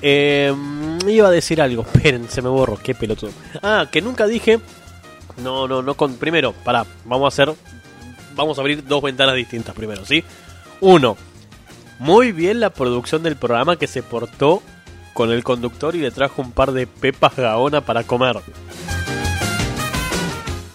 Eh, 0.00 0.54
iba 1.06 1.28
a 1.28 1.30
decir 1.30 1.60
algo, 1.60 1.82
esperen, 1.94 2.28
se 2.30 2.40
me 2.40 2.48
borró, 2.48 2.78
qué 2.82 2.94
pelotudo. 2.94 3.32
Ah, 3.62 3.86
que 3.90 4.00
nunca 4.00 4.26
dije. 4.26 4.60
No, 5.42 5.68
no, 5.68 5.82
no 5.82 5.94
con. 5.94 6.14
Primero, 6.14 6.52
pará, 6.52 6.86
vamos 7.04 7.26
a 7.26 7.28
hacer. 7.28 7.54
Vamos 8.34 8.56
a 8.56 8.62
abrir 8.62 8.86
dos 8.86 9.02
ventanas 9.02 9.34
distintas 9.34 9.74
primero, 9.74 10.06
¿sí? 10.06 10.24
Uno, 10.80 11.16
muy 11.98 12.32
bien 12.32 12.60
la 12.60 12.70
producción 12.70 13.22
del 13.22 13.36
programa 13.36 13.76
que 13.76 13.86
se 13.86 14.02
portó 14.02 14.62
con 15.12 15.30
el 15.30 15.44
conductor 15.44 15.94
y 15.96 16.00
le 16.00 16.10
trajo 16.10 16.40
un 16.40 16.52
par 16.52 16.72
de 16.72 16.86
pepas 16.86 17.36
gaona 17.36 17.82
para 17.82 18.04
comer. 18.04 18.38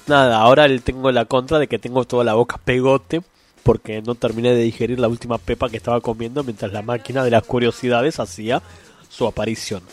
Nada, 0.06 0.40
ahora 0.40 0.68
tengo 0.80 1.12
la 1.12 1.26
contra 1.26 1.58
de 1.58 1.68
que 1.68 1.80
tengo 1.80 2.06
toda 2.06 2.24
la 2.24 2.34
boca 2.34 2.60
pegote 2.64 3.22
porque 3.64 4.02
no 4.02 4.16
terminé 4.16 4.54
de 4.54 4.64
digerir 4.64 5.00
la 5.00 5.08
última 5.08 5.38
pepa 5.38 5.70
que 5.70 5.78
estaba 5.78 6.02
comiendo 6.02 6.44
mientras 6.44 6.72
la 6.72 6.82
máquina 6.82 7.24
de 7.24 7.32
las 7.32 7.44
curiosidades 7.44 8.20
hacía 8.20 8.62
su 9.10 9.28
aparición. 9.28 9.84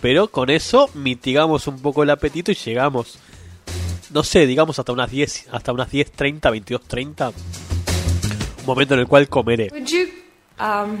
Pero 0.00 0.28
con 0.28 0.50
eso 0.50 0.88
mitigamos 0.94 1.66
un 1.66 1.80
poco 1.80 2.02
el 2.02 2.10
apetito 2.10 2.52
y 2.52 2.54
llegamos, 2.54 3.18
no 4.12 4.22
sé, 4.22 4.46
digamos 4.46 4.78
hasta 4.78 4.92
unas 4.92 5.10
10, 5.10 5.48
hasta 5.50 5.72
unas 5.72 5.90
10.30, 5.90 6.40
22.30. 6.40 7.32
Un 8.60 8.66
momento 8.66 8.94
en 8.94 9.00
el 9.00 9.06
cual 9.06 9.28
comeré. 9.28 9.70
Um, 10.60 10.98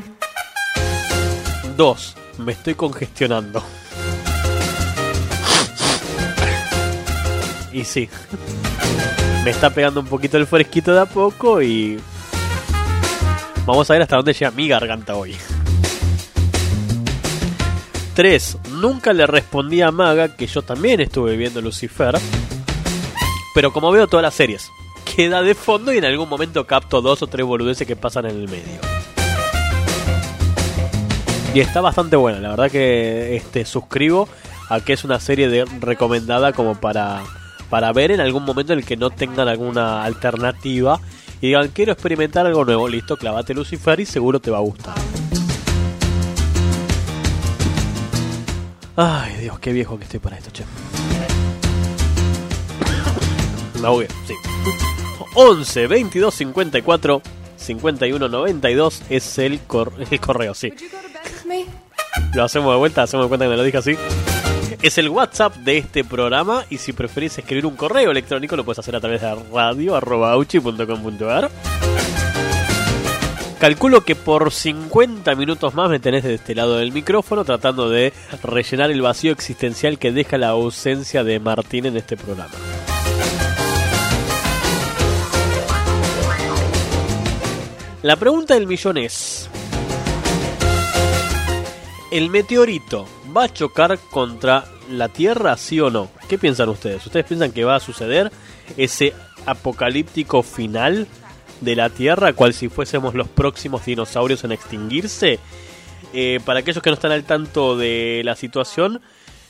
Dos, 1.76 2.16
me 2.38 2.52
estoy 2.52 2.74
congestionando. 2.74 3.62
Y 7.72 7.84
sí, 7.84 8.08
me 9.44 9.50
está 9.50 9.70
pegando 9.70 10.00
un 10.00 10.06
poquito 10.06 10.36
el 10.36 10.46
fresquito 10.46 10.92
de 10.92 11.00
a 11.00 11.06
poco 11.06 11.62
y 11.62 12.00
vamos 13.64 13.88
a 13.88 13.92
ver 13.94 14.02
hasta 14.02 14.16
dónde 14.16 14.32
llega 14.32 14.50
mi 14.50 14.68
garganta 14.68 15.14
hoy. 15.14 15.36
3. 18.14 18.58
Nunca 18.72 19.12
le 19.12 19.28
respondí 19.28 19.80
a 19.80 19.92
Maga 19.92 20.34
que 20.34 20.48
yo 20.48 20.62
también 20.62 21.00
estuve 21.00 21.36
viendo 21.36 21.60
Lucifer, 21.60 22.18
pero 23.54 23.72
como 23.72 23.92
veo 23.92 24.08
todas 24.08 24.24
las 24.24 24.34
series, 24.34 24.72
queda 25.16 25.40
de 25.40 25.54
fondo 25.54 25.92
y 25.92 25.98
en 25.98 26.04
algún 26.04 26.28
momento 26.28 26.66
capto 26.66 27.00
dos 27.00 27.22
o 27.22 27.28
tres 27.28 27.46
boludeces 27.46 27.86
que 27.86 27.94
pasan 27.94 28.26
en 28.26 28.36
el 28.36 28.48
medio. 28.48 28.80
Y 31.54 31.60
está 31.60 31.80
bastante 31.80 32.16
buena, 32.16 32.40
la 32.40 32.50
verdad 32.50 32.70
que 32.70 33.36
este 33.36 33.64
suscribo 33.64 34.28
a 34.68 34.80
que 34.80 34.92
es 34.92 35.04
una 35.04 35.20
serie 35.20 35.48
de 35.48 35.64
recomendada 35.80 36.52
como 36.52 36.74
para, 36.74 37.22
para 37.70 37.92
ver 37.92 38.10
en 38.12 38.20
algún 38.20 38.44
momento 38.44 38.72
en 38.72 38.78
el 38.80 38.84
que 38.84 38.96
no 38.96 39.10
tengan 39.10 39.48
alguna 39.48 40.02
alternativa 40.04 41.00
y 41.40 41.48
digan 41.48 41.68
quiero 41.68 41.92
experimentar 41.92 42.46
algo 42.46 42.64
nuevo, 42.64 42.88
listo, 42.88 43.16
clavate 43.16 43.54
Lucifer 43.54 44.00
y 44.00 44.06
seguro 44.06 44.40
te 44.40 44.50
va 44.50 44.58
a 44.58 44.62
gustar. 44.62 44.94
Ay 48.96 49.36
Dios, 49.42 49.58
qué 49.60 49.72
viejo 49.72 49.96
que 49.98 50.04
estoy 50.04 50.18
para 50.20 50.36
esto, 50.38 50.50
che. 50.50 50.64
Me 53.80 53.86
ahogué, 53.86 54.08
sí. 54.26 54.34
11 55.34 55.86
22 55.86 56.34
54 56.34 57.22
51 57.56 58.28
92 58.28 59.02
es 59.08 59.38
el, 59.38 59.60
cor- 59.60 59.92
el 60.10 60.20
correo, 60.20 60.52
sí. 60.54 60.72
Lo 62.34 62.42
hacemos 62.42 62.72
de 62.72 62.78
vuelta, 62.78 63.02
hacemos 63.02 63.26
de 63.26 63.28
cuenta 63.28 63.44
que 63.44 63.50
me 63.50 63.56
lo 63.56 63.62
dije 63.62 63.78
así. 63.78 63.92
Es 64.80 64.96
el 64.96 65.08
WhatsApp 65.08 65.56
de 65.56 65.78
este 65.78 66.04
programa 66.04 66.64
y 66.70 66.78
si 66.78 66.92
preferís 66.92 67.36
escribir 67.36 67.66
un 67.66 67.74
correo 67.74 68.12
electrónico 68.12 68.54
lo 68.54 68.64
puedes 68.64 68.78
hacer 68.78 68.94
a 68.94 69.00
través 69.00 69.20
de 69.22 69.34
radio.auchi.com.ar 69.52 71.50
Calculo 73.58 74.02
que 74.02 74.14
por 74.14 74.52
50 74.52 75.34
minutos 75.34 75.74
más 75.74 75.90
me 75.90 75.98
tenés 75.98 76.22
de 76.22 76.34
este 76.34 76.54
lado 76.54 76.78
del 76.78 76.92
micrófono 76.92 77.44
tratando 77.44 77.90
de 77.90 78.12
rellenar 78.44 78.92
el 78.92 79.02
vacío 79.02 79.32
existencial 79.32 79.98
que 79.98 80.12
deja 80.12 80.38
la 80.38 80.50
ausencia 80.50 81.24
de 81.24 81.40
Martín 81.40 81.86
en 81.86 81.96
este 81.96 82.16
programa. 82.16 82.54
La 88.02 88.14
pregunta 88.14 88.54
del 88.54 88.68
millón 88.68 88.96
es... 88.96 89.50
¿El 92.12 92.30
meteorito 92.30 93.17
va 93.36 93.44
a 93.44 93.52
chocar 93.52 93.98
contra 94.10 94.64
la 94.90 95.08
Tierra, 95.08 95.56
sí 95.56 95.80
o 95.80 95.90
no? 95.90 96.10
¿Qué 96.28 96.38
piensan 96.38 96.68
ustedes? 96.68 97.04
¿Ustedes 97.04 97.26
piensan 97.26 97.52
que 97.52 97.64
va 97.64 97.76
a 97.76 97.80
suceder 97.80 98.30
ese 98.76 99.12
apocalíptico 99.46 100.42
final 100.42 101.06
de 101.60 101.76
la 101.76 101.90
Tierra, 101.90 102.32
cual 102.32 102.54
si 102.54 102.68
fuésemos 102.68 103.14
los 103.14 103.28
próximos 103.28 103.84
dinosaurios 103.84 104.44
en 104.44 104.52
extinguirse? 104.52 105.38
Eh, 106.12 106.40
para 106.44 106.60
aquellos 106.60 106.82
que 106.82 106.90
no 106.90 106.94
están 106.94 107.12
al 107.12 107.24
tanto 107.24 107.76
de 107.76 108.22
la 108.24 108.34
situación, 108.34 109.00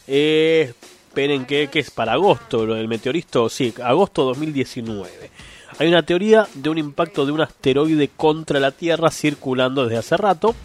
eh, 0.07 0.73
esperen 1.09 1.45
que, 1.45 1.69
que 1.69 1.79
es 1.79 1.91
para 1.91 2.13
agosto, 2.13 2.67
lo 2.67 2.75
del 2.75 2.89
meteorito, 2.89 3.49
sí, 3.49 3.73
agosto 3.83 4.25
2019. 4.25 5.31
Hay 5.79 5.87
una 5.87 6.03
teoría 6.03 6.49
de 6.55 6.71
un 6.71 6.79
impacto 6.79 7.25
de 7.25 7.33
un 7.33 7.41
asteroide 7.41 8.11
contra 8.17 8.59
la 8.59 8.73
Tierra 8.73 9.11
circulando 9.11 9.85
desde 9.85 9.99
hace 9.99 10.17
rato. 10.17 10.57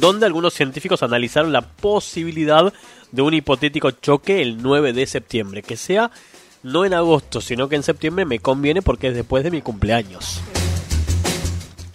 Donde 0.00 0.26
algunos 0.26 0.54
científicos 0.54 1.02
analizaron 1.02 1.52
la 1.52 1.62
posibilidad 1.62 2.72
de 3.12 3.22
un 3.22 3.34
hipotético 3.34 3.90
choque 3.92 4.42
el 4.42 4.60
9 4.62 4.92
de 4.92 5.06
septiembre, 5.06 5.62
que 5.62 5.76
sea 5.76 6.10
no 6.62 6.84
en 6.84 6.94
agosto, 6.94 7.40
sino 7.40 7.68
que 7.68 7.76
en 7.76 7.82
septiembre 7.82 8.24
me 8.24 8.38
conviene 8.40 8.82
porque 8.82 9.08
es 9.08 9.14
después 9.14 9.44
de 9.44 9.50
mi 9.50 9.62
cumpleaños. 9.62 10.40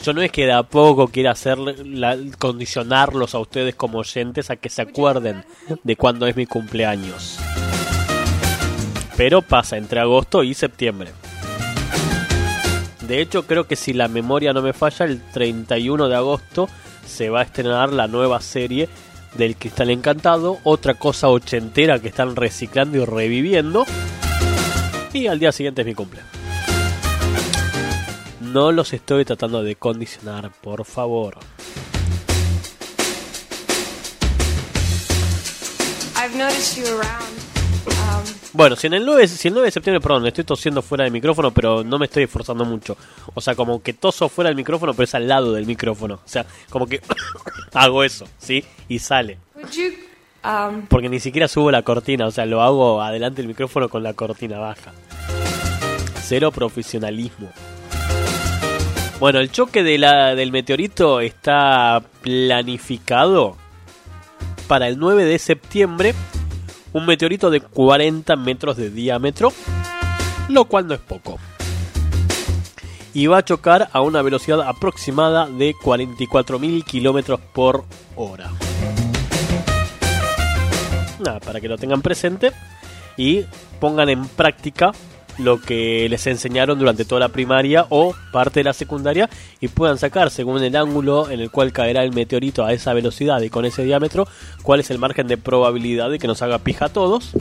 Yo 0.04 0.14
no 0.14 0.22
es 0.22 0.32
que 0.32 0.46
de 0.46 0.54
a 0.54 0.64
poco 0.64 1.10
quiera 1.10 1.32
hacer 1.32 1.58
la- 1.58 2.18
condicionarlos 2.38 3.36
a 3.36 3.40
ustedes 3.40 3.76
como 3.76 4.00
oyentes 4.00 4.50
a 4.50 4.56
que 4.56 4.70
se 4.70 4.82
acuerden 4.82 5.44
de 5.84 5.96
cuándo 5.98 6.26
es 6.26 6.36
mi 6.38 6.46
cumpleaños. 6.46 7.38
Pero 9.18 9.42
pasa 9.42 9.76
entre 9.76 10.00
agosto 10.00 10.44
y 10.44 10.54
septiembre. 10.54 11.12
De 13.10 13.22
hecho, 13.22 13.48
creo 13.48 13.66
que 13.66 13.76
si 13.76 13.92
la 13.92 14.08
memoria 14.08 14.54
no 14.54 14.62
me 14.62 14.72
falla, 14.72 15.04
el 15.04 15.20
31 15.20 16.10
de 16.10 16.16
agosto 16.16 16.70
se 17.08 17.32
va 17.32 17.40
a 17.40 17.44
estrenar 17.44 17.92
la 17.92 18.08
nueva 18.08 18.40
serie 18.40 18.88
del 19.34 19.56
Cristal 19.56 19.90
Encantado, 19.90 20.60
otra 20.64 20.94
cosa 20.94 21.28
ochentera 21.30 21.98
que 21.98 22.10
están 22.10 22.36
reciclando 22.36 23.00
y 23.00 23.06
reviviendo. 23.06 23.88
Y 25.12 25.26
al 25.26 25.40
día 25.40 25.52
siguiente 25.52 25.82
es 25.82 25.88
mi 25.88 25.96
cumple. 25.96 26.22
No 28.42 28.72
los 28.72 28.94
estoy 28.94 29.26
tratando 29.26 29.64
de 29.64 29.76
condicionar, 29.76 30.52
por 30.62 30.86
favor. 30.86 31.40
Bueno, 38.52 38.76
si 38.76 38.88
en 38.88 38.94
el 38.96 39.06
9, 39.06 39.28
si 39.28 39.48
el 39.48 39.54
9 39.54 39.68
de 39.68 39.72
septiembre, 39.72 40.02
perdón, 40.02 40.26
estoy 40.26 40.44
tosiendo 40.44 40.82
fuera 40.82 41.04
del 41.04 41.14
micrófono, 41.14 41.52
pero 41.52 41.84
no 41.84 42.00
me 42.00 42.06
estoy 42.06 42.24
esforzando 42.24 42.66
mucho. 42.66 42.98
O 43.36 43.42
sea, 43.42 43.56
como 43.56 43.82
que 43.82 43.94
toso 43.94 44.28
fuera 44.28 44.50
del 44.50 44.56
micrófono, 44.56 44.94
pero 44.94 45.04
es 45.04 45.14
al 45.14 45.28
lado 45.28 45.54
del 45.54 45.68
micrófono. 45.68 46.16
O 46.16 46.28
sea, 46.28 46.46
como 46.70 46.88
que 46.88 47.02
hago 47.74 48.04
eso, 48.04 48.28
¿sí? 48.40 48.64
Y 48.88 49.00
sale. 49.00 49.38
Um, 50.44 50.88
Porque 50.88 51.10
ni 51.10 51.20
siquiera 51.20 51.48
subo 51.48 51.70
la 51.70 51.84
cortina, 51.84 52.26
o 52.26 52.32
sea, 52.32 52.46
lo 52.46 52.62
hago 52.62 53.02
adelante 53.02 53.42
el 53.42 53.48
micrófono 53.48 53.88
con 53.88 54.02
la 54.02 54.14
cortina 54.14 54.58
baja. 54.58 54.94
Cero 56.24 56.52
profesionalismo. 56.52 57.52
Bueno, 59.20 59.40
el 59.40 59.52
choque 59.52 59.84
de 59.84 59.98
la, 59.98 60.34
del 60.34 60.52
meteorito 60.52 61.20
está 61.20 62.02
planificado 62.22 63.58
para 64.68 64.88
el 64.88 64.98
9 64.98 65.26
de 65.26 65.38
septiembre. 65.40 66.16
Un 66.94 67.06
meteorito 67.06 67.50
de 67.50 67.62
40 67.62 68.36
metros 68.36 68.78
de 68.78 68.90
diámetro, 68.90 69.54
lo 70.48 70.66
cual 70.66 70.88
no 70.88 70.94
es 70.96 71.00
poco. 71.00 71.38
Y 73.14 73.28
va 73.28 73.40
a 73.40 73.46
chocar 73.46 73.90
a 73.92 74.02
una 74.02 74.22
velocidad 74.22 74.62
aproximada 74.62 75.48
de 75.48 75.74
44.000 75.74 76.84
kilómetros 76.84 77.40
por 77.54 77.86
hora. 78.16 78.52
Nada, 81.20 81.40
para 81.40 81.60
que 81.60 81.68
lo 81.68 81.78
tengan 81.78 82.02
presente 82.02 82.52
y 83.18 83.44
pongan 83.80 84.10
en 84.10 84.26
práctica 84.28 84.92
lo 85.40 85.60
que 85.62 86.08
les 86.10 86.28
enseñaron 86.28 86.78
durante 86.78 87.06
toda 87.06 87.20
la 87.20 87.30
primaria 87.30 87.86
o 87.90 88.14
parte 88.32 88.60
de 88.60 88.66
la 88.66 88.74
secundaria 88.74 89.30
y 89.60 89.70
puedan 89.70 89.98
sacar 89.98 90.32
según 90.32 90.64
el 90.64 90.76
ángulo 90.76 91.30
en 91.30 91.40
el 91.40 91.50
cual 91.50 91.72
caerá 91.72 92.04
el 92.04 92.14
meteorito 92.14 92.66
a 92.66 92.74
esa 92.74 92.94
velocidad 92.94 93.42
y 93.42 93.50
con 93.50 93.66
ese 93.66 93.84
diámetro 93.84 94.28
cuál 94.64 94.80
es 94.80 94.92
el 94.92 95.00
margen 95.00 95.28
de 95.28 95.38
probabilidad 95.38 96.10
de 96.10 96.20
que 96.20 96.28
nos 96.28 96.42
haga 96.42 96.60
pija 96.60 96.86
a 96.86 96.90
todos. 96.90 97.32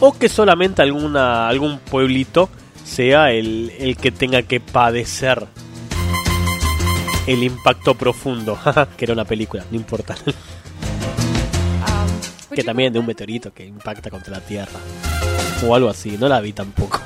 O 0.00 0.12
que 0.12 0.28
solamente 0.28 0.82
alguna 0.82 1.48
algún 1.48 1.78
pueblito 1.78 2.50
sea 2.84 3.32
el, 3.32 3.72
el 3.78 3.96
que 3.96 4.10
tenga 4.10 4.42
que 4.42 4.60
padecer 4.60 5.46
el 7.26 7.42
impacto 7.42 7.94
profundo. 7.94 8.58
Que 8.96 9.06
era 9.06 9.14
una 9.14 9.24
película 9.24 9.64
no 9.70 9.76
importa 9.76 10.16
que 12.50 12.62
you 12.62 12.64
también 12.64 12.92
de 12.92 12.98
un 12.98 13.06
meteorito 13.06 13.52
que 13.52 13.64
impacta 13.64 14.10
contra 14.10 14.32
la 14.32 14.40
Tierra. 14.40 14.78
O 15.66 15.74
algo 15.74 15.88
así, 15.88 16.16
no 16.18 16.28
la 16.28 16.40
vi 16.40 16.52
tampoco. 16.52 17.00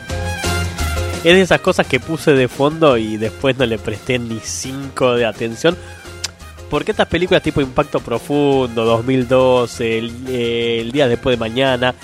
Es 1.18 1.34
de 1.34 1.40
esas 1.40 1.60
cosas 1.60 1.86
que 1.86 2.00
puse 2.00 2.32
de 2.32 2.48
fondo 2.48 2.96
y 2.96 3.16
después 3.16 3.56
no 3.58 3.66
le 3.66 3.78
presté 3.78 4.18
ni 4.18 4.40
5 4.40 5.16
de 5.16 5.26
atención. 5.26 5.76
Porque 6.70 6.92
estas 6.92 7.08
películas 7.08 7.42
tipo 7.42 7.60
Impacto 7.60 8.00
Profundo, 8.00 8.84
2012, 8.84 9.98
el, 9.98 10.28
el 10.28 10.92
día 10.92 11.08
después 11.08 11.36
de 11.36 11.40
mañana, 11.40 11.94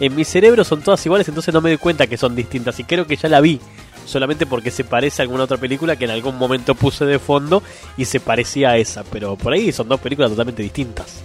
en 0.00 0.14
mi 0.14 0.24
cerebro 0.24 0.64
son 0.64 0.80
todas 0.80 1.04
iguales, 1.04 1.28
entonces 1.28 1.52
no 1.52 1.60
me 1.60 1.70
doy 1.70 1.78
cuenta 1.78 2.06
que 2.06 2.16
son 2.16 2.34
distintas. 2.34 2.78
Y 2.80 2.84
creo 2.84 3.06
que 3.06 3.16
ya 3.16 3.28
la 3.28 3.40
vi, 3.40 3.60
solamente 4.06 4.46
porque 4.46 4.70
se 4.70 4.84
parece 4.84 5.20
a 5.20 5.24
alguna 5.24 5.44
otra 5.44 5.58
película 5.58 5.96
que 5.96 6.06
en 6.06 6.10
algún 6.10 6.36
momento 6.38 6.74
puse 6.74 7.04
de 7.04 7.18
fondo 7.18 7.62
y 7.96 8.06
se 8.06 8.18
parecía 8.18 8.70
a 8.70 8.76
esa. 8.78 9.04
Pero 9.04 9.36
por 9.36 9.52
ahí 9.52 9.72
son 9.72 9.88
dos 9.88 10.00
películas 10.00 10.30
totalmente 10.30 10.62
distintas 10.62 11.22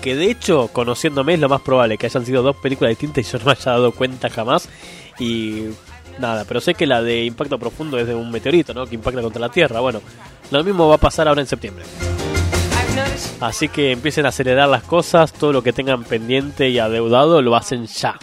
que 0.00 0.16
de 0.16 0.30
hecho, 0.30 0.68
conociéndome, 0.72 1.34
es 1.34 1.40
lo 1.40 1.48
más 1.48 1.60
probable 1.60 1.98
que 1.98 2.06
hayan 2.06 2.24
sido 2.24 2.42
dos 2.42 2.56
películas 2.56 2.90
distintas 2.90 3.26
y 3.26 3.30
yo 3.30 3.38
no 3.38 3.44
me 3.44 3.52
haya 3.52 3.72
dado 3.72 3.92
cuenta 3.92 4.30
jamás. 4.30 4.68
Y 5.18 5.66
nada, 6.18 6.44
pero 6.46 6.60
sé 6.60 6.74
que 6.74 6.86
la 6.86 7.02
de 7.02 7.24
Impacto 7.24 7.58
Profundo 7.58 7.98
es 7.98 8.06
de 8.06 8.14
un 8.14 8.30
meteorito, 8.30 8.74
¿no? 8.74 8.86
Que 8.86 8.94
impacta 8.94 9.22
contra 9.22 9.40
la 9.40 9.50
Tierra. 9.50 9.80
Bueno, 9.80 10.00
lo 10.50 10.64
mismo 10.64 10.88
va 10.88 10.96
a 10.96 10.98
pasar 10.98 11.28
ahora 11.28 11.40
en 11.40 11.46
septiembre. 11.46 11.84
Así 13.40 13.68
que 13.68 13.92
empiecen 13.92 14.26
a 14.26 14.30
acelerar 14.30 14.68
las 14.68 14.82
cosas, 14.82 15.32
todo 15.32 15.52
lo 15.52 15.62
que 15.62 15.72
tengan 15.72 16.04
pendiente 16.04 16.68
y 16.68 16.78
adeudado 16.78 17.40
lo 17.42 17.56
hacen 17.56 17.86
ya. 17.86 18.18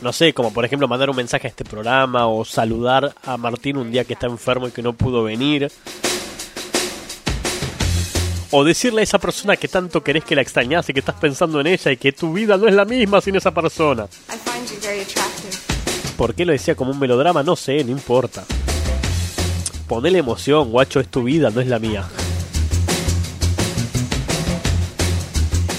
No 0.00 0.12
sé, 0.12 0.32
como 0.32 0.52
por 0.52 0.64
ejemplo 0.64 0.88
mandar 0.88 1.10
un 1.10 1.16
mensaje 1.16 1.46
a 1.46 1.50
este 1.50 1.64
programa 1.64 2.26
o 2.28 2.44
saludar 2.44 3.14
a 3.24 3.36
Martín 3.36 3.76
un 3.76 3.90
día 3.90 4.04
que 4.04 4.12
está 4.12 4.26
enfermo 4.26 4.68
y 4.68 4.70
que 4.70 4.82
no 4.82 4.92
pudo 4.92 5.22
venir. 5.24 5.70
O 8.50 8.64
decirle 8.64 9.00
a 9.00 9.04
esa 9.04 9.18
persona 9.18 9.56
que 9.56 9.68
tanto 9.68 10.02
querés 10.02 10.24
que 10.24 10.36
la 10.36 10.42
extrañas 10.42 10.88
y 10.88 10.92
que 10.92 11.00
estás 11.00 11.16
pensando 11.16 11.60
en 11.60 11.66
ella 11.66 11.90
y 11.90 11.96
que 11.96 12.12
tu 12.12 12.32
vida 12.32 12.56
no 12.56 12.68
es 12.68 12.74
la 12.74 12.84
misma 12.84 13.20
sin 13.20 13.34
esa 13.36 13.52
persona. 13.52 14.06
¿Por 16.16 16.34
qué 16.34 16.44
lo 16.44 16.52
decía 16.52 16.74
como 16.74 16.92
un 16.92 16.98
melodrama? 16.98 17.42
No 17.42 17.56
sé, 17.56 17.82
no 17.84 17.90
importa. 17.90 18.44
Ponele 19.88 20.18
emoción, 20.18 20.70
guacho, 20.70 21.00
es 21.00 21.08
tu 21.08 21.24
vida, 21.24 21.50
no 21.50 21.60
es 21.60 21.66
la 21.66 21.78
mía. 21.78 22.04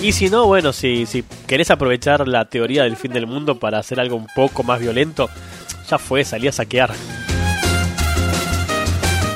Y 0.02 0.12
si 0.12 0.30
no, 0.30 0.46
bueno, 0.46 0.74
si, 0.74 1.06
si 1.06 1.24
querés 1.48 1.72
aprovechar 1.72 2.28
la 2.28 2.46
teoría 2.46 2.84
del 2.84 2.98
fin 2.98 3.12
del 3.12 3.26
mundo 3.26 3.60
para 3.60 3.80
hacer 3.80 4.00
algo 4.00 4.16
un 4.16 4.28
poco 4.36 4.62
más 4.62 4.80
violento, 4.80 5.28
ya 5.90 5.98
fue, 5.98 6.24
salí 6.24 6.48
a 6.48 6.52
saquear. 6.52 6.94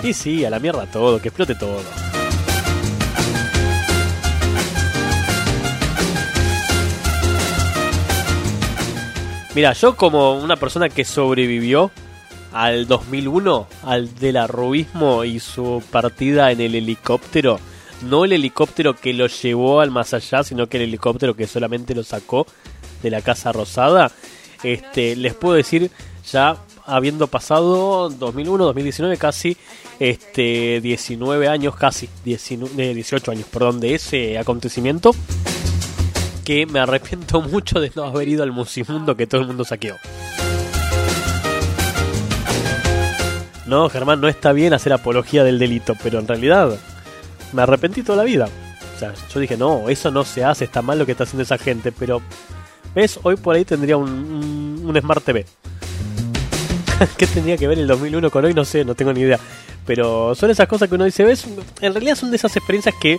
Y 0.03 0.13
sí, 0.13 0.45
a 0.45 0.49
la 0.49 0.59
mierda 0.59 0.85
todo, 0.85 1.19
que 1.21 1.29
explote 1.29 1.55
todo. 1.55 1.81
Mira, 9.53 9.73
yo 9.73 9.97
como 9.97 10.35
una 10.35 10.55
persona 10.55 10.87
que 10.87 11.03
sobrevivió 11.03 11.91
al 12.53 12.87
2001, 12.87 13.67
al 13.83 14.15
del 14.15 14.37
arrubismo 14.37 15.25
y 15.25 15.41
su 15.41 15.83
partida 15.91 16.51
en 16.51 16.61
el 16.61 16.75
helicóptero, 16.75 17.59
no 18.03 18.23
el 18.23 18.31
helicóptero 18.31 18.95
que 18.95 19.13
lo 19.13 19.27
llevó 19.27 19.81
al 19.81 19.91
más 19.91 20.13
allá, 20.13 20.43
sino 20.43 20.67
que 20.67 20.77
el 20.77 20.83
helicóptero 20.83 21.35
que 21.35 21.47
solamente 21.47 21.93
lo 21.93 22.03
sacó 22.03 22.47
de 23.03 23.09
la 23.09 23.21
Casa 23.21 23.51
Rosada, 23.51 24.11
este, 24.63 25.17
les 25.17 25.33
puedo 25.33 25.55
decir 25.55 25.91
ya 26.31 26.55
habiendo 26.85 27.27
pasado 27.27 28.09
2001, 28.09 28.63
2019, 28.65 29.17
casi 29.17 29.57
este 29.99 30.79
19 30.81 31.49
años, 31.49 31.75
casi 31.75 32.09
19, 32.23 32.91
eh, 32.91 32.93
18 32.93 33.31
años, 33.31 33.47
perdón, 33.51 33.81
de 33.81 33.95
ese 33.95 34.37
acontecimiento, 34.37 35.13
que 36.51 36.65
me 36.65 36.81
arrepiento 36.81 37.41
mucho 37.53 37.79
de 37.79 37.93
no 37.95 38.03
haber 38.03 38.27
ido 38.27 38.43
al 38.43 38.51
musimundo 38.51 39.15
que 39.15 39.25
todo 39.25 39.39
el 39.39 39.47
mundo 39.47 39.63
saqueó. 39.63 39.95
No, 43.65 43.87
Germán, 43.87 44.19
no 44.19 44.27
está 44.27 44.51
bien 44.51 44.73
hacer 44.73 44.91
apología 44.91 45.45
del 45.45 45.59
delito, 45.59 45.93
pero 46.03 46.19
en 46.19 46.27
realidad 46.27 46.77
me 47.53 47.61
arrepentí 47.61 48.03
toda 48.03 48.17
la 48.17 48.23
vida. 48.25 48.49
O 48.93 48.99
sea, 48.99 49.13
yo 49.33 49.39
dije, 49.39 49.55
no, 49.55 49.87
eso 49.87 50.11
no 50.11 50.25
se 50.25 50.43
hace, 50.43 50.65
está 50.65 50.81
mal 50.81 50.99
lo 50.99 51.05
que 51.05 51.13
está 51.13 51.23
haciendo 51.23 51.43
esa 51.43 51.57
gente, 51.57 51.93
pero 51.93 52.21
¿ves? 52.93 53.17
Hoy 53.23 53.37
por 53.37 53.55
ahí 53.55 53.63
tendría 53.63 53.95
un, 53.95 54.93
Smart 54.99 55.23
TV. 55.23 55.45
¿Qué 57.17 57.27
tendría 57.27 57.55
que 57.55 57.69
ver 57.69 57.79
el 57.79 57.87
2001 57.87 58.29
con 58.29 58.43
hoy? 58.43 58.53
No 58.53 58.65
sé, 58.65 58.83
no 58.83 58.93
tengo 58.93 59.13
ni 59.13 59.21
idea. 59.21 59.39
Pero 59.85 60.35
son 60.35 60.49
esas 60.49 60.67
cosas 60.67 60.89
que 60.89 60.95
uno 60.95 61.05
dice, 61.05 61.23
¿ves? 61.23 61.45
En 61.79 61.93
realidad 61.93 62.15
son 62.15 62.29
de 62.29 62.35
esas 62.35 62.53
experiencias 62.57 62.93
que, 63.01 63.17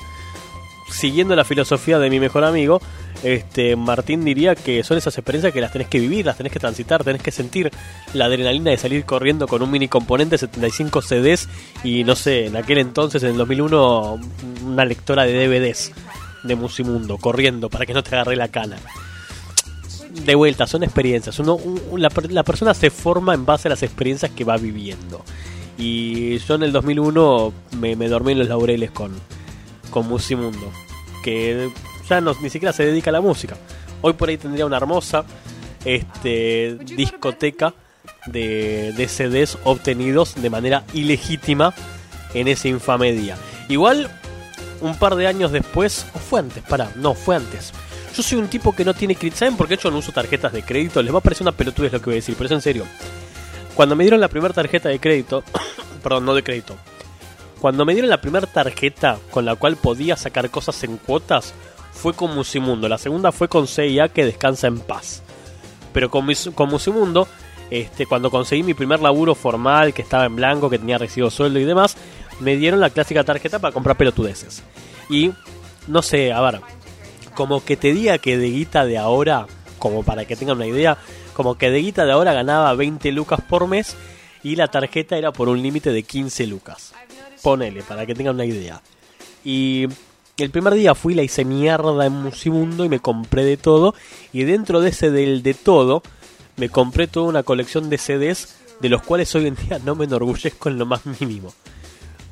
siguiendo 0.93 1.35
la 1.35 1.45
filosofía 1.45 1.99
de 1.99 2.11
mi 2.11 2.21
mejor 2.21 2.45
amigo, 2.45 2.81
este 3.23 3.77
Martín 3.77 4.25
diría 4.25 4.55
que 4.55 4.83
son 4.85 4.99
esas 4.99 5.17
experiencias 5.19 5.53
que 5.53 5.61
las 5.61 5.73
tenés 5.73 5.89
que 5.89 5.99
vivir, 6.01 6.27
las 6.27 6.37
tenés 6.37 6.53
que 6.53 6.59
transitar, 6.59 7.05
tenés 7.05 7.23
que 7.23 7.31
sentir 7.31 7.71
la 8.15 8.27
adrenalina 8.27 8.71
de 8.71 8.77
salir 8.77 9.05
corriendo 9.05 9.47
con 9.49 9.63
un 9.63 9.71
mini 9.71 9.89
componente, 9.89 10.39
75 10.39 11.03
CDs 11.03 11.49
y 11.85 12.05
no 12.05 12.17
sé, 12.17 12.47
en 12.47 12.57
aquel 12.57 12.79
entonces, 12.79 13.23
en 13.23 13.31
el 13.31 13.37
2001, 13.37 14.21
una 14.67 14.85
lectora 14.85 15.25
de 15.25 15.47
DVDs 15.47 15.93
de 16.45 16.55
Musimundo, 16.57 17.19
corriendo 17.19 17.71
para 17.71 17.87
que 17.87 17.95
no 17.95 18.03
te 18.03 18.15
agarre 18.15 18.37
la 18.37 18.49
cana. 18.49 18.77
De 20.27 20.35
vuelta, 20.35 20.67
son 20.67 20.83
experiencias. 20.83 21.41
La, 21.97 22.11
per- 22.11 22.31
la 22.31 22.43
persona 22.43 22.75
se 22.75 22.91
forma 22.91 23.33
en 23.35 23.47
base 23.47 23.69
a 23.69 23.71
las 23.71 23.83
experiencias 23.83 24.31
que 24.33 24.45
va 24.45 24.57
viviendo. 24.59 25.25
Y 25.79 26.39
yo 26.39 26.57
en 26.57 26.65
el 26.65 26.73
2001 26.73 27.53
me, 27.81 27.97
me 27.97 28.09
dormí 28.09 28.33
en 28.33 28.41
los 28.41 28.49
laureles 28.49 28.91
con, 28.91 29.13
con 29.93 30.09
Musimundo. 30.09 30.73
Que 31.23 31.71
ya 32.09 32.21
no, 32.21 32.35
ni 32.43 32.51
siquiera 32.51 32.73
se 32.73 32.85
dedica 32.85 33.11
a 33.11 33.13
la 33.13 33.21
música. 33.21 33.57
Hoy 34.01 34.15
por 34.15 34.29
ahí 34.29 34.37
tendría 34.37 34.67
una 34.67 34.79
hermosa 34.79 35.25
este, 35.85 36.77
discoteca 36.97 37.75
de, 38.27 38.93
de 38.97 39.07
CDs 39.07 39.59
obtenidos 39.63 40.35
de 40.35 40.51
manera 40.51 40.85
ilegítima 40.93 41.73
en 42.35 42.49
ese 42.49 42.69
infame 42.69 43.13
día. 43.13 43.37
Igual, 43.69 44.11
un 44.81 44.97
par 44.97 45.15
de 45.15 45.29
años 45.29 45.53
después, 45.53 46.07
o 46.15 46.19
fue 46.19 46.41
antes, 46.41 46.63
pará, 46.65 46.91
no, 46.97 47.15
fue 47.15 47.37
antes. 47.37 47.73
Yo 48.17 48.23
soy 48.23 48.39
un 48.39 48.49
tipo 48.49 48.75
que 48.75 48.85
no 48.85 48.93
tiene 48.93 49.15
crédito. 49.15 49.39
¿Saben 49.39 49.57
por 49.57 49.69
qué 49.69 49.77
yo 49.77 49.91
no 49.91 49.99
uso 49.99 50.13
tarjetas 50.13 50.53
de 50.53 50.63
crédito? 50.63 51.03
Les 51.03 51.15
va 51.15 51.19
a 51.19 51.23
parecer 51.23 51.45
una 51.45 51.53
pelotudez 51.53 51.93
lo 51.93 52.01
que 52.01 52.07
voy 52.07 52.15
a 52.15 52.17
decir, 52.17 52.35
pero 52.37 52.47
es 52.47 52.53
en 52.53 52.61
serio. 52.61 52.85
Cuando 53.75 53.97
me 53.97 54.05
dieron 54.05 54.21
la 54.21 54.29
primera 54.29 54.53
tarjeta 54.53 54.91
de 54.91 54.99
crédito, 54.99 55.43
perdón, 56.03 56.27
no 56.27 56.35
de 56.35 56.43
crédito. 56.43 56.77
Cuando 57.63 57.85
me 57.85 57.93
dieron 57.93 58.11
la 58.11 58.21
primera 58.21 58.49
tarjeta 58.49 59.21
con 59.31 59.45
la 59.45 59.55
cual 59.55 59.77
podía 59.77 60.17
sacar 60.17 60.51
cosas 60.51 60.83
en 60.83 60.97
cuotas, 60.97 61.55
fue 61.93 62.13
con 62.13 62.35
Musimundo. 62.35 62.89
La 62.89 62.99
segunda 62.99 63.31
fue 63.31 63.47
con 63.47 63.69
CIA 63.69 64.09
que 64.09 64.25
descansa 64.25 64.67
en 64.67 64.81
paz. 64.81 65.23
Pero 65.93 66.11
con, 66.11 66.27
Musimundo, 66.27 67.29
este, 67.71 68.07
cuando 68.07 68.33
conseguí 68.33 68.65
mi 68.65 68.75
primer 68.75 68.99
laburo 68.99 69.37
formal, 69.37 69.95
que 69.95 70.03
estaba 70.03 70.25
en 70.25 70.35
blanco, 70.35 70.71
que 70.71 70.81
tenía 70.81 70.99
recibo 70.99 71.31
sueldo 71.31 71.61
y 71.61 71.65
demás, 71.65 71.97
me 72.41 72.57
dieron 72.57 72.81
la 72.81 72.91
clásica 72.91 73.23
tarjeta 73.23 73.61
para 73.61 73.73
comprar 73.73 73.97
pelotudeces. 73.97 74.65
Y, 75.09 75.31
no 75.87 76.03
sé, 76.03 76.33
a 76.33 76.41
ver, 76.41 76.61
como 77.37 77.65
que 77.65 77.77
te 77.77 77.93
diga 77.93 78.19
que 78.19 78.39
de 78.39 78.51
guita 78.51 78.87
de 78.87 78.99
ahora, 78.99 79.47
como 79.79 80.03
para 80.03 80.25
que 80.25 80.35
tengan 80.35 80.57
una 80.57 80.67
idea, 80.67 80.99
como 81.33 81.57
que 81.57 81.71
de 81.71 81.79
guita 81.79 82.07
de 82.07 82.11
ahora 82.11 82.33
ganaba 82.33 82.75
20 82.75 83.13
lucas 83.13 83.41
por 83.49 83.69
mes 83.69 83.95
y 84.43 84.57
la 84.57 84.67
tarjeta 84.67 85.17
era 85.17 85.31
por 85.31 85.49
un 85.49 85.63
límite 85.63 85.93
de 85.93 86.03
15 86.03 86.49
lucas. 86.49 86.93
Ponele, 87.43 87.83
para 87.83 88.07
que 88.07 88.15
tengan 88.15 88.37
una 88.37 88.45
idea. 88.45 88.83
Y 89.45 89.87
el 90.39 90.51
primer 90.51 90.75
día 90.75 90.95
fui, 90.95 91.15
la 91.15 91.23
hice 91.23 91.45
mierda 91.45 92.07
en 92.07 92.13
Musimundo 92.13 92.85
y 92.85 92.89
me 92.89 93.01
compré 93.01 93.45
de 93.45 93.57
todo. 93.57 93.95
Y 94.33 94.45
dentro 94.45 94.81
de 94.81 94.91
ese 94.91 95.11
del 95.11 95.43
de 95.43 95.55
todo, 95.55 96.03
me 96.57 96.69
compré 96.69 97.07
toda 97.07 97.29
una 97.29 97.43
colección 97.43 97.91
de 97.91 97.99
CDs 97.99 98.57
de 98.81 98.89
los 98.89 99.03
cuales 99.03 99.35
hoy 99.35 99.47
en 99.47 99.57
día 99.57 99.79
no 99.85 99.95
me 99.95 100.05
enorgullezco 100.05 100.69
en 100.69 100.79
lo 100.79 100.87
más 100.87 101.03
mínimo. 101.21 101.53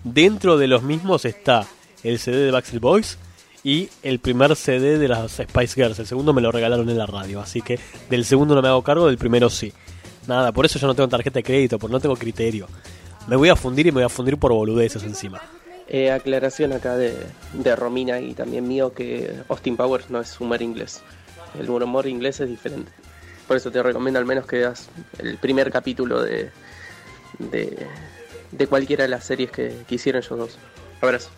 Dentro 0.02 0.58
de 0.58 0.66
los 0.66 0.82
mismos 0.82 1.24
está 1.24 1.66
el 2.02 2.18
CD 2.18 2.38
de 2.38 2.50
Backstreet 2.50 2.82
Boys 2.82 3.18
y 3.62 3.88
el 4.02 4.18
primer 4.18 4.56
CD 4.56 4.98
de 4.98 5.08
las 5.08 5.32
Spice 5.32 5.74
Girls. 5.74 5.98
El 5.98 6.06
segundo 6.06 6.32
me 6.32 6.40
lo 6.40 6.50
regalaron 6.50 6.88
en 6.88 6.98
la 6.98 7.06
radio, 7.06 7.40
así 7.40 7.60
que 7.60 7.78
del 8.08 8.24
segundo 8.24 8.54
no 8.54 8.62
me 8.62 8.68
hago 8.68 8.82
cargo, 8.82 9.06
del 9.06 9.18
primero 9.18 9.50
sí. 9.50 9.72
Nada, 10.26 10.52
por 10.52 10.64
eso 10.64 10.78
yo 10.78 10.86
no 10.86 10.94
tengo 10.94 11.08
tarjeta 11.08 11.38
de 11.38 11.42
crédito, 11.42 11.78
porque 11.78 11.92
no 11.92 12.00
tengo 12.00 12.16
criterio. 12.16 12.66
Me 13.30 13.36
voy 13.36 13.48
a 13.48 13.54
fundir 13.54 13.86
y 13.86 13.92
me 13.92 13.98
voy 14.00 14.02
a 14.02 14.08
fundir 14.08 14.36
por 14.36 14.52
boludeces 14.52 15.04
encima. 15.04 15.40
Eh, 15.86 16.10
aclaración 16.10 16.72
acá 16.72 16.96
de, 16.96 17.14
de 17.52 17.76
Romina 17.76 18.18
y 18.18 18.34
también 18.34 18.66
mío 18.66 18.92
que 18.92 19.32
Austin 19.48 19.76
Powers 19.76 20.10
no 20.10 20.20
es 20.20 20.40
humor 20.40 20.60
inglés. 20.62 21.00
El 21.56 21.70
humor 21.70 22.08
inglés 22.08 22.40
es 22.40 22.48
diferente. 22.48 22.90
Por 23.46 23.56
eso 23.56 23.70
te 23.70 23.80
recomiendo 23.84 24.18
al 24.18 24.26
menos 24.26 24.46
que 24.46 24.56
veas 24.56 24.88
el 25.20 25.38
primer 25.38 25.70
capítulo 25.70 26.20
de, 26.22 26.50
de, 27.38 27.86
de 28.50 28.66
cualquiera 28.66 29.04
de 29.04 29.08
las 29.10 29.24
series 29.24 29.52
que, 29.52 29.76
que 29.88 29.94
hicieron 29.94 30.22
ellos 30.24 30.36
dos. 30.36 30.58
Abrazo. 31.00 31.30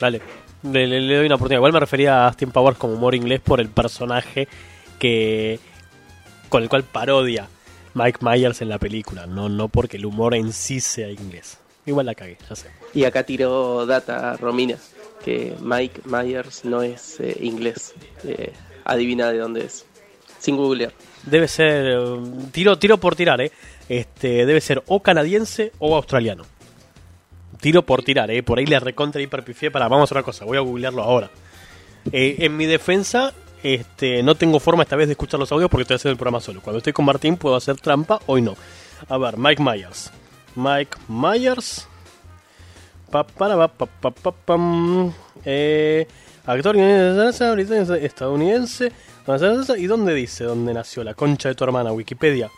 Dale, 0.00 0.22
le, 0.62 0.86
le- 0.86 1.00
le 1.02 1.16
doy 1.18 1.26
una 1.26 1.34
oportunidad. 1.34 1.58
Igual 1.58 1.74
me 1.74 1.80
refería 1.80 2.24
a 2.24 2.28
Austin 2.28 2.52
Powers 2.52 2.78
como 2.78 2.94
humor 2.94 3.14
inglés 3.14 3.40
por 3.40 3.60
el 3.60 3.68
personaje 3.68 4.48
que 4.98 5.60
con 6.48 6.62
el 6.62 6.70
cual 6.70 6.84
parodia 6.84 7.48
Mike 7.94 8.18
Myers 8.20 8.60
en 8.62 8.68
la 8.68 8.78
película, 8.78 9.26
no, 9.26 9.48
no 9.48 9.68
porque 9.68 9.96
el 9.96 10.06
humor 10.06 10.34
en 10.34 10.52
sí 10.52 10.80
sea 10.80 11.10
inglés. 11.10 11.58
Igual 11.86 12.06
la 12.06 12.14
cagué, 12.14 12.38
ya 12.48 12.56
sé. 12.56 12.68
Y 12.94 13.04
acá 13.04 13.24
tiró 13.24 13.86
data 13.86 14.36
Romina, 14.36 14.76
que 15.24 15.54
Mike 15.60 16.02
Myers 16.04 16.64
no 16.64 16.82
es 16.82 17.20
eh, 17.20 17.36
inglés. 17.40 17.94
Eh, 18.24 18.52
adivina 18.84 19.30
de 19.30 19.38
dónde 19.38 19.64
es. 19.64 19.86
Sin 20.38 20.56
googlear. 20.56 20.92
Debe 21.24 21.48
ser 21.48 21.86
eh, 21.86 22.18
tiro 22.52 22.78
tiro 22.78 22.98
por 22.98 23.16
tirar, 23.16 23.40
eh. 23.40 23.52
Este 23.88 24.46
debe 24.46 24.60
ser 24.60 24.82
o 24.86 25.02
canadiense 25.02 25.72
o 25.78 25.96
australiano. 25.96 26.44
Tiro 27.60 27.82
por 27.82 28.02
tirar, 28.02 28.30
eh. 28.30 28.42
Por 28.42 28.58
ahí 28.58 28.66
le 28.66 28.78
recontra 28.78 29.22
hiperpifié 29.22 29.70
para 29.70 29.88
vamos 29.88 30.02
a 30.02 30.04
hacer 30.04 30.16
una 30.18 30.24
cosa, 30.24 30.44
voy 30.44 30.58
a 30.58 30.60
googlearlo 30.60 31.02
ahora. 31.02 31.30
Eh, 32.12 32.36
en 32.40 32.56
mi 32.56 32.66
defensa, 32.66 33.32
este, 33.64 34.22
no 34.22 34.34
tengo 34.34 34.60
forma 34.60 34.82
esta 34.82 34.94
vez 34.94 35.08
de 35.08 35.12
escuchar 35.12 35.40
los 35.40 35.50
audios 35.50 35.70
porque 35.70 35.82
estoy 35.82 35.96
haciendo 35.96 36.12
el 36.12 36.18
programa 36.18 36.38
solo. 36.38 36.60
Cuando 36.60 36.78
estoy 36.78 36.92
con 36.92 37.06
Martín 37.06 37.38
puedo 37.38 37.56
hacer 37.56 37.76
trampa, 37.76 38.20
hoy 38.26 38.42
no. 38.42 38.54
A 39.08 39.16
ver, 39.16 39.38
Mike 39.38 39.62
Myers. 39.62 40.10
Mike 40.54 40.98
Myers. 41.08 41.88
Pa, 43.10 43.26
para, 43.26 43.56
pa, 43.56 43.68
pa, 43.68 43.86
pa, 43.86 44.10
pa, 44.10 44.32
pam. 44.32 45.14
Eh, 45.46 46.06
actor 46.44 46.76
estadounidense. 46.76 48.92
¿Y 49.78 49.86
dónde 49.86 50.12
dice 50.12 50.44
dónde 50.44 50.74
nació 50.74 51.02
la 51.02 51.14
concha 51.14 51.48
de 51.48 51.54
tu 51.54 51.64
hermana? 51.64 51.90
Wikipedia. 51.90 52.50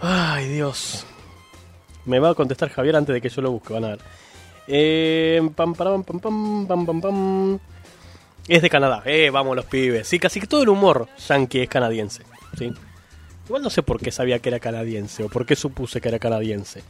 Ay, 0.00 0.48
Dios. 0.48 1.06
Me 2.04 2.18
va 2.18 2.30
a 2.30 2.34
contestar 2.34 2.68
Javier 2.70 2.96
antes 2.96 3.14
de 3.14 3.20
que 3.20 3.28
yo 3.28 3.42
lo 3.42 3.52
busque, 3.52 3.74
van 3.74 3.84
a 3.84 3.88
ver. 3.90 4.00
Eh, 4.66 5.40
pam, 5.54 5.74
param, 5.74 6.02
pam, 6.02 6.18
pam, 6.18 6.66
pam, 6.66 6.84
pam, 6.84 7.00
pam. 7.00 7.60
Es 8.48 8.62
de 8.62 8.70
Canadá, 8.70 9.02
eh, 9.04 9.28
vamos 9.28 9.54
los 9.54 9.66
pibes. 9.66 10.08
Sí, 10.08 10.18
casi 10.18 10.40
que 10.40 10.46
todo 10.46 10.62
el 10.62 10.70
humor 10.70 11.06
yankee 11.28 11.60
es 11.60 11.68
canadiense. 11.68 12.22
¿sí? 12.56 12.72
Igual 13.44 13.62
no 13.62 13.68
sé 13.68 13.82
por 13.82 14.00
qué 14.00 14.10
sabía 14.10 14.38
que 14.38 14.48
era 14.48 14.58
canadiense 14.58 15.22
o 15.22 15.28
por 15.28 15.44
qué 15.44 15.54
supuse 15.54 16.00
que 16.00 16.08
era 16.08 16.18
canadiense. 16.18 16.82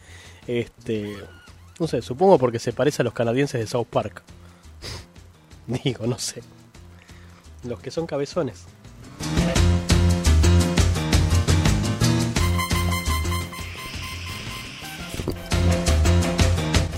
Este. 0.46 1.16
No 1.80 1.88
sé, 1.88 2.00
supongo 2.00 2.38
porque 2.38 2.60
se 2.60 2.72
parece 2.72 3.02
a 3.02 3.04
los 3.04 3.12
canadienses 3.12 3.60
de 3.60 3.66
South 3.66 3.88
Park. 3.90 4.22
Digo, 5.66 6.06
no 6.06 6.16
sé. 6.18 6.42
Los 7.64 7.80
que 7.80 7.90
son 7.90 8.06
cabezones. 8.06 8.64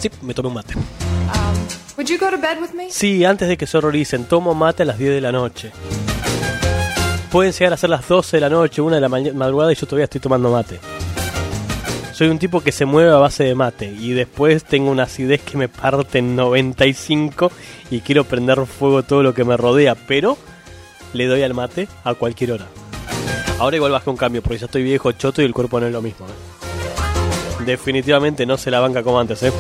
Sí, 0.01 0.11
me 0.21 0.35
tomé 0.35 0.49
un 0.49 0.55
mate. 0.55 0.75
Um, 0.77 1.80
would 2.01 2.09
you 2.09 2.19
go 2.19 2.31
to 2.31 2.39
bed 2.39 2.59
with 2.59 2.73
me? 2.73 2.91
Sí, 2.91 3.27
antes 3.27 3.47
de 3.47 3.59
que 3.59 3.67
se 3.67 3.77
horroricen, 3.77 4.25
tomo 4.25 4.55
mate 4.55 4.85
a 4.85 4.87
las 4.87 4.97
10 4.97 5.13
de 5.13 5.21
la 5.21 5.33
noche. 5.33 5.71
Pueden 7.31 7.53
llegar 7.53 7.75
a 7.75 7.77
ser 7.77 7.91
las 7.91 8.09
12 8.09 8.39
de 8.39 8.41
la 8.41 8.49
noche, 8.49 8.81
1 8.81 8.95
de 8.95 9.01
la 9.03 9.09
madrugada 9.09 9.71
y 9.71 9.75
yo 9.75 9.87
todavía 9.87 10.05
estoy 10.05 10.21
tomando 10.21 10.51
mate. 10.51 10.81
Soy 12.13 12.29
un 12.29 12.39
tipo 12.39 12.63
que 12.63 12.73
se 12.73 12.87
mueve 12.87 13.11
a 13.11 13.17
base 13.17 13.45
de 13.45 13.55
mate 13.55 13.87
y 13.87 14.13
después 14.13 14.65
tengo 14.65 14.91
una 14.91 15.03
acidez 15.03 15.43
que 15.43 15.59
me 15.59 15.69
parte 15.69 16.19
en 16.19 16.37
95 16.37 17.53
y 17.91 18.01
quiero 18.01 18.25
prender 18.25 18.65
fuego 18.67 19.03
todo 19.03 19.23
lo 19.23 19.35
que 19.35 19.45
me 19.45 19.57
rodea, 19.59 19.95
pero 19.95 20.39
le 21.13 21.27
doy 21.27 21.43
al 21.43 21.53
mate 21.53 21.87
a 22.05 22.15
cualquier 22.15 22.53
hora. 22.53 22.67
Ahora 23.59 23.77
igual 23.77 23.93
bajé 23.93 24.09
un 24.09 24.17
cambio 24.17 24.43
porque 24.43 24.59
ya 24.59 24.67
estoy 24.67 24.83
viejo, 24.83 25.13
choto 25.13 25.43
y 25.43 25.45
el 25.45 25.53
cuerpo 25.53 25.79
no 25.81 25.87
es 25.87 25.93
lo 25.93 26.01
mismo. 26.01 26.27
¿eh? 26.27 27.65
Definitivamente 27.67 28.47
no 28.47 28.57
se 28.57 28.71
la 28.71 28.81
banca 28.81 29.03
como 29.03 29.21
antes, 29.21 29.43
¿eh? 29.43 29.53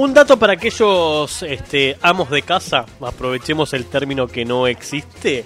Un 0.00 0.14
dato 0.14 0.38
para 0.38 0.54
aquellos 0.54 1.42
este, 1.42 1.98
amos 2.00 2.30
de 2.30 2.40
casa, 2.40 2.86
aprovechemos 3.02 3.74
el 3.74 3.84
término 3.84 4.28
que 4.28 4.46
no 4.46 4.66
existe 4.66 5.44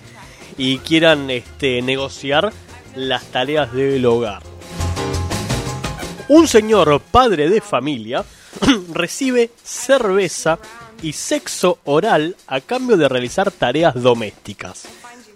y 0.57 0.79
quieran 0.79 1.29
este, 1.29 1.83
negociar 1.83 2.53
las 2.95 3.25
tareas 3.25 3.73
del 3.73 4.07
hogar. 4.07 4.45
Un 6.29 6.47
señor 6.47 7.01
padre 7.01 7.51
de 7.51 7.61
familia 7.61 8.25
recibe 8.93 9.51
cerveza 9.65 10.61
y 11.03 11.15
sexo 11.15 11.81
oral 11.83 12.37
a 12.47 12.61
cambio 12.61 12.97
de 12.97 13.09
realizar 13.09 13.51
tareas 13.51 14.01
domésticas. 14.01 14.85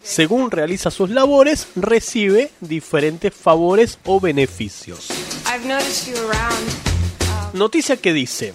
Según 0.01 0.53
realiza 0.53 0.93
sus 0.93 1.11
labores, 1.11 1.67
recibe 1.75 2.53
diferentes 2.61 3.35
favores 3.35 3.99
o 4.05 4.21
beneficios. 4.21 5.09
Around. 5.45 6.89
Noticia 7.55 7.97
que 7.97 8.13
dice, 8.13 8.55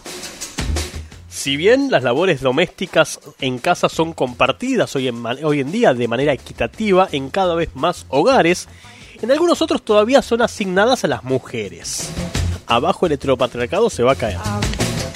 si 1.33 1.57
bien 1.57 1.89
las 1.89 2.03
labores 2.03 2.41
domésticas 2.41 3.19
en 3.41 3.57
casa 3.57 3.89
son 3.89 4.13
compartidas 4.13 4.95
hoy 4.95 5.07
en, 5.07 5.71
día 5.71 5.95
de 5.95 6.07
manera 6.07 6.31
equitativa 6.31 7.09
en 7.11 7.31
cada 7.31 7.55
vez 7.55 7.71
más 7.73 8.05
hogares, 8.09 8.69
en 9.19 9.31
algunos 9.31 9.63
otros 9.63 9.81
todavía 9.81 10.21
son 10.21 10.43
asignadas 10.43 11.03
a 11.03 11.07
las 11.07 11.23
mujeres. 11.23 12.11
Abajo 12.67 13.07
el 13.07 13.13
heteropatriarcado 13.13 13.89
se 13.89 14.03
va 14.03 14.11
a 14.11 14.15
caer. 14.15 14.37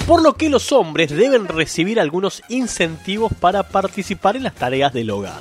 Por 0.08 0.20
lo 0.20 0.34
que 0.34 0.50
los 0.50 0.72
hombres 0.72 1.10
deben 1.10 1.46
recibir 1.46 2.00
algunos 2.00 2.42
incentivos 2.48 3.32
para 3.38 3.62
participar 3.62 4.34
en 4.34 4.42
las 4.42 4.56
tareas 4.56 4.92
del 4.92 5.10
hogar. 5.10 5.40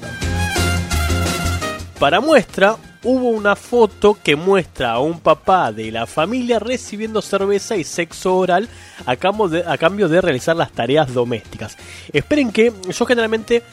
Para 2.00 2.22
muestra, 2.22 2.78
hubo 3.04 3.30
una 3.30 3.56
foto 3.56 4.20
que 4.24 4.36
muestra 4.36 4.92
a 4.92 5.00
un 5.00 5.20
papá 5.20 5.72
de 5.72 5.92
la 5.92 6.06
familia 6.06 6.60
recibiendo 6.60 7.24
cerveza 7.24 7.76
y 7.76 7.84
sexo 7.84 8.38
oral 8.38 8.70
a 9.08 9.16
cambio 9.16 10.08
de, 10.08 10.22
realizar 10.22 10.56
las 10.56 10.72
tareas 10.72 11.12
domésticas. 11.12 11.76
Esperen 12.14 12.52
que 12.52 12.72
yo 12.88 13.06
generalmente, 13.08 13.64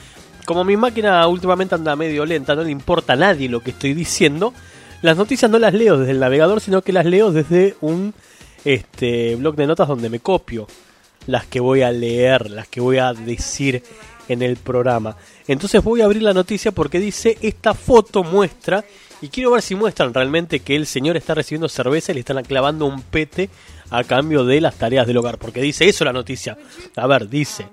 como 0.47 0.65
mi 0.65 0.75
máquina 0.75 1.27
últimamente 1.27 1.75
anda 1.75 1.97
medio 1.97 2.25
lenta, 2.25 2.55
no 2.55 2.63
le 2.63 2.71
importa 2.71 3.13
a 3.13 3.17
nadie 3.17 3.47
lo 3.51 3.61
que 3.61 3.73
estoy 3.73 3.93
diciendo, 3.93 4.55
las 5.03 5.19
noticias 5.19 5.51
no 5.51 5.59
las 5.59 5.75
leo 5.75 5.99
desde 5.99 6.13
el 6.13 6.21
navegador, 6.21 6.63
sino 6.63 6.81
que 6.81 6.95
las 6.95 7.05
leo 7.05 7.31
desde 7.31 7.77
un 7.83 8.15
este, 8.65 9.37
blog 9.37 9.55
de 9.55 9.67
notas 9.67 9.87
donde 9.87 10.09
me 10.09 10.21
copio 10.21 10.67
las 11.27 11.45
que 11.47 11.61
voy 11.61 11.83
a 11.83 11.91
leer, 11.91 12.51
las 12.51 12.69
que 12.69 12.81
voy 12.81 12.99
a 12.99 13.13
decir 13.13 13.83
en 14.29 14.43
el 14.43 14.57
programa. 14.57 15.17
Entonces 15.47 15.83
voy 15.83 16.01
a 16.01 16.05
abrir 16.05 16.23
la 16.23 16.35
noticia 16.35 16.73
porque 16.73 16.99
dice 16.99 17.39
esta 17.43 17.75
foto 17.75 18.25
muestra 18.25 18.85
y 19.21 19.29
quiero 19.29 19.53
ver 19.53 19.63
si 19.63 19.75
muestran 19.75 20.13
realmente 20.13 20.61
que 20.61 20.77
el 20.77 20.87
señor 20.87 21.17
está 21.17 21.35
recibiendo 21.35 21.69
cerveza 21.69 22.13
y 22.13 22.15
le 22.15 22.21
están 22.21 22.43
clavando 22.45 22.87
un 22.87 23.03
pete 23.03 23.49
a 23.91 24.05
cambio 24.05 24.45
de 24.45 24.61
las 24.61 24.75
tareas 24.77 25.07
del 25.07 25.17
hogar, 25.17 25.39
porque 25.39 25.63
dice 25.63 25.89
eso 25.89 26.05
la 26.05 26.13
noticia. 26.13 26.59
A 26.97 27.07
ver, 27.07 27.29
dice 27.29 27.67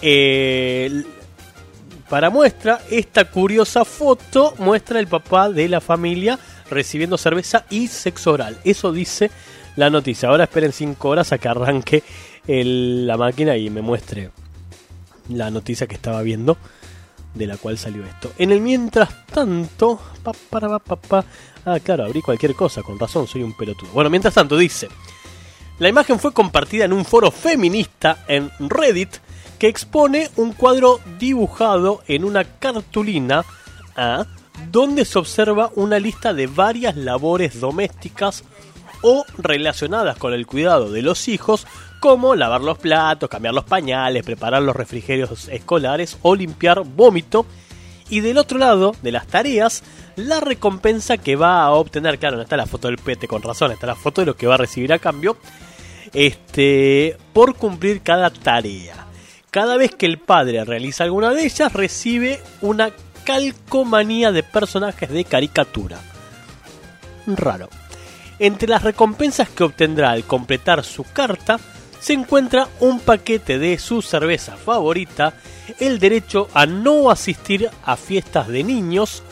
eh, 0.00 1.02
para 2.08 2.30
muestra, 2.30 2.80
esta 2.90 3.26
curiosa 3.26 3.84
foto 3.84 4.54
muestra 4.58 4.98
el 4.98 5.08
papá 5.08 5.50
de 5.50 5.68
la 5.68 5.80
familia 5.80 6.38
recibiendo 6.70 7.18
cerveza 7.18 7.64
y 7.70 7.88
sexo 7.88 8.32
oral. 8.32 8.58
Eso 8.64 8.92
dice 8.92 9.30
la 9.76 9.90
noticia. 9.90 10.28
Ahora 10.28 10.44
esperen 10.44 10.72
5 10.72 11.08
horas 11.08 11.32
a 11.32 11.38
que 11.38 11.48
arranque 11.48 12.02
la 12.46 13.16
máquina 13.18 13.56
y 13.56 13.68
me 13.68 13.82
muestre 13.82 14.30
la 15.28 15.50
noticia 15.50 15.86
que 15.86 15.94
estaba 15.94 16.22
viendo 16.22 16.56
de 17.34 17.46
la 17.46 17.56
cual 17.56 17.78
salió 17.78 18.04
esto. 18.04 18.32
En 18.38 18.52
el 18.52 18.60
mientras 18.60 19.26
tanto, 19.26 20.00
pa, 20.22 21.24
ah, 21.64 21.78
claro, 21.82 22.04
abrí 22.04 22.22
cualquier 22.22 22.54
cosa, 22.54 22.82
con 22.82 22.98
razón, 22.98 23.26
soy 23.26 23.42
un 23.42 23.56
pelotudo. 23.56 23.90
Bueno, 23.92 24.10
mientras 24.10 24.34
tanto 24.34 24.56
dice, 24.56 24.88
la 25.78 25.88
imagen 25.88 26.18
fue 26.18 26.32
compartida 26.32 26.84
en 26.84 26.92
un 26.92 27.04
foro 27.04 27.30
feminista 27.30 28.24
en 28.26 28.50
Reddit 28.58 29.16
que 29.58 29.68
expone 29.68 30.30
un 30.36 30.52
cuadro 30.52 31.00
dibujado 31.18 32.02
en 32.06 32.24
una 32.24 32.44
cartulina 32.44 33.44
ah, 33.96 34.26
donde 34.70 35.04
se 35.04 35.18
observa 35.18 35.70
una 35.74 35.98
lista 35.98 36.32
de 36.32 36.46
varias 36.46 36.96
labores 36.96 37.60
domésticas 37.60 38.44
o 39.02 39.24
relacionadas 39.36 40.18
con 40.18 40.32
el 40.32 40.46
cuidado 40.46 40.90
de 40.90 41.02
los 41.02 41.28
hijos, 41.28 41.66
como 42.00 42.34
lavar 42.34 42.60
los 42.60 42.78
platos, 42.78 43.28
cambiar 43.28 43.54
los 43.54 43.64
pañales, 43.64 44.24
preparar 44.24 44.62
los 44.62 44.76
refrigerios 44.76 45.48
escolares 45.48 46.18
o 46.22 46.34
limpiar 46.34 46.82
vómito. 46.84 47.46
Y 48.10 48.20
del 48.20 48.38
otro 48.38 48.58
lado 48.58 48.94
de 49.02 49.12
las 49.12 49.26
tareas, 49.26 49.82
la 50.16 50.40
recompensa 50.40 51.18
que 51.18 51.36
va 51.36 51.62
a 51.62 51.72
obtener, 51.72 52.18
claro, 52.18 52.36
no 52.36 52.42
está 52.42 52.56
la 52.56 52.66
foto 52.66 52.88
del 52.88 52.98
pete 52.98 53.28
con 53.28 53.42
razón, 53.42 53.70
está 53.70 53.86
la 53.86 53.94
foto 53.94 54.22
de 54.22 54.26
lo 54.26 54.36
que 54.36 54.46
va 54.46 54.54
a 54.54 54.58
recibir 54.58 54.92
a 54.92 54.98
cambio, 54.98 55.36
este, 56.14 57.16
por 57.32 57.54
cumplir 57.54 58.00
cada 58.00 58.30
tarea. 58.30 59.06
Cada 59.50 59.76
vez 59.76 59.94
que 59.94 60.06
el 60.06 60.18
padre 60.18 60.64
realiza 60.64 61.04
alguna 61.04 61.32
de 61.34 61.44
ellas, 61.44 61.72
recibe 61.72 62.40
una 62.60 62.90
calcomanía 63.24 64.32
de 64.32 64.42
personajes 64.42 65.10
de 65.10 65.24
caricatura. 65.24 65.98
Raro. 67.26 67.68
Entre 68.38 68.68
las 68.68 68.82
recompensas 68.82 69.48
que 69.48 69.64
obtendrá 69.64 70.10
al 70.12 70.24
completar 70.24 70.84
su 70.84 71.04
carta, 71.04 71.58
se 72.00 72.12
encuentra 72.12 72.68
un 72.80 73.00
paquete 73.00 73.58
de 73.58 73.78
su 73.78 74.02
cerveza 74.02 74.56
favorita, 74.56 75.34
el 75.78 75.98
derecho 75.98 76.48
a 76.54 76.66
no 76.66 77.10
asistir 77.10 77.70
a 77.84 77.96
fiestas 77.96 78.48
de 78.48 78.64
niños, 78.64 79.22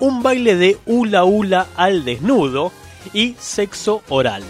un 0.00 0.22
baile 0.22 0.56
de 0.56 0.78
hula 0.86 1.24
hula 1.24 1.66
al 1.76 2.04
desnudo 2.04 2.72
y 3.12 3.36
sexo 3.38 4.02
oral. 4.08 4.42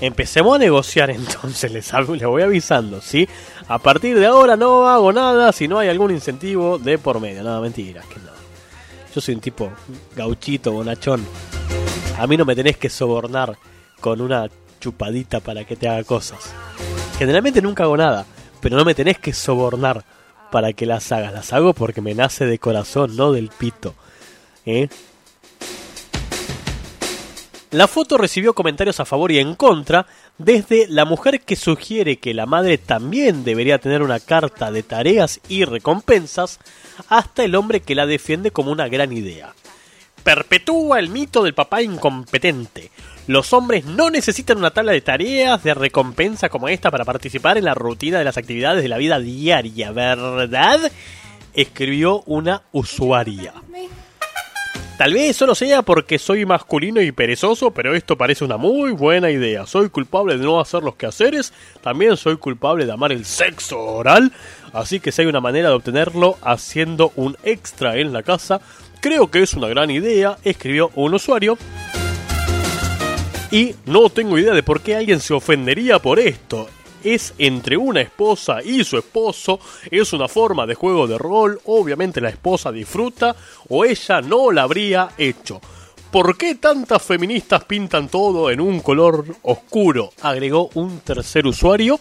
Empecemos 0.00 0.56
a 0.56 0.58
negociar 0.58 1.10
entonces, 1.10 1.70
les, 1.70 1.92
les 1.92 2.24
voy 2.24 2.42
avisando, 2.42 3.00
¿sí? 3.00 3.28
A 3.68 3.78
partir 3.78 4.18
de 4.18 4.26
ahora 4.26 4.56
no 4.56 4.88
hago 4.88 5.12
nada 5.12 5.52
si 5.52 5.68
no 5.68 5.78
hay 5.78 5.88
algún 5.88 6.10
incentivo 6.10 6.78
de 6.78 6.98
por 6.98 7.20
medio. 7.20 7.42
No, 7.42 7.60
mentira, 7.60 8.02
que 8.08 8.16
no. 8.16 8.30
Yo 9.14 9.20
soy 9.20 9.34
un 9.34 9.40
tipo 9.40 9.70
gauchito, 10.16 10.72
bonachón. 10.72 11.24
A 12.18 12.26
mí 12.26 12.36
no 12.36 12.44
me 12.44 12.56
tenés 12.56 12.76
que 12.78 12.88
sobornar 12.88 13.56
con 14.00 14.20
una 14.20 14.48
chupadita 14.80 15.40
para 15.40 15.64
que 15.64 15.76
te 15.76 15.88
haga 15.88 16.02
cosas. 16.02 16.52
Generalmente 17.18 17.62
nunca 17.62 17.84
hago 17.84 17.96
nada, 17.96 18.26
pero 18.60 18.76
no 18.76 18.84
me 18.84 18.94
tenés 18.94 19.18
que 19.18 19.32
sobornar 19.32 20.04
para 20.50 20.72
que 20.72 20.86
las 20.86 21.12
hagas. 21.12 21.32
Las 21.32 21.52
hago 21.52 21.74
porque 21.74 22.00
me 22.00 22.14
nace 22.14 22.46
de 22.46 22.58
corazón, 22.58 23.14
no 23.16 23.32
del 23.32 23.50
pito. 23.50 23.94
¿Eh? 24.66 24.88
La 27.70 27.86
foto 27.86 28.18
recibió 28.18 28.52
comentarios 28.52 28.98
a 28.98 29.04
favor 29.04 29.30
y 29.30 29.38
en 29.38 29.54
contra, 29.54 30.06
desde 30.38 30.88
la 30.88 31.04
mujer 31.04 31.42
que 31.42 31.54
sugiere 31.54 32.18
que 32.18 32.34
la 32.34 32.44
madre 32.44 32.78
también 32.78 33.44
debería 33.44 33.78
tener 33.78 34.02
una 34.02 34.18
carta 34.18 34.72
de 34.72 34.82
tareas 34.82 35.40
y 35.48 35.64
recompensas, 35.64 36.58
hasta 37.08 37.44
el 37.44 37.54
hombre 37.54 37.80
que 37.80 37.94
la 37.94 38.06
defiende 38.06 38.50
como 38.50 38.72
una 38.72 38.88
gran 38.88 39.12
idea. 39.12 39.54
Perpetúa 40.24 40.98
el 40.98 41.10
mito 41.10 41.44
del 41.44 41.54
papá 41.54 41.80
incompetente. 41.80 42.90
Los 43.30 43.52
hombres 43.52 43.84
no 43.84 44.10
necesitan 44.10 44.58
una 44.58 44.72
tabla 44.72 44.90
de 44.90 45.02
tareas 45.02 45.62
de 45.62 45.72
recompensa 45.72 46.48
como 46.48 46.68
esta 46.68 46.90
para 46.90 47.04
participar 47.04 47.56
en 47.58 47.64
la 47.64 47.74
rutina 47.74 48.18
de 48.18 48.24
las 48.24 48.36
actividades 48.36 48.82
de 48.82 48.88
la 48.88 48.98
vida 48.98 49.20
diaria, 49.20 49.92
¿verdad? 49.92 50.80
Escribió 51.54 52.24
una 52.26 52.62
usuaria. 52.72 53.54
Tal 54.98 55.12
vez 55.12 55.36
solo 55.36 55.54
sea 55.54 55.82
porque 55.82 56.18
soy 56.18 56.44
masculino 56.44 57.00
y 57.00 57.12
perezoso, 57.12 57.70
pero 57.70 57.94
esto 57.94 58.18
parece 58.18 58.44
una 58.44 58.56
muy 58.56 58.90
buena 58.90 59.30
idea. 59.30 59.64
Soy 59.64 59.90
culpable 59.90 60.36
de 60.36 60.42
no 60.42 60.58
hacer 60.58 60.82
los 60.82 60.96
quehaceres, 60.96 61.52
también 61.82 62.16
soy 62.16 62.36
culpable 62.36 62.84
de 62.84 62.90
amar 62.90 63.12
el 63.12 63.24
sexo 63.24 63.78
oral, 63.78 64.32
así 64.72 64.98
que 64.98 65.12
si 65.12 65.22
hay 65.22 65.28
una 65.28 65.40
manera 65.40 65.68
de 65.68 65.76
obtenerlo 65.76 66.36
haciendo 66.42 67.12
un 67.14 67.36
extra 67.44 67.96
en 67.96 68.12
la 68.12 68.24
casa, 68.24 68.60
creo 69.00 69.30
que 69.30 69.40
es 69.40 69.54
una 69.54 69.68
gran 69.68 69.88
idea, 69.88 70.36
escribió 70.42 70.90
un 70.96 71.14
usuario. 71.14 71.56
Y 73.50 73.74
no 73.86 74.08
tengo 74.10 74.38
idea 74.38 74.54
de 74.54 74.62
por 74.62 74.80
qué 74.80 74.94
alguien 74.96 75.20
se 75.20 75.34
ofendería 75.34 75.98
por 75.98 76.18
esto. 76.20 76.68
Es 77.02 77.34
entre 77.38 77.76
una 77.76 78.00
esposa 78.02 78.62
y 78.62 78.84
su 78.84 78.98
esposo, 78.98 79.58
es 79.90 80.12
una 80.12 80.28
forma 80.28 80.66
de 80.66 80.74
juego 80.74 81.06
de 81.06 81.16
rol, 81.18 81.58
obviamente 81.64 82.20
la 82.20 82.28
esposa 82.28 82.70
disfruta 82.70 83.34
o 83.68 83.84
ella 83.84 84.20
no 84.20 84.52
la 84.52 84.62
habría 84.64 85.08
hecho. 85.16 85.60
¿Por 86.12 86.36
qué 86.36 86.56
tantas 86.56 87.02
feministas 87.02 87.64
pintan 87.64 88.08
todo 88.08 88.50
en 88.50 88.60
un 88.60 88.80
color 88.80 89.24
oscuro? 89.42 90.12
agregó 90.20 90.68
un 90.74 91.00
tercer 91.00 91.46
usuario. 91.46 91.98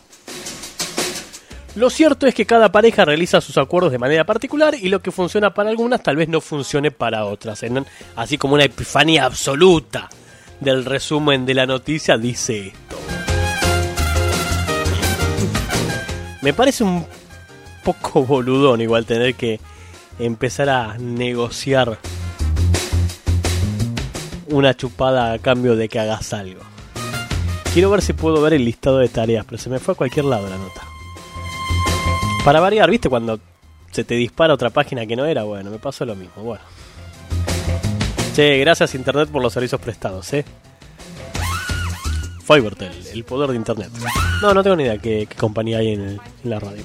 Lo 1.75 1.89
cierto 1.89 2.27
es 2.27 2.33
que 2.35 2.45
cada 2.45 2.71
pareja 2.71 3.05
realiza 3.05 3.39
sus 3.39 3.57
acuerdos 3.57 3.91
de 3.91 3.99
manera 3.99 4.25
particular 4.25 4.75
y 4.75 4.89
lo 4.89 5.01
que 5.01 5.11
funciona 5.11 5.53
para 5.53 5.69
algunas 5.69 6.03
tal 6.03 6.17
vez 6.17 6.27
no 6.27 6.41
funcione 6.41 6.91
para 6.91 7.25
otras. 7.25 7.63
En- 7.63 7.85
así 8.15 8.37
como 8.37 8.55
una 8.55 8.65
epifanía 8.65 9.25
absoluta 9.25 10.09
del 10.59 10.85
resumen 10.85 11.45
de 11.45 11.53
la 11.53 11.65
noticia 11.65 12.17
dice 12.17 12.67
esto. 12.67 12.97
Me 16.41 16.53
parece 16.53 16.83
un 16.83 17.05
poco 17.83 18.23
boludón 18.23 18.81
igual 18.81 19.05
tener 19.05 19.35
que 19.35 19.59
empezar 20.19 20.69
a 20.69 20.97
negociar 20.97 21.97
una 24.47 24.75
chupada 24.75 25.33
a 25.33 25.39
cambio 25.39 25.75
de 25.75 25.89
que 25.89 25.99
hagas 25.99 26.33
algo. 26.33 26.61
Quiero 27.73 27.89
ver 27.91 28.01
si 28.01 28.13
puedo 28.13 28.41
ver 28.41 28.53
el 28.53 28.65
listado 28.65 28.97
de 28.97 29.09
tareas, 29.09 29.45
pero 29.45 29.57
se 29.57 29.69
me 29.69 29.79
fue 29.79 29.93
a 29.93 29.97
cualquier 29.97 30.25
lado 30.25 30.49
la 30.49 30.57
nota. 30.57 30.81
Para 32.43 32.59
variar, 32.59 32.89
¿viste? 32.89 33.09
Cuando 33.09 33.39
se 33.91 34.03
te 34.03 34.15
dispara 34.15 34.53
otra 34.53 34.69
página 34.69 35.05
que 35.05 35.15
no 35.15 35.25
era, 35.25 35.43
bueno, 35.43 35.69
me 35.69 35.77
pasó 35.77 36.05
lo 36.05 36.15
mismo, 36.15 36.43
bueno. 36.43 36.63
Gracias 38.39 38.95
Internet 38.95 39.27
por 39.29 39.41
los 39.41 39.51
servicios 39.51 39.81
prestados, 39.81 40.31
¿eh? 40.31 40.45
Fivertel, 42.45 43.07
el 43.11 43.25
poder 43.25 43.49
de 43.49 43.57
Internet. 43.57 43.89
No, 44.41 44.53
no 44.53 44.63
tengo 44.63 44.77
ni 44.77 44.83
idea 44.83 44.97
qué, 44.97 45.27
qué 45.29 45.35
compañía 45.35 45.79
hay 45.79 45.89
en 45.89 46.19
la 46.45 46.57
radio. 46.57 46.83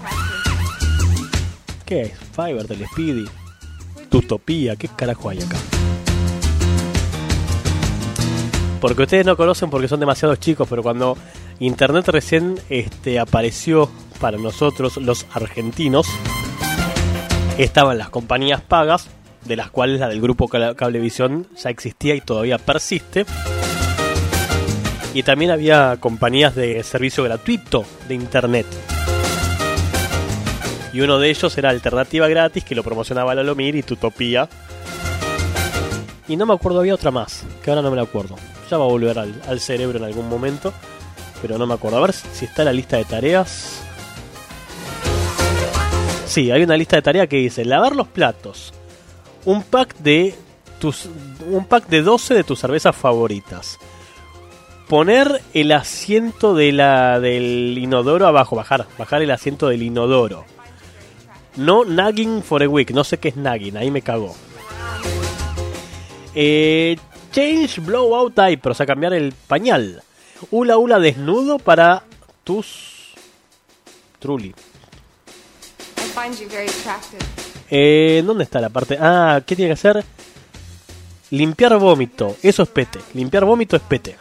¿Qué 1.86 2.02
es? 2.02 2.12
Fivertel, 2.34 2.84
Speedy, 2.88 3.24
Tutopía, 4.10 4.74
¿qué 4.74 4.88
carajo 4.88 5.30
hay 5.30 5.42
acá? 5.42 5.56
Porque 8.80 9.02
ustedes 9.02 9.24
no 9.24 9.36
conocen 9.36 9.70
porque 9.70 9.86
son 9.86 10.00
demasiados 10.00 10.40
chicos, 10.40 10.66
pero 10.68 10.82
cuando 10.82 11.16
Internet 11.60 12.08
recién 12.08 12.58
este, 12.68 13.20
apareció 13.20 13.88
para 14.20 14.38
nosotros, 14.38 14.96
los 14.96 15.24
argentinos, 15.32 16.08
estaban 17.58 17.96
las 17.96 18.10
compañías 18.10 18.60
pagas, 18.60 19.08
de 19.44 19.56
las 19.56 19.70
cuales 19.70 20.00
la 20.00 20.08
del 20.08 20.20
grupo 20.20 20.48
Cable- 20.48 20.74
Cablevisión 20.74 21.46
ya 21.56 21.70
existía 21.70 22.14
y 22.14 22.20
todavía 22.20 22.58
persiste. 22.58 23.26
Y 25.12 25.22
también 25.22 25.50
había 25.50 25.96
compañías 26.00 26.54
de 26.54 26.82
servicio 26.82 27.22
gratuito 27.22 27.84
de 28.08 28.14
Internet. 28.14 28.66
Y 30.92 31.00
uno 31.00 31.18
de 31.18 31.30
ellos 31.30 31.56
era 31.58 31.70
Alternativa 31.70 32.28
Gratis, 32.28 32.64
que 32.64 32.74
lo 32.74 32.82
promocionaba 32.82 33.34
Lalomir 33.34 33.74
y 33.76 33.82
Tutopía. 33.82 34.48
Y 36.28 36.36
no 36.36 36.46
me 36.46 36.54
acuerdo, 36.54 36.80
había 36.80 36.94
otra 36.94 37.10
más, 37.10 37.44
que 37.62 37.70
ahora 37.70 37.82
no 37.82 37.90
me 37.90 37.96
la 37.96 38.02
acuerdo. 38.02 38.36
Ya 38.70 38.78
va 38.78 38.84
a 38.84 38.88
volver 38.88 39.18
al, 39.18 39.60
cerebro 39.60 39.98
en 39.98 40.04
algún 40.04 40.28
momento, 40.28 40.72
pero 41.42 41.58
no 41.58 41.66
me 41.66 41.74
acuerdo. 41.74 41.98
A 41.98 42.00
ver 42.00 42.12
si 42.12 42.44
está 42.46 42.64
la 42.64 42.72
lista 42.72 42.96
de 42.96 43.04
tareas. 43.04 43.80
Sí, 46.26 46.50
hay 46.50 46.62
una 46.62 46.76
lista 46.76 46.96
de 46.96 47.02
tareas 47.02 47.28
que 47.28 47.36
dice 47.36 47.64
lavar 47.64 47.94
los 47.94 48.08
platos, 48.08 48.72
un 49.44 49.62
pack 49.62 49.96
de 49.98 50.34
tus 50.78 51.08
un 51.50 51.64
pack 51.66 51.88
de 51.88 52.02
12 52.02 52.34
de 52.34 52.44
tus 52.44 52.58
cervezas 52.58 52.94
favoritas. 52.94 53.78
Poner 54.88 55.40
el 55.54 55.72
asiento 55.72 56.54
de 56.54 56.72
la 56.72 57.18
del 57.20 57.76
inodoro 57.78 58.26
abajo, 58.26 58.54
bajar, 58.54 58.86
bajar 58.98 59.22
el 59.22 59.30
asiento 59.30 59.68
del 59.68 59.82
inodoro. 59.82 60.44
No 61.56 61.84
nagging 61.84 62.42
for 62.42 62.62
a 62.62 62.68
week, 62.68 62.90
no 62.90 63.04
sé 63.04 63.18
qué 63.18 63.28
es 63.28 63.36
nagging, 63.36 63.76
ahí 63.76 63.90
me 63.90 64.02
cagó. 64.02 64.34
Eh, 66.34 66.96
change 67.32 67.80
blowout 67.80 68.34
diaper, 68.34 68.72
o 68.72 68.74
sea, 68.74 68.86
cambiar 68.86 69.14
el 69.14 69.32
pañal. 69.32 70.02
Hula 70.50 70.76
hula 70.76 70.98
desnudo 70.98 71.58
para 71.58 72.02
tus 72.42 73.14
Trulli. 74.18 74.54
I 75.96 76.08
find 76.14 76.38
you 76.38 76.48
very 76.48 76.66
attractive. 76.66 77.43
Eh, 77.70 78.22
¿Dónde 78.26 78.44
está 78.44 78.60
la 78.60 78.68
parte? 78.68 78.98
Ah, 79.00 79.42
¿qué 79.46 79.56
tiene 79.56 79.70
que 79.70 79.74
hacer? 79.74 80.04
Limpiar 81.30 81.76
vómito. 81.78 82.36
Eso 82.42 82.62
es 82.62 82.68
pete. 82.68 83.00
Limpiar 83.14 83.44
vómito 83.44 83.76
es 83.76 83.82
pete. 83.82 84.16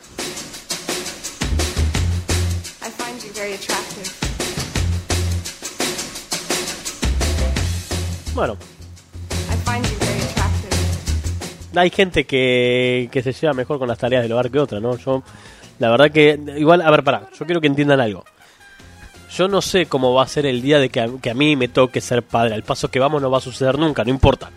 Bueno, 8.33 8.57
hay 11.75 11.89
gente 11.89 12.25
que, 12.25 13.09
que 13.11 13.23
se 13.23 13.33
lleva 13.33 13.53
mejor 13.53 13.79
con 13.79 13.87
las 13.87 13.97
tareas 13.97 14.23
del 14.23 14.31
hogar 14.31 14.51
que 14.51 14.59
otra, 14.59 14.79
¿no? 14.79 14.97
Yo, 14.97 15.23
la 15.79 15.89
verdad 15.89 16.11
que, 16.11 16.39
igual, 16.57 16.81
a 16.81 16.91
ver, 16.91 17.03
pará, 17.03 17.29
yo 17.37 17.45
quiero 17.45 17.61
que 17.61 17.67
entiendan 17.67 17.99
algo. 17.99 18.23
Yo 19.35 19.47
no 19.47 19.63
sé 19.63 19.87
cómo 19.87 20.13
va 20.13 20.23
a 20.23 20.27
ser 20.27 20.45
el 20.45 20.61
día 20.61 20.77
de 20.77 20.89
que 20.89 20.99
a, 21.01 21.33
mí 21.33 21.55
me 21.55 21.67
toque 21.67 22.01
ser 22.01 22.21
padre. 22.21 22.53
Al 22.53 22.61
paso 22.61 22.89
que 22.89 22.99
vamos 22.99 23.19
no 23.19 23.31
va 23.31 23.39
a 23.39 23.41
suceder 23.41 23.79
nunca, 23.79 24.03
no 24.03 24.11
importa. 24.11 24.51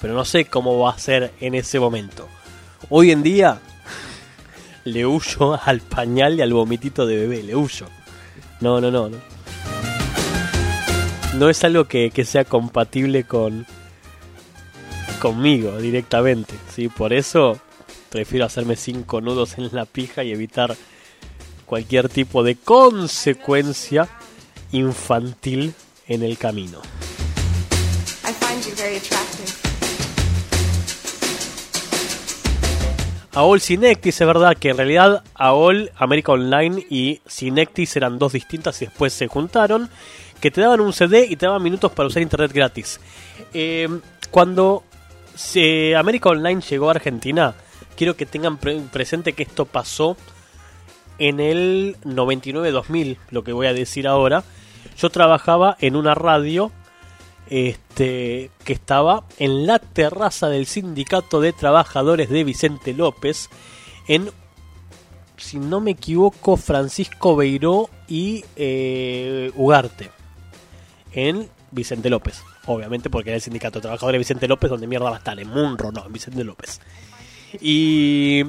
Pero 0.00 0.14
no 0.14 0.24
sé 0.24 0.44
cómo 0.44 0.78
va 0.78 0.90
a 0.90 0.98
ser 0.98 1.32
en 1.40 1.56
ese 1.56 1.80
momento. 1.80 2.28
Hoy 2.88 3.10
en 3.10 3.24
día 3.24 3.60
le 4.84 5.06
huyo 5.06 5.58
al 5.64 5.80
pañal 5.80 6.38
y 6.38 6.42
al 6.42 6.52
vomitito 6.52 7.04
de 7.04 7.16
bebé, 7.16 7.42
le 7.42 7.56
huyo. 7.56 7.86
No, 8.60 8.80
no, 8.80 8.92
no, 8.92 9.08
no. 9.08 9.18
No 11.34 11.48
es 11.48 11.64
algo 11.64 11.86
que, 11.86 12.10
que 12.10 12.24
sea 12.24 12.44
compatible 12.44 13.24
con 13.24 13.66
conmigo 15.18 15.78
directamente, 15.78 16.54
¿sí? 16.68 16.88
Por 16.88 17.12
eso 17.12 17.58
prefiero 18.10 18.44
hacerme 18.44 18.76
cinco 18.76 19.20
nudos 19.20 19.58
en 19.58 19.68
la 19.72 19.84
pija 19.84 20.22
y 20.22 20.32
evitar 20.32 20.76
cualquier 21.72 22.10
tipo 22.10 22.42
de 22.42 22.54
consecuencia 22.54 24.06
infantil 24.72 25.72
en 26.06 26.22
el 26.22 26.36
camino. 26.36 26.82
AOL 33.34 33.60
Synectis, 33.62 34.20
es 34.20 34.26
verdad 34.26 34.54
que 34.58 34.68
en 34.68 34.76
realidad 34.76 35.24
AOL, 35.32 35.90
América 35.96 36.32
Online 36.32 36.84
y 36.90 37.22
Synectis 37.26 37.96
eran 37.96 38.18
dos 38.18 38.34
distintas 38.34 38.82
y 38.82 38.84
después 38.84 39.14
se 39.14 39.28
juntaron, 39.28 39.88
que 40.42 40.50
te 40.50 40.60
daban 40.60 40.80
un 40.82 40.92
CD 40.92 41.26
y 41.26 41.36
te 41.36 41.46
daban 41.46 41.62
minutos 41.62 41.90
para 41.92 42.08
usar 42.08 42.20
internet 42.22 42.52
gratis. 42.52 43.00
Eh, 43.54 43.88
cuando 44.30 44.84
se, 45.34 45.96
América 45.96 46.28
Online 46.28 46.60
llegó 46.60 46.88
a 46.88 46.92
Argentina, 46.96 47.54
quiero 47.96 48.14
que 48.14 48.26
tengan 48.26 48.58
pre- 48.58 48.82
presente 48.92 49.32
que 49.32 49.44
esto 49.44 49.64
pasó 49.64 50.18
en 51.22 51.38
el 51.38 51.96
99-2000, 52.04 53.16
lo 53.30 53.44
que 53.44 53.52
voy 53.52 53.68
a 53.68 53.72
decir 53.72 54.08
ahora. 54.08 54.42
Yo 54.98 55.08
trabajaba 55.08 55.76
en 55.80 55.94
una 55.94 56.16
radio 56.16 56.72
este, 57.48 58.50
que 58.64 58.72
estaba 58.72 59.22
en 59.38 59.64
la 59.64 59.78
terraza 59.78 60.48
del 60.48 60.66
Sindicato 60.66 61.40
de 61.40 61.52
Trabajadores 61.52 62.28
de 62.28 62.42
Vicente 62.42 62.92
López, 62.92 63.50
en, 64.08 64.30
si 65.36 65.58
no 65.58 65.80
me 65.80 65.92
equivoco, 65.92 66.56
Francisco 66.56 67.36
Beiró 67.36 67.88
y 68.08 68.44
eh, 68.56 69.52
Ugarte, 69.54 70.10
en 71.12 71.48
Vicente 71.70 72.10
López. 72.10 72.42
Obviamente 72.66 73.10
porque 73.10 73.30
era 73.30 73.36
el 73.36 73.42
Sindicato 73.42 73.78
de 73.78 73.82
Trabajadores 73.82 74.14
de 74.14 74.18
Vicente 74.18 74.48
López, 74.48 74.70
donde 74.70 74.88
mierda 74.88 75.08
va 75.08 75.16
a 75.16 75.18
estar, 75.18 75.38
en 75.38 75.48
Munro, 75.48 75.92
no, 75.92 76.04
en 76.04 76.12
Vicente 76.12 76.42
López. 76.42 76.80
Y 77.60 78.42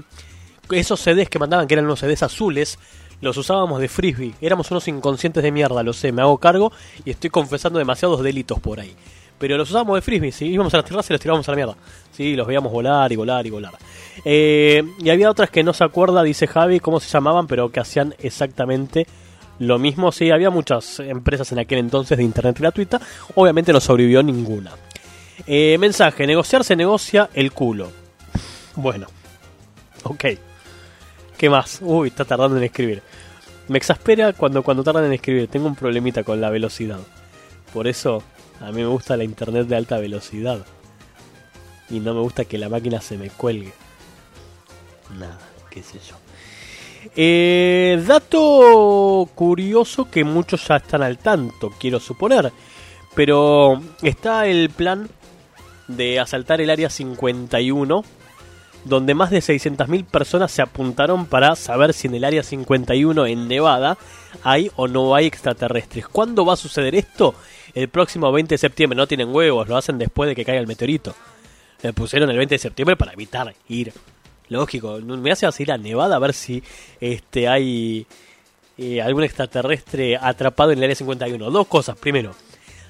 esos 0.71 0.99
CDs 0.99 1.29
que 1.29 1.39
mandaban, 1.39 1.67
que 1.67 1.73
eran 1.73 1.85
unos 1.85 1.99
CDs 1.99 2.23
azules, 2.23 2.79
los 3.21 3.37
usábamos 3.37 3.79
de 3.79 3.87
frisbee. 3.87 4.33
Éramos 4.41 4.69
unos 4.71 4.87
inconscientes 4.87 5.43
de 5.43 5.51
mierda, 5.51 5.83
lo 5.83 5.93
sé, 5.93 6.11
me 6.11 6.21
hago 6.21 6.37
cargo 6.37 6.71
y 7.05 7.11
estoy 7.11 7.29
confesando 7.29 7.79
demasiados 7.79 8.21
delitos 8.21 8.59
por 8.59 8.79
ahí. 8.79 8.95
Pero 9.39 9.57
los 9.57 9.69
usábamos 9.69 9.95
de 9.95 10.01
frisbee, 10.01 10.31
¿sí? 10.31 10.45
íbamos 10.45 10.73
a 10.73 10.77
las 10.77 10.85
terrazas 10.85 11.09
y 11.09 11.13
los 11.13 11.21
tirábamos 11.21 11.47
a 11.47 11.51
la 11.51 11.55
mierda. 11.55 11.75
Sí, 12.11 12.35
los 12.35 12.47
veíamos 12.47 12.71
volar 12.71 13.11
y 13.11 13.15
volar 13.15 13.45
y 13.45 13.49
volar. 13.49 13.73
Eh, 14.23 14.83
y 14.99 15.09
había 15.09 15.29
otras 15.29 15.49
que 15.49 15.63
no 15.63 15.73
se 15.73 15.83
acuerda, 15.83 16.23
dice 16.23 16.47
Javi, 16.47 16.79
cómo 16.79 16.99
se 16.99 17.09
llamaban, 17.09 17.47
pero 17.47 17.69
que 17.69 17.79
hacían 17.79 18.15
exactamente 18.19 19.07
lo 19.59 19.79
mismo. 19.79 20.11
Sí, 20.11 20.31
había 20.31 20.49
muchas 20.49 20.99
empresas 20.99 21.51
en 21.51 21.59
aquel 21.59 21.79
entonces 21.79 22.17
de 22.17 22.23
internet 22.23 22.57
gratuita. 22.59 23.01
Obviamente 23.35 23.73
no 23.73 23.79
sobrevivió 23.79 24.21
ninguna. 24.23 24.71
Eh, 25.47 25.77
mensaje, 25.79 26.27
negociar 26.27 26.63
se 26.63 26.75
negocia 26.75 27.29
el 27.33 27.51
culo. 27.51 27.91
Bueno, 28.75 29.07
ok. 30.03 30.25
¿Qué 31.37 31.49
más? 31.49 31.79
Uy, 31.81 32.09
está 32.09 32.25
tardando 32.25 32.57
en 32.57 32.63
escribir. 32.63 33.01
Me 33.67 33.77
exaspera 33.77 34.33
cuando, 34.33 34.63
cuando 34.63 34.83
tardan 34.83 35.05
en 35.05 35.13
escribir. 35.13 35.47
Tengo 35.47 35.67
un 35.67 35.75
problemita 35.75 36.23
con 36.23 36.39
la 36.39 36.49
velocidad. 36.49 36.99
Por 37.73 37.87
eso 37.87 38.23
a 38.59 38.71
mí 38.71 38.81
me 38.81 38.87
gusta 38.87 39.17
la 39.17 39.23
internet 39.23 39.67
de 39.67 39.75
alta 39.75 39.97
velocidad. 39.97 40.65
Y 41.89 41.99
no 41.99 42.13
me 42.13 42.21
gusta 42.21 42.45
que 42.45 42.57
la 42.57 42.69
máquina 42.69 43.01
se 43.01 43.17
me 43.17 43.29
cuelgue. 43.29 43.73
Nada, 45.17 45.39
qué 45.69 45.83
sé 45.83 45.99
yo. 45.99 46.15
Eh, 47.15 48.01
dato 48.07 49.29
curioso 49.35 50.09
que 50.09 50.23
muchos 50.23 50.65
ya 50.67 50.77
están 50.77 51.03
al 51.03 51.17
tanto, 51.17 51.71
quiero 51.79 51.99
suponer. 51.99 52.51
Pero 53.15 53.81
está 54.01 54.47
el 54.47 54.69
plan 54.69 55.09
de 55.87 56.19
asaltar 56.19 56.61
el 56.61 56.69
área 56.69 56.89
51 56.89 58.03
donde 58.85 59.13
más 59.13 59.29
de 59.29 59.39
600.000 59.39 60.05
personas 60.05 60.51
se 60.51 60.61
apuntaron 60.61 61.25
para 61.25 61.55
saber 61.55 61.93
si 61.93 62.07
en 62.07 62.15
el 62.15 62.23
área 62.23 62.43
51 62.43 63.25
en 63.25 63.47
Nevada 63.47 63.97
hay 64.43 64.71
o 64.75 64.87
no 64.87 65.15
hay 65.15 65.25
extraterrestres. 65.25 66.07
¿Cuándo 66.07 66.45
va 66.45 66.53
a 66.53 66.57
suceder 66.57 66.95
esto? 66.95 67.35
El 67.73 67.89
próximo 67.89 68.31
20 68.31 68.53
de 68.53 68.57
septiembre. 68.57 68.97
No 68.97 69.07
tienen 69.07 69.33
huevos, 69.33 69.67
lo 69.67 69.77
hacen 69.77 69.97
después 69.97 70.27
de 70.27 70.35
que 70.35 70.45
caiga 70.45 70.59
el 70.59 70.67
meteorito. 70.67 71.15
Le 71.81 71.93
pusieron 71.93 72.29
el 72.29 72.37
20 72.37 72.55
de 72.55 72.59
septiembre 72.59 72.95
para 72.95 73.13
evitar 73.13 73.53
ir. 73.67 73.93
Lógico, 74.49 74.99
me 74.99 75.31
hace 75.31 75.47
ir 75.59 75.71
a 75.71 75.77
Nevada 75.77 76.17
a 76.17 76.19
ver 76.19 76.33
si 76.33 76.61
este 76.99 77.47
hay 77.47 78.05
eh, 78.77 79.01
algún 79.01 79.23
extraterrestre 79.23 80.17
atrapado 80.17 80.71
en 80.71 80.79
el 80.79 80.83
área 80.85 80.95
51. 80.95 81.49
Dos 81.49 81.67
cosas. 81.67 81.97
Primero, 81.97 82.35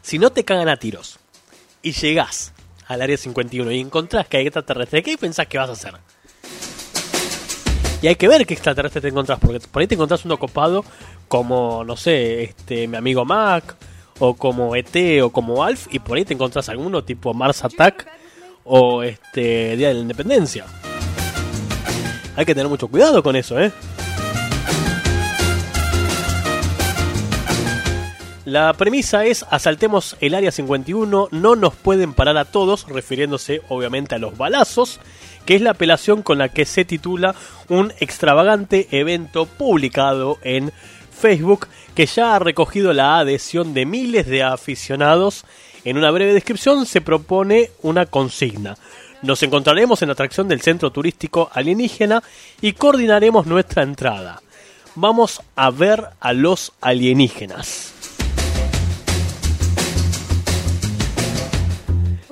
si 0.02 0.20
no 0.20 0.32
te 0.32 0.44
cagan 0.44 0.70
a 0.70 0.78
tiros 0.78 1.20
y 1.82 1.92
llegás 1.92 2.54
al 2.88 3.02
área 3.02 3.18
51 3.18 3.72
y 3.72 3.80
encontrás 3.80 4.28
que 4.28 4.38
hay 4.38 4.48
extraterrestre, 4.48 5.04
¿qué 5.04 5.18
pensás 5.18 5.48
que 5.48 5.58
vas 5.58 5.70
a 5.70 5.74
hacer? 5.74 5.94
Y 8.02 8.08
hay 8.08 8.16
que 8.16 8.28
ver 8.28 8.46
qué 8.46 8.54
extraterrestre 8.54 9.02
te 9.02 9.08
encontrás, 9.08 9.40
porque 9.40 9.62
por 9.62 9.82
ahí 9.82 9.88
te 9.88 9.96
encontrás 9.96 10.26
uno 10.26 10.38
copado 10.38 10.84
como, 11.30 11.86
no 11.86 11.96
sé, 11.96 12.44
este 12.44 12.88
mi 12.88 12.98
amigo 12.98 13.24
Mac, 13.24 13.76
o 14.20 14.34
como 14.36 14.76
ET, 14.76 15.22
o 15.24 15.30
como 15.32 15.64
Alf, 15.64 15.88
y 15.90 16.00
por 16.00 16.18
ahí 16.18 16.26
te 16.26 16.34
encontrás 16.34 16.68
alguno 16.70 17.04
tipo 17.04 17.34
Mars 17.34 17.64
Attack, 17.64 18.08
o 18.66 19.04
este 19.04 19.78
Día 19.78 19.88
de 19.88 19.94
la 19.94 20.00
Independencia. 20.02 20.66
Hay 22.36 22.46
que 22.46 22.54
tener 22.54 22.68
mucho 22.68 22.88
cuidado 22.88 23.24
con 23.24 23.36
eso, 23.36 23.60
¿eh? 23.60 23.72
La 28.46 28.74
premisa 28.74 29.26
es 29.26 29.46
asaltemos 29.50 30.18
el 30.20 30.36
área 30.36 30.52
51, 30.52 31.30
no 31.32 31.56
nos 31.56 31.76
pueden 31.76 32.14
parar 32.14 32.38
a 32.38 32.44
todos, 32.44 32.86
refiriéndose 32.90 33.62
obviamente 33.70 34.16
a 34.16 34.18
los 34.18 34.38
balazos, 34.38 35.00
que 35.46 35.56
es 35.56 35.62
la 35.62 35.72
apelación 35.72 36.24
con 36.24 36.40
la 36.40 36.50
que 36.50 36.66
se 36.66 36.84
titula 36.84 37.36
un 37.70 37.94
extravagante 38.02 38.90
evento 38.92 39.46
publicado 39.46 40.40
en 40.42 40.74
Facebook 41.10 41.68
que 41.96 42.06
ya 42.06 42.36
ha 42.36 42.40
recogido 42.40 42.92
la 42.92 43.18
adhesión 43.18 43.74
de 43.74 43.86
miles 43.86 44.28
de 44.28 44.44
aficionados. 44.44 45.46
En 45.86 45.98
una 45.98 46.12
breve 46.12 46.34
descripción 46.34 46.86
se 46.86 47.00
propone 47.00 47.72
una 47.82 48.08
consigna. 48.08 48.76
Nos 49.22 49.42
encontraremos 49.44 50.02
en 50.02 50.10
la 50.10 50.14
atracción 50.14 50.50
del 50.50 50.62
centro 50.62 50.92
turístico 50.92 51.50
alienígena 51.54 52.22
y 52.60 52.74
coordinaremos 52.74 53.46
nuestra 53.46 53.84
entrada. 53.84 54.42
Vamos 54.96 55.42
a 55.56 55.72
ver 55.72 56.10
a 56.20 56.34
los 56.34 56.74
alienígenas. 56.82 57.93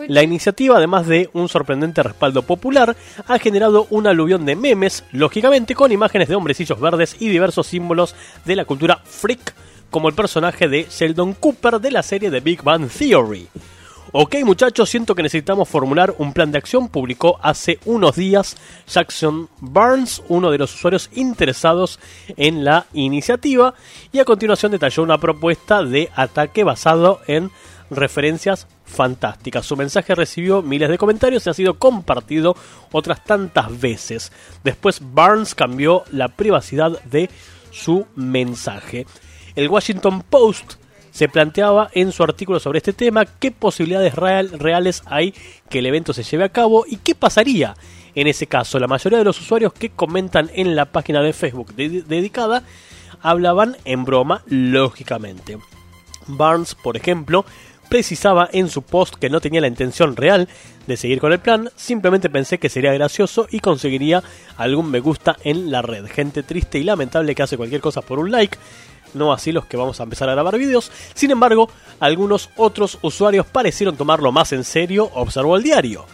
La 0.08 0.24
iniciativa, 0.24 0.78
además 0.78 1.08
de 1.08 1.30
un 1.34 1.50
sorprendente 1.50 2.04
respaldo 2.04 2.44
popular, 2.44 2.96
ha 3.28 3.40
generado 3.40 3.88
un 3.90 4.08
aluvión 4.08 4.46
de 4.46 4.56
memes, 4.56 5.04
lógicamente 5.12 5.76
con 5.76 5.92
imágenes 5.92 6.28
de 6.28 6.36
hombrecillos 6.36 6.80
verdes 6.80 7.16
y 7.20 7.30
diversos 7.30 7.68
símbolos 7.68 8.16
de 8.46 8.56
la 8.56 8.66
cultura 8.66 9.02
freak, 9.04 9.54
como 9.90 10.08
el 10.08 10.16
personaje 10.16 10.68
de 10.68 10.88
Sheldon 10.90 11.34
Cooper 11.34 11.80
de 11.80 11.92
la 11.92 12.04
serie 12.04 12.32
The 12.32 12.40
Big 12.40 12.64
Bang 12.64 12.90
Theory. 12.90 13.48
Ok 14.14 14.36
muchachos, 14.44 14.90
siento 14.90 15.16
que 15.16 15.24
necesitamos 15.24 15.70
formular 15.70 16.14
un 16.18 16.34
plan 16.34 16.52
de 16.52 16.58
acción, 16.58 16.90
publicó 16.90 17.40
hace 17.42 17.80
unos 17.86 18.18
días 18.18 18.58
Jackson 18.86 19.48
Barnes, 19.62 20.22
uno 20.28 20.52
de 20.52 20.58
los 20.58 20.74
usuarios 20.76 21.10
interesados 21.14 21.98
en 22.36 22.66
la 22.66 22.88
iniciativa, 22.92 23.74
y 24.12 24.20
a 24.20 24.26
continuación 24.26 24.74
detalló 24.74 25.04
una 25.04 25.18
propuesta 25.18 25.84
de 25.84 26.10
ataque 26.14 26.66
basado 26.66 27.22
en 27.28 27.52
referencias 27.92 28.68
fantásticas. 28.86 29.66
Su 29.66 29.76
mensaje 29.78 30.16
recibió 30.16 30.62
miles 30.64 30.90
de 30.90 30.98
comentarios 30.98 31.46
y 31.46 31.50
ha 31.50 31.54
sido 31.54 31.78
compartido 31.78 32.56
otras 32.92 33.24
tantas 33.24 33.80
veces. 33.80 34.32
Después 34.64 35.00
Barnes 35.14 35.54
cambió 35.54 36.04
la 36.12 36.30
privacidad 36.30 37.00
de 37.04 37.30
su 37.70 38.08
mensaje. 38.16 39.06
El 39.56 39.68
Washington 39.70 40.24
Post 40.24 40.74
se 41.12 41.28
planteaba 41.28 41.90
en 41.94 42.12
su 42.14 42.24
artículo 42.24 42.60
sobre 42.60 42.78
este 42.78 42.94
tema 42.94 43.26
qué 43.26 43.52
posibilidades 43.52 44.16
real- 44.16 44.58
reales 44.58 45.04
hay 45.06 45.34
que 45.70 45.80
el 45.80 45.86
evento 45.86 46.14
se 46.14 46.24
lleve 46.24 46.46
a 46.46 46.50
cabo 46.50 46.86
y 46.88 46.98
qué 46.98 47.16
pasaría 47.16 47.76
en 48.16 48.28
ese 48.28 48.48
caso. 48.48 48.80
La 48.80 48.88
mayoría 48.88 49.20
de 49.20 49.26
los 49.26 49.40
usuarios 49.42 49.74
que 49.74 49.90
comentan 49.90 50.50
en 50.54 50.76
la 50.76 50.86
página 50.86 51.22
de 51.22 51.34
Facebook 51.34 51.74
de- 51.76 52.02
dedicada 52.04 52.64
hablaban 53.22 53.76
en 53.84 54.06
broma, 54.06 54.42
lógicamente. 54.48 55.58
Barnes, 56.28 56.76
por 56.76 56.96
ejemplo, 56.98 57.46
precisaba 57.92 58.48
en 58.54 58.70
su 58.70 58.84
post 58.84 59.16
que 59.16 59.30
no 59.30 59.42
tenía 59.42 59.60
la 59.60 59.68
intención 59.68 60.16
real 60.16 60.48
de 60.88 60.96
seguir 60.96 61.20
con 61.20 61.34
el 61.34 61.40
plan, 61.40 61.70
simplemente 61.76 62.30
pensé 62.30 62.58
que 62.58 62.70
sería 62.70 62.94
gracioso 62.94 63.48
y 63.52 63.60
conseguiría 63.60 64.24
algún 64.56 64.90
me 64.90 65.02
gusta 65.02 65.36
en 65.44 65.70
la 65.70 65.82
red. 65.82 66.06
Gente 66.08 66.42
triste 66.42 66.80
y 66.80 66.86
lamentable 66.86 67.36
que 67.36 67.44
hace 67.44 67.58
cualquier 67.58 67.82
cosa 67.82 68.02
por 68.02 68.18
un 68.18 68.32
like. 68.32 68.58
no 69.14 69.34
así 69.34 69.52
los 69.52 69.66
que 69.66 69.76
vamos 69.76 70.00
a 70.00 70.04
empezar 70.04 70.30
a 70.30 70.36
grabar 70.36 70.58
vídeos. 70.58 70.90
Sin 71.14 71.32
embargo, 71.32 71.70
algunos 72.00 72.50
otros 72.56 72.98
usuarios 73.02 73.46
parecieron 73.46 73.98
tomarlo 73.98 74.32
más 74.32 74.54
en 74.54 74.64
serio, 74.64 75.12
observó 75.14 75.58
el 75.58 75.64
diario. 75.64 76.06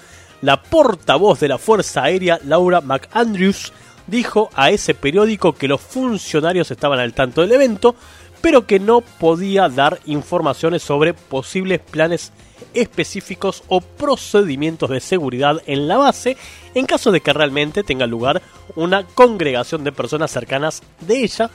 La 0.42 0.64
portavoz 0.64 1.40
de 1.40 1.48
la 1.48 1.60
Fuerza 1.60 2.02
Aérea, 2.02 2.40
Laura 2.44 2.82
McAndrews, 2.82 3.72
dijo 4.08 4.50
a 4.56 4.72
ese 4.72 4.96
periódico 4.96 5.54
que 5.54 5.68
los 5.68 5.82
funcionarios 5.82 6.72
estaban 6.72 7.00
al 7.00 7.14
tanto 7.14 7.42
del 7.42 7.52
evento, 7.52 7.96
pero 8.42 8.66
que 8.66 8.80
no 8.80 9.02
podía 9.02 9.70
dar 9.70 10.00
informaciones 10.06 10.84
sobre 10.84 11.14
posibles 11.14 11.80
planes 11.80 12.32
específicos 12.74 13.64
o 13.68 13.82
procedimientos 13.82 14.90
de 14.90 15.00
seguridad 15.00 15.62
en 15.66 15.88
la 15.88 15.98
base 15.98 16.38
en 16.74 16.86
caso 16.86 17.12
de 17.12 17.22
que 17.22 17.34
realmente 17.34 17.84
tenga 17.84 18.06
lugar 18.06 18.42
una 18.76 19.04
congregación 19.04 19.84
de 19.84 19.92
personas 19.92 20.32
cercanas 20.32 20.82
de 21.02 21.24
ella 21.24 21.50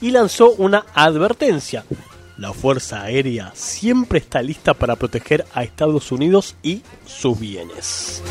y 0.00 0.10
lanzó 0.10 0.50
una 0.52 0.86
advertencia. 0.94 1.84
La 2.38 2.52
Fuerza 2.52 3.02
Aérea 3.02 3.52
siempre 3.54 4.18
está 4.18 4.40
lista 4.42 4.74
para 4.74 4.96
proteger 4.96 5.44
a 5.52 5.62
Estados 5.62 6.10
Unidos 6.10 6.56
y 6.62 6.82
sus 7.06 7.38
bienes. 7.38 8.22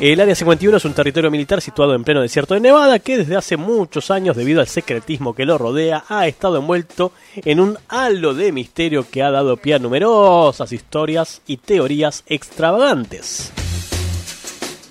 El 0.00 0.18
Área 0.18 0.34
51 0.34 0.78
es 0.78 0.84
un 0.86 0.94
territorio 0.94 1.30
militar 1.30 1.60
situado 1.60 1.94
en 1.94 2.04
pleno 2.04 2.22
desierto 2.22 2.54
de 2.54 2.60
Nevada 2.60 3.00
que 3.00 3.18
desde 3.18 3.36
hace 3.36 3.58
muchos 3.58 4.10
años, 4.10 4.34
debido 4.34 4.62
al 4.62 4.66
secretismo 4.66 5.34
que 5.34 5.44
lo 5.44 5.58
rodea, 5.58 6.04
ha 6.08 6.26
estado 6.26 6.56
envuelto 6.56 7.12
en 7.36 7.60
un 7.60 7.76
halo 7.86 8.32
de 8.32 8.50
misterio 8.50 9.06
que 9.10 9.22
ha 9.22 9.30
dado 9.30 9.58
pie 9.58 9.74
a 9.74 9.78
numerosas 9.78 10.72
historias 10.72 11.42
y 11.46 11.58
teorías 11.58 12.24
extravagantes. 12.28 13.52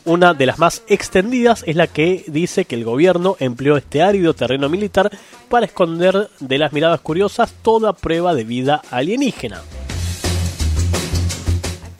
Una 0.05 0.35
de 0.35 0.45
las 0.45 0.59
más 0.59 0.83
extendidas 0.87 1.63
es 1.65 1.75
la 1.75 1.87
que 1.87 2.23
dice 2.27 2.65
que 2.65 2.75
el 2.75 2.85
gobierno 2.85 3.35
empleó 3.39 3.77
este 3.77 4.03
árido 4.03 4.35
terreno 4.35 4.69
militar 4.69 5.09
para 5.49 5.65
esconder 5.65 6.29
de 6.39 6.57
las 6.59 6.71
miradas 6.71 6.99
curiosas 6.99 7.51
toda 7.63 7.93
prueba 7.93 8.35
de 8.35 8.43
vida 8.43 8.83
alienígena. 8.91 9.63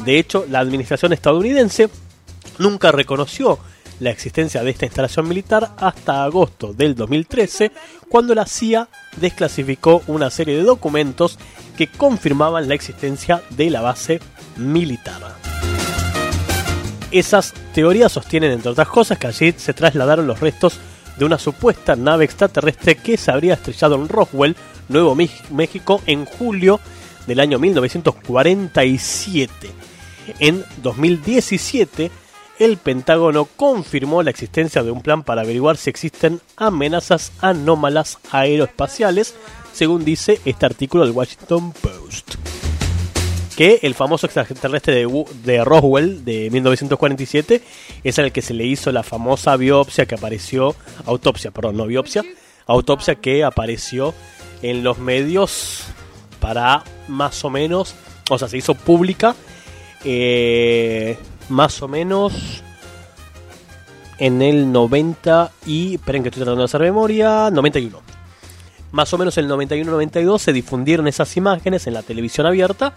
De 0.05 0.19
hecho, 0.19 0.45
la 0.47 0.59
administración 0.59 1.11
estadounidense 1.11 1.89
nunca 2.59 2.91
reconoció 2.91 3.57
la 3.99 4.11
existencia 4.11 4.63
de 4.63 4.71
esta 4.71 4.85
instalación 4.85 5.27
militar 5.27 5.73
hasta 5.77 6.23
agosto 6.23 6.73
del 6.73 6.95
2013, 6.95 7.71
cuando 8.07 8.33
la 8.33 8.45
CIA 8.45 8.87
desclasificó 9.17 10.01
una 10.07 10.29
serie 10.29 10.55
de 10.55 10.63
documentos 10.63 11.37
que 11.75 11.87
confirmaban 11.87 12.69
la 12.69 12.75
existencia 12.75 13.41
de 13.49 13.69
la 13.69 13.81
base 13.81 14.21
militar. 14.57 15.21
Esas 17.11 17.53
teorías 17.73 18.11
sostienen, 18.11 18.51
entre 18.51 18.71
otras 18.71 18.87
cosas, 18.87 19.17
que 19.17 19.27
allí 19.27 19.53
se 19.57 19.73
trasladaron 19.73 20.27
los 20.27 20.39
restos 20.39 20.77
de 21.17 21.25
una 21.25 21.39
supuesta 21.39 21.95
nave 21.95 22.23
extraterrestre 22.23 22.95
que 22.95 23.17
se 23.17 23.31
habría 23.31 23.55
estrellado 23.55 23.95
en 23.95 24.07
Roswell, 24.07 24.55
Nuevo 24.87 25.15
México, 25.15 26.01
en 26.05 26.25
julio 26.25 26.79
del 27.27 27.41
año 27.41 27.59
1947. 27.59 29.69
En 30.39 30.63
2017, 30.81 32.11
el 32.59 32.77
Pentágono 32.77 33.45
confirmó 33.45 34.21
la 34.21 34.29
existencia 34.29 34.83
de 34.83 34.91
un 34.91 35.01
plan 35.01 35.23
para 35.23 35.41
averiguar 35.41 35.77
si 35.77 35.89
existen 35.89 36.41
amenazas 36.57 37.31
anómalas 37.39 38.19
aeroespaciales, 38.31 39.33
según 39.73 40.03
dice 40.03 40.41
este 40.43 40.65
artículo 40.65 41.05
del 41.05 41.15
Washington 41.15 41.71
Post. 41.71 42.35
Que 43.55 43.79
el 43.81 43.93
famoso 43.93 44.25
extraterrestre 44.25 44.93
de, 44.93 45.25
de 45.43 45.63
Roswell 45.63 46.23
de 46.23 46.49
1947 46.51 47.61
es 48.03 48.19
al 48.19 48.31
que 48.31 48.41
se 48.41 48.53
le 48.53 48.65
hizo 48.65 48.91
la 48.91 49.03
famosa 49.03 49.55
biopsia 49.55 50.05
que 50.05 50.15
apareció, 50.15 50.75
autopsia, 51.05 51.51
perdón, 51.51 51.77
no 51.77 51.87
biopsia, 51.87 52.23
autopsia 52.67 53.15
que 53.15 53.43
apareció 53.43 54.13
en 54.61 54.83
los 54.83 54.97
medios 54.97 55.85
para 56.39 56.83
más 57.07 57.43
o 57.43 57.49
menos, 57.49 57.95
o 58.29 58.37
sea, 58.37 58.47
se 58.47 58.57
hizo 58.57 58.75
pública 58.75 59.35
eh, 60.05 61.17
más 61.49 61.81
o 61.81 61.87
menos 61.87 62.63
en 64.17 64.41
el 64.41 64.71
90 64.71 65.51
y... 65.65 65.95
Esperen 65.95 66.23
que 66.23 66.29
estoy 66.29 66.41
tratando 66.41 66.61
de 66.61 66.65
hacer 66.65 66.81
memoria. 66.81 67.49
91. 67.51 68.01
Más 68.91 69.13
o 69.13 69.17
menos 69.17 69.37
el 69.37 69.49
91-92 69.49 70.39
se 70.39 70.53
difundieron 70.53 71.07
esas 71.07 71.35
imágenes 71.37 71.85
en 71.87 71.93
la 71.93 72.03
televisión 72.03 72.47
abierta. 72.47 72.93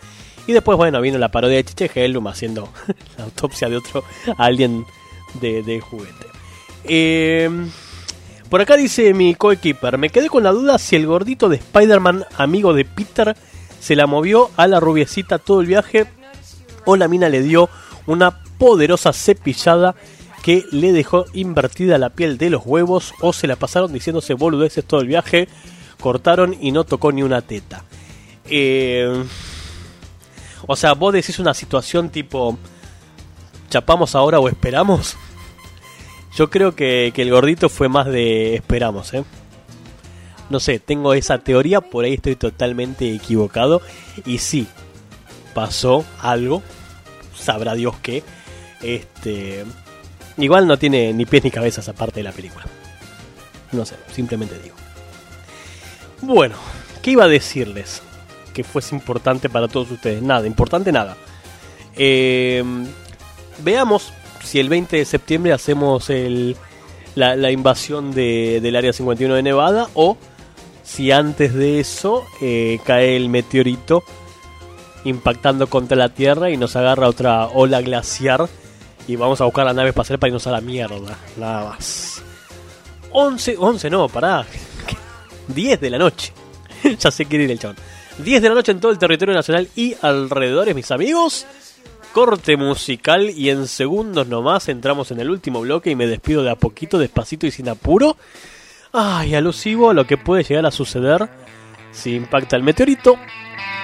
Y 0.47 0.53
después, 0.53 0.77
bueno, 0.77 1.01
vino 1.01 1.19
la 1.19 1.31
parodia 1.31 1.57
de 1.57 1.65
Chiche 1.65 1.91
Hellum 1.95 2.27
haciendo 2.27 2.69
la 3.19 3.25
autopsia 3.25 3.69
de 3.69 3.77
otro 3.77 4.05
alien 4.39 4.85
de, 5.41 5.63
de 5.63 5.81
juguete. 5.81 6.27
Eh, 6.85 7.49
por 8.49 8.61
acá 8.61 8.77
dice 8.77 9.15
mi 9.15 9.35
coequiper, 9.35 9.97
me 9.99 10.11
quedé 10.11 10.29
con 10.29 10.43
la 10.43 10.51
duda 10.51 10.79
si 10.79 10.97
el 10.97 11.07
gordito 11.07 11.49
de 11.49 11.57
Spider-Man, 11.57 12.27
amigo 12.37 12.75
de 12.75 12.85
Peter, 12.85 13.37
se 13.81 13.97
la 13.97 14.07
movió 14.07 14.51
a 14.57 14.67
la 14.67 14.81
rubiecita 14.81 15.39
todo 15.39 15.61
el 15.61 15.67
viaje 15.67 16.07
o 16.85 16.97
la 16.97 17.09
mina 17.09 17.29
le 17.29 17.41
dio 17.41 17.71
una 18.07 18.42
poderosa 18.63 19.13
cepillada 19.13 19.97
que 20.41 20.65
le 20.71 20.93
dejó 20.93 21.25
invertida 21.33 21.99
la 21.99 22.11
piel 22.11 22.39
de 22.39 22.49
los 22.49 22.63
huevos 22.65 23.13
o 23.21 23.33
se 23.33 23.49
la 23.49 23.57
pasaron 23.57 23.93
diciéndose 23.93 24.35
boludeces 24.35 24.85
todo 24.85 25.01
el 25.01 25.09
viaje, 25.09 25.49
cortaron 25.99 26.57
y 26.61 26.71
no 26.71 26.85
tocó 26.85 27.11
ni 27.11 27.25
una 27.25 27.43
teta. 27.43 27.83
Eh, 28.45 29.25
o 30.65 30.77
sea, 30.77 30.93
vos 30.93 31.13
decís 31.13 31.41
una 31.41 31.55
situación 31.55 32.11
tipo, 32.11 32.57
chapamos 33.69 34.15
ahora 34.15 34.39
o 34.39 34.49
esperamos. 34.49 35.17
Yo 36.37 36.49
creo 36.49 36.77
que, 36.77 37.11
que 37.13 37.23
el 37.23 37.33
gordito 37.33 37.69
fue 37.69 37.89
más 37.89 38.07
de 38.07 38.55
esperamos, 38.55 39.13
¿eh? 39.13 39.25
No 40.51 40.61
sé, 40.61 40.79
tengo 40.79 41.15
esa 41.15 41.39
teoría, 41.39 41.81
por 41.81 42.05
ahí 42.05 42.15
estoy 42.15 42.37
totalmente 42.37 43.13
equivocado. 43.13 43.83
Y 44.25 44.39
sí, 44.39 44.69
pasó 45.53 46.05
algo, 46.21 46.63
sabrá 47.35 47.75
Dios 47.75 47.97
qué. 48.03 48.23
Este, 48.83 49.65
igual 50.39 50.67
no 50.67 50.77
tiene 50.79 51.13
ni 51.13 51.25
pies 51.27 51.45
ni 51.45 51.51
cabezas 51.51 51.89
aparte 51.89 52.21
de 52.21 52.25
la 52.25 52.33
película. 52.33 52.65
No 53.73 53.85
sé, 53.87 53.97
simplemente 54.13 54.59
digo. 54.63 54.75
Bueno, 56.21 56.57
¿qué 57.03 57.13
iba 57.13 57.25
a 57.25 57.29
decirles? 57.29 58.03
Que 58.53 58.65
fuese 58.65 58.95
importante 58.95 59.49
para 59.49 59.69
todos 59.69 59.91
ustedes. 59.91 60.23
Nada, 60.23 60.47
importante 60.47 60.93
nada. 60.93 61.17
Eh, 61.97 62.63
veamos 63.63 64.13
si 64.43 64.59
el 64.61 64.69
20 64.69 64.97
de 64.97 65.05
septiembre 65.05 65.53
hacemos 65.53 66.11
el, 66.11 66.57
la, 67.15 67.51
invasión 67.51 68.13
de- 68.13 68.61
del 68.63 68.77
Área 68.77 68.93
51 68.93 69.35
de 69.35 69.43
Nevada 69.43 69.89
o 69.95 70.17
si 70.83 71.13
antes 71.13 71.55
de 71.55 71.81
eso 71.81 72.25
eh, 72.41 72.81
cae 72.85 73.17
el 73.17 73.29
meteorito 73.29 74.03
impactando 75.05 75.69
contra 75.69 75.97
la 75.97 76.09
Tierra 76.11 76.51
y 76.51 76.57
nos 76.57 76.77
agarra 76.77 77.09
otra 77.09 77.47
ola 77.47 77.81
glaciar 77.81 78.49
y 79.09 79.17
vamos 79.17 79.41
a 79.41 79.45
buscar 79.45 79.67
la 79.67 79.73
nave 79.73 79.91
espacial 79.91 80.19
para 80.19 80.29
irnos 80.29 80.47
a 80.47 80.53
la 80.53 80.61
mierda, 80.61 81.19
nada 81.37 81.71
más. 81.71 82.23
11, 83.11 83.57
11 83.59 83.91
no, 83.91 84.09
pará. 84.09 84.47
10 85.49 85.81
de 85.81 85.91
la 85.91 85.99
noche. 85.99 86.33
ya 86.99 87.11
sé 87.11 87.27
quiere 87.27 87.45
ir 87.45 87.51
el 87.51 87.59
chabón. 87.59 87.77
10 88.19 88.43
de 88.43 88.49
la 88.49 88.55
noche 88.55 88.73
en 88.73 88.81
todo 88.81 88.93
el 88.93 88.99
territorio 88.99 89.35
nacional 89.35 89.69
y 89.75 89.95
alrededores, 90.01 90.75
mis 90.75 90.91
amigos. 90.91 91.47
Corte 92.13 92.57
musical 92.59 93.31
y 93.31 93.49
en 93.49 93.67
segundos 93.67 94.27
nomás 94.27 94.69
entramos 94.69 95.11
en 95.11 95.21
el 95.21 95.31
último 95.31 95.63
bloque 95.63 95.91
y 95.91 95.97
me 95.97 96.07
despido 96.07 96.43
de 96.43 96.51
a 96.51 96.57
poquito, 96.57 96.99
despacito 96.99 97.47
y 97.47 97.51
sin 97.51 97.71
apuro. 97.71 98.17
Ay, 98.93 99.35
alusivo 99.35 99.89
a 99.89 99.95
lo 99.95 100.07
que 100.07 100.19
puede 100.19 100.45
llegar 100.45 100.67
a 100.67 100.71
suceder 100.71 101.31
si 101.91 102.15
impacta 102.15 102.57
el 102.57 102.63
meteorito. 102.63 103.17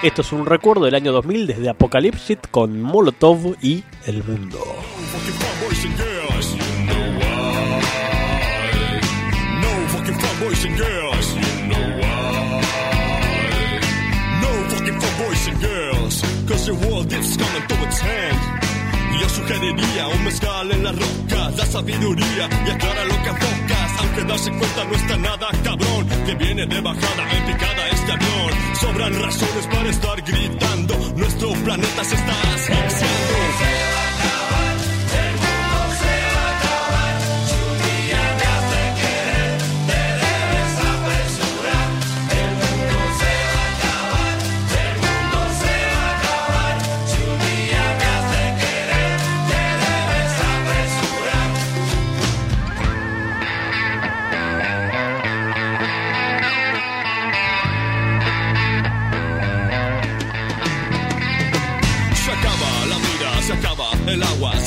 Esto 0.00 0.22
es 0.22 0.32
un 0.32 0.46
recuerdo 0.46 0.84
del 0.84 0.94
año 0.94 1.10
2000 1.10 1.48
desde 1.48 1.68
Apocalipsis 1.68 2.38
con 2.52 2.80
Molotov 2.80 3.56
y 3.60 3.82
El 4.06 4.22
Mundo. 4.22 4.58
Cause 16.46 16.64
the 16.64 16.74
world 16.74 17.12
is 17.12 17.36
coming 17.36 17.68
to 17.68 17.74
its 17.84 18.02
end. 18.02 18.67
Yo 19.20 19.28
sugeriría 19.28 20.08
un 20.08 20.24
mezcal 20.24 20.70
en 20.70 20.84
las 20.84 20.94
rocas, 20.94 21.56
la 21.56 21.66
sabiduría 21.66 22.48
y 22.66 22.70
aclara 22.70 23.04
lo 23.04 23.22
que 23.22 23.28
enfocas. 23.28 23.90
Aunque 24.00 24.22
darse 24.24 24.50
cuenta 24.50 24.84
no 24.84 24.94
está 24.94 25.16
nada 25.16 25.48
cabrón, 25.64 26.06
que 26.26 26.34
viene 26.34 26.66
de 26.66 26.80
bajada 26.80 27.36
en 27.36 27.46
picada 27.46 27.88
este 27.88 28.12
avión. 28.12 28.76
Sobran 28.80 29.22
razones 29.22 29.66
para 29.66 29.90
estar 29.90 30.22
gritando, 30.22 30.94
nuestro 31.16 31.52
planeta 31.52 32.04
se 32.04 32.14
está 32.14 32.32
asfixiando. 32.54 33.97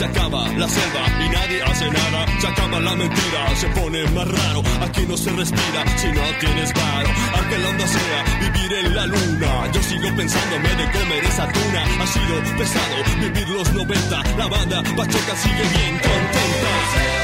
Acaba 0.06 0.48
la 0.50 0.68
selva 0.68 1.04
y 1.26 1.30
nadie 1.30 1.64
hace 1.64 1.90
nada. 1.90 2.26
Se 2.40 2.48
acaba 2.48 2.80
la 2.80 2.96
mentira, 2.96 3.56
se 3.56 3.68
pone 3.70 4.04
más 4.12 4.28
raro. 4.28 4.64
Aquí 4.82 5.06
no 5.08 5.18
se 5.18 5.30
respira 5.32 5.82
si 5.98 6.08
no 6.08 6.22
tienes 6.40 6.72
paro. 6.74 7.10
Aunque 7.36 7.58
la 7.58 7.70
onda 7.70 7.88
sea 7.88 8.24
vivir 8.40 8.74
en 8.86 8.96
la 8.96 9.06
luna. 9.06 9.72
Yo 9.74 9.82
sigo 9.84 10.16
pensándome 10.16 10.70
de 10.70 10.92
comer 10.92 11.24
esa 11.26 11.48
tuna. 11.52 11.84
Ha 12.02 12.08
sido 12.08 12.58
pesado 12.58 12.96
vivir 13.20 13.50
los 13.50 13.74
90. 13.74 14.24
La 14.38 14.48
banda 14.48 14.84
Pacheca 14.96 15.36
sigue 15.36 15.64
bien 15.76 15.94
contenta. 16.00 17.21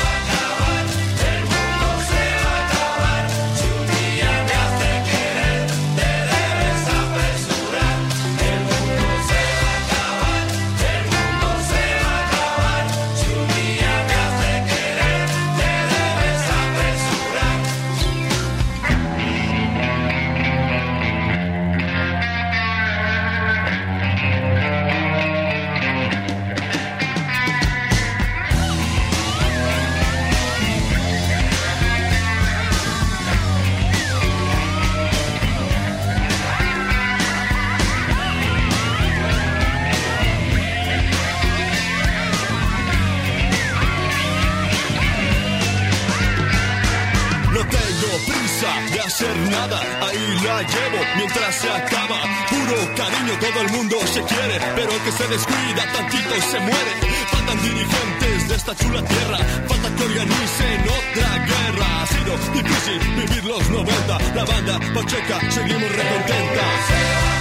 Mientras 51.15 51.55
se 51.55 51.69
acaba. 51.69 52.21
Puro 52.49 52.95
cariño, 52.95 53.33
todo 53.39 53.61
el 53.61 53.69
mundo 53.71 53.97
se 54.07 54.21
quiere, 54.23 54.59
pero 54.75 54.91
el 54.91 55.01
que 55.01 55.11
se 55.11 55.27
descuida 55.27 55.83
tantito 55.93 56.35
se 56.51 56.59
muere. 56.59 56.91
Faltan 57.31 57.61
dirigentes 57.61 58.49
de 58.49 58.55
esta 58.55 58.75
chula 58.75 59.01
tierra, 59.03 59.37
falta 59.67 59.95
que 59.95 60.03
organicen 60.03 60.81
otra 60.99 61.29
guerra. 61.45 62.03
Ha 62.03 62.07
sido 62.07 62.37
difícil 62.53 62.99
vivir 63.15 63.43
los 63.45 63.69
90, 63.69 64.17
la 64.35 64.45
banda 64.45 64.79
Pacheca, 64.93 65.51
seguimos 65.51 65.91
recontentas. 65.91 67.36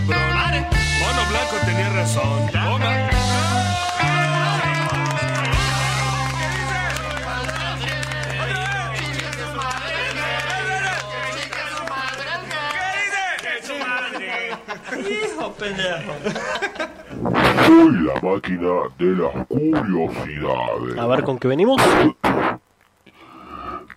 Cabrón. 0.00 0.66
Mono 1.00 1.22
Blanco 1.30 1.56
tenía 1.64 1.88
razón. 1.90 2.50
Toma. 2.52 3.10
Soy 17.66 17.92
la 17.92 18.14
máquina 18.22 18.72
de 18.98 19.10
las 19.16 19.46
curiosidades. 19.46 20.98
A 20.98 21.06
ver 21.06 21.22
con 21.24 21.38
qué 21.38 21.48
venimos. 21.48 21.82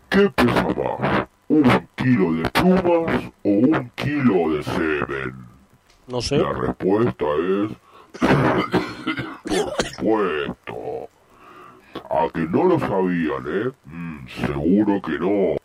¿Qué 0.10 0.30
pesa 0.30 0.64
más? 0.64 1.28
¿Un 1.50 1.88
kilo 1.96 2.34
de 2.34 2.50
plumas 2.50 3.32
o 3.44 3.50
un 3.50 3.92
kilo 3.96 4.56
de 4.56 4.64
semen? 4.64 5.49
No 6.10 6.22
sé. 6.22 6.38
La 6.38 6.54
respuesta 6.54 7.26
es... 7.26 7.72
Por 9.46 9.88
supuesto. 9.88 11.10
A 12.10 12.28
que 12.34 12.40
no 12.40 12.64
lo 12.64 12.80
sabían, 12.80 13.46
¿eh? 13.48 13.72
Mm, 13.86 14.28
seguro 14.28 15.02
que 15.02 15.20
no. 15.20 15.56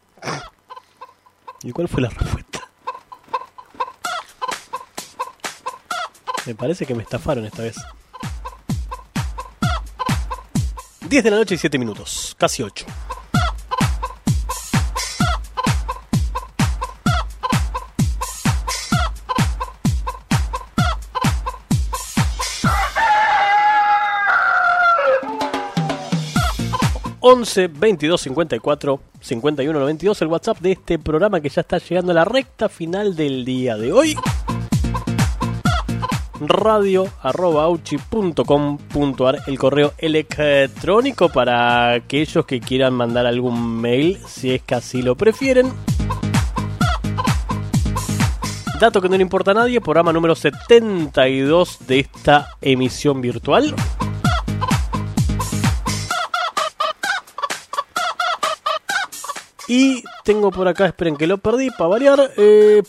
¿Y 1.63 1.73
cuál 1.73 1.89
fue 1.89 2.03
la 2.03 2.11
respuesta? 2.11 2.61
Me 6.47 6.55
parece 6.55 6.85
que 6.85 6.95
me 6.95 7.03
estafaron 7.03 7.47
esta 7.47 7.63
vez. 7.63 7.77
10 11.09 11.25
de 11.25 11.31
la 11.31 11.37
noche 11.39 11.55
y 11.55 11.59
7 11.59 11.79
minutos, 11.79 12.37
casi 12.39 12.63
8. 12.63 12.85
...11 27.27 27.71
22 27.73 28.21
54 28.21 29.01
51 29.19 29.81
92... 29.81 30.21
...el 30.21 30.29
WhatsApp 30.29 30.59
de 30.61 30.73
este 30.73 30.99
programa 30.99 31.41
que 31.41 31.49
ya 31.49 31.63
está 31.63 31.79
llegando 31.79 32.13
a 32.13 32.17
la 32.17 32.27
recta 32.27 32.69
final 32.69 33.17
del 33.17 33.47
día 33.47 33.79
de 33.79 33.93
hoy... 33.93 34.15
radio 36.41 37.09
arroba 37.23 37.67
com 38.45 38.79
ar, 39.27 39.39
el 39.47 39.59
correo 39.59 39.95
electrónico 39.97 41.31
para 41.31 41.95
aquellos 41.95 42.45
que 42.45 42.61
quieran 42.61 42.93
mandar 42.93 43.25
algún 43.25 43.81
mail 43.81 44.19
si 44.27 44.53
es 44.53 44.61
que 44.61 44.75
así 44.75 45.01
lo 45.01 45.17
prefieren. 45.17 45.73
Dato 48.79 49.01
que 49.01 49.09
no 49.09 49.17
le 49.17 49.23
importa 49.23 49.53
a 49.53 49.55
nadie, 49.55 49.81
programa 49.81 50.13
número 50.13 50.35
72 50.35 51.87
de 51.87 52.01
esta 52.01 52.49
emisión 52.61 53.23
virtual. 53.23 53.75
Y 59.69 60.03
tengo 60.25 60.51
por 60.51 60.69
acá, 60.69 60.87
esperen 60.87 61.17
que 61.17 61.27
lo 61.27 61.39
perdí, 61.39 61.71
para 61.71 61.89
variar. 61.89 62.31
eh, 62.37 62.83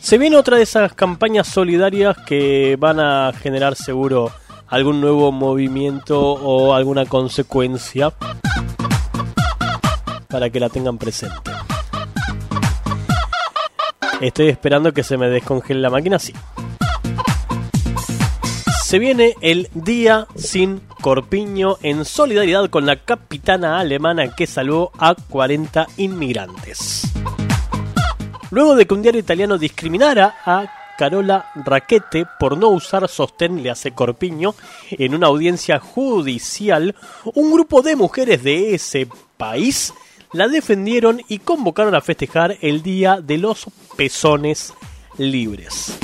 Se 0.00 0.18
viene 0.18 0.36
otra 0.36 0.56
de 0.56 0.62
esas 0.62 0.92
campañas 0.94 1.48
solidarias 1.48 2.16
que 2.26 2.76
van 2.78 3.00
a 3.00 3.32
generar 3.32 3.74
seguro 3.74 4.30
algún 4.68 5.00
nuevo 5.00 5.32
movimiento 5.32 6.20
o 6.20 6.74
alguna 6.74 7.06
consecuencia 7.06 8.12
para 10.28 10.48
que 10.48 10.60
la 10.60 10.68
tengan 10.68 10.96
presente. 10.98 11.50
Estoy 14.20 14.48
esperando 14.48 14.92
que 14.92 15.02
se 15.02 15.16
me 15.16 15.28
descongele 15.28 15.80
la 15.80 15.90
máquina, 15.90 16.20
sí. 16.20 16.32
Se 18.86 19.00
viene 19.00 19.34
el 19.40 19.68
Día 19.74 20.28
sin 20.36 20.80
Corpiño 21.02 21.76
en 21.82 22.04
solidaridad 22.04 22.70
con 22.70 22.86
la 22.86 23.02
capitana 23.02 23.80
alemana 23.80 24.32
que 24.36 24.46
salvó 24.46 24.92
a 24.96 25.16
40 25.16 25.88
inmigrantes. 25.96 27.02
Luego 28.52 28.76
de 28.76 28.86
que 28.86 28.94
un 28.94 29.02
diario 29.02 29.20
italiano 29.20 29.58
discriminara 29.58 30.36
a 30.44 30.94
Carola 30.96 31.50
Raquete 31.56 32.26
por 32.38 32.56
no 32.56 32.68
usar 32.68 33.08
sostén 33.08 33.60
le 33.60 33.70
hace 33.70 33.90
corpiño 33.90 34.54
en 34.92 35.16
una 35.16 35.26
audiencia 35.26 35.80
judicial, 35.80 36.94
un 37.34 37.52
grupo 37.52 37.82
de 37.82 37.96
mujeres 37.96 38.44
de 38.44 38.76
ese 38.76 39.08
país 39.36 39.92
la 40.32 40.46
defendieron 40.46 41.20
y 41.26 41.40
convocaron 41.40 41.96
a 41.96 42.00
festejar 42.02 42.56
el 42.60 42.84
Día 42.84 43.20
de 43.20 43.38
los 43.38 43.66
Pezones 43.96 44.72
Libres. 45.18 45.98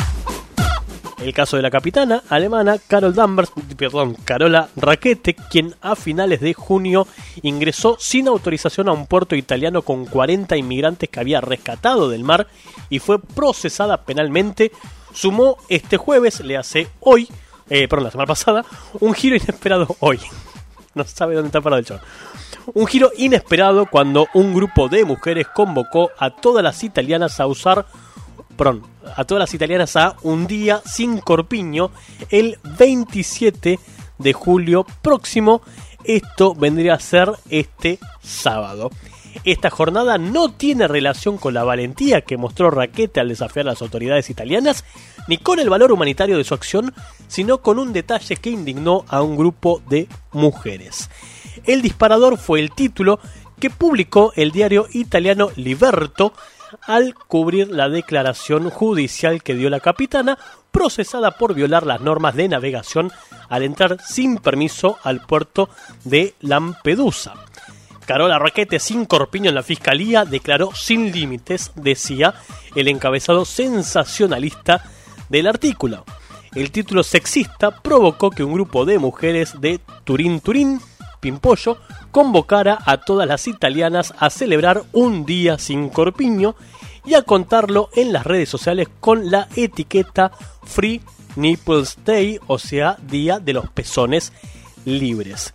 El 1.23 1.33
caso 1.33 1.57
de 1.57 1.63
la 1.63 1.71
capitana 1.71 2.25
alemana 2.29 2.79
Carol 2.85 3.15
Danvers, 3.15 3.53
perdón, 3.77 4.17
Carola 4.25 4.69
Raquete, 4.75 5.35
quien 5.35 5.73
a 5.81 5.95
finales 5.95 6.41
de 6.41 6.53
junio 6.53 7.07
ingresó 7.43 7.97
sin 8.01 8.27
autorización 8.27 8.89
a 8.89 8.93
un 8.93 9.07
puerto 9.07 9.37
italiano 9.37 9.83
con 9.83 10.05
40 10.05 10.57
inmigrantes 10.57 11.09
que 11.09 11.21
había 11.21 11.41
rescatado 11.41 12.09
del 12.09 12.25
mar 12.25 12.49
y 12.91 12.99
fue 12.99 13.21
procesada 13.21 14.03
penalmente, 14.03 14.73
sumó 15.15 15.59
este 15.69 15.97
jueves, 15.97 16.41
le 16.41 16.57
hace 16.57 16.89
hoy, 16.99 17.29
eh, 17.71 17.87
perdón, 17.87 18.07
la 18.07 18.11
semana 18.11 18.27
pasada, 18.27 18.65
un 18.99 19.15
giro 19.15 19.37
inesperado 19.37 19.97
hoy. 20.01 20.19
No 20.95 21.05
sabe 21.05 21.35
dónde 21.35 21.47
está 21.47 21.63
parado 21.63 21.79
el 21.81 21.87
chaval. 21.87 22.05
Un 22.75 22.87
giro 22.87 23.13
inesperado 23.17 23.87
cuando 23.87 24.29
un 24.35 24.53
grupo 24.53 24.91
de 24.91 25.07
mujeres 25.07 25.47
convocó 25.49 26.11
a 26.19 26.29
todas 26.29 26.63
las 26.63 26.85
italianas 26.85 27.41
a 27.41 27.47
usar 27.47 27.87
perdón, 28.57 28.83
a 29.17 29.25
todas 29.25 29.41
las 29.41 29.55
italianas 29.55 29.97
a 29.97 30.17
un 30.23 30.47
día 30.47 30.83
sin 30.85 31.19
corpiño 31.19 31.91
el 32.31 32.59
27 32.79 33.79
de 34.19 34.33
julio 34.33 34.87
próximo. 35.03 35.63
Esto 36.05 36.55
vendría 36.55 36.95
a 36.95 37.01
ser 37.01 37.31
este 37.49 37.99
sábado. 38.23 38.91
Esta 39.45 39.71
jornada 39.71 40.19
no 40.19 40.53
tiene 40.53 40.87
relación 40.87 41.39
con 41.39 41.55
la 41.55 41.65
valentía 41.65 42.21
que 42.21 42.37
mostró 42.37 42.71
Raquete 42.71 43.21
al 43.21 43.29
desafiar 43.29 43.67
a 43.67 43.71
las 43.71 43.83
autoridades 43.83 44.31
italianas, 44.31 44.85
ni 45.27 45.39
con 45.39 45.59
el 45.59 45.71
valor 45.71 45.91
humanitario 45.91 46.37
de 46.37 46.45
su 46.45 46.55
acción, 46.55 46.95
sino 47.29 47.59
con 47.59 47.79
un 47.79 47.93
detalle 47.93 48.37
que 48.37 48.51
indignó 48.51 49.05
a 49.09 49.23
un 49.23 49.37
grupo 49.37 49.83
de 49.89 50.07
mujeres. 50.33 51.09
El 51.65 51.83
disparador 51.83 52.39
fue 52.39 52.61
el 52.61 52.73
título 52.73 53.21
que 53.59 53.71
publicó 53.71 54.33
el 54.37 54.51
diario 54.51 54.87
italiano 54.93 55.51
Liberto 55.57 56.33
al 56.87 57.15
cubrir 57.15 57.69
la 57.71 57.89
declaración 57.89 58.71
judicial 58.71 59.43
que 59.43 59.55
dio 59.55 59.71
la 59.71 59.81
capitana, 59.81 60.39
procesada 60.71 61.33
por 61.33 61.55
violar 61.55 61.87
las 61.87 62.01
normas 62.01 62.35
de 62.35 62.49
navegación 62.49 63.13
al 63.49 63.63
entrar 63.63 63.99
sin 64.03 64.39
permiso 64.39 64.99
al 65.03 65.21
puerto 65.21 65.69
de 66.05 66.35
Lampedusa. 66.41 67.35
Carola 68.07 68.39
Raquete, 68.39 68.81
sin 68.81 69.05
corpiño 69.05 69.51
en 69.51 69.55
la 69.55 69.63
fiscalía, 69.63 70.25
declaró 70.25 70.75
sin 70.75 71.13
límites, 71.13 71.71
decía 71.77 72.35
el 72.75 72.89
encabezado 72.89 73.45
sensacionalista 73.45 74.83
del 75.29 75.47
artículo. 75.47 76.05
El 76.55 76.71
título 76.71 77.03
sexista 77.03 77.71
provocó 77.71 78.31
que 78.31 78.45
un 78.45 78.53
grupo 78.53 78.85
de 78.85 78.99
mujeres 78.99 79.59
de 79.61 79.81
Turín 80.05 80.41
Turín, 80.41 80.81
Pimpollo, 81.23 81.79
convocara 82.11 82.79
a 82.85 82.97
todas 82.97 83.29
las 83.29 83.47
italianas 83.47 84.13
a 84.19 84.29
celebrar 84.29 84.83
un 84.91 85.25
día 85.25 85.57
sin 85.57 85.89
corpiño 85.89 86.57
y 87.05 87.15
a 87.15 87.23
contarlo 87.23 87.91
en 87.95 88.13
las 88.13 88.27
redes 88.27 88.49
sociales 88.49 88.89
con 88.99 89.31
la 89.31 89.47
etiqueta 89.55 90.33
Free 90.65 91.01
Nipples 91.37 91.99
Day, 92.05 92.41
o 92.49 92.59
sea, 92.59 92.99
Día 93.01 93.39
de 93.39 93.53
los 93.53 93.71
Pezones 93.71 94.33
Libres. 94.85 95.55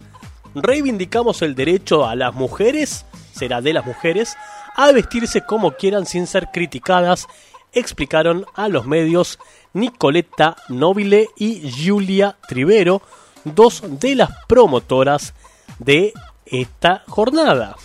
Reivindicamos 0.56 1.42
el 1.42 1.54
derecho 1.54 2.06
a 2.06 2.16
las 2.16 2.34
mujeres, 2.34 3.06
será 3.34 3.60
de 3.62 3.74
las 3.74 3.86
mujeres, 3.86 4.38
a 4.78 4.94
vestirse 4.94 5.42
como 5.42 5.72
quieran 5.74 6.06
sin 6.06 6.28
ser 6.28 6.48
criticadas, 6.54 7.28
explicaron 7.74 8.46
a 8.56 8.70
los 8.70 8.86
medios 8.86 9.38
Nicoletta 9.74 10.56
Nobile 10.70 11.28
y 11.36 11.70
Giulia 11.70 12.38
Trivero, 12.48 13.02
dos 13.44 13.84
de 13.86 14.16
las 14.16 14.30
promotoras 14.48 15.34
de 15.80 16.14
esta 16.46 17.04
jornada. 17.08 17.76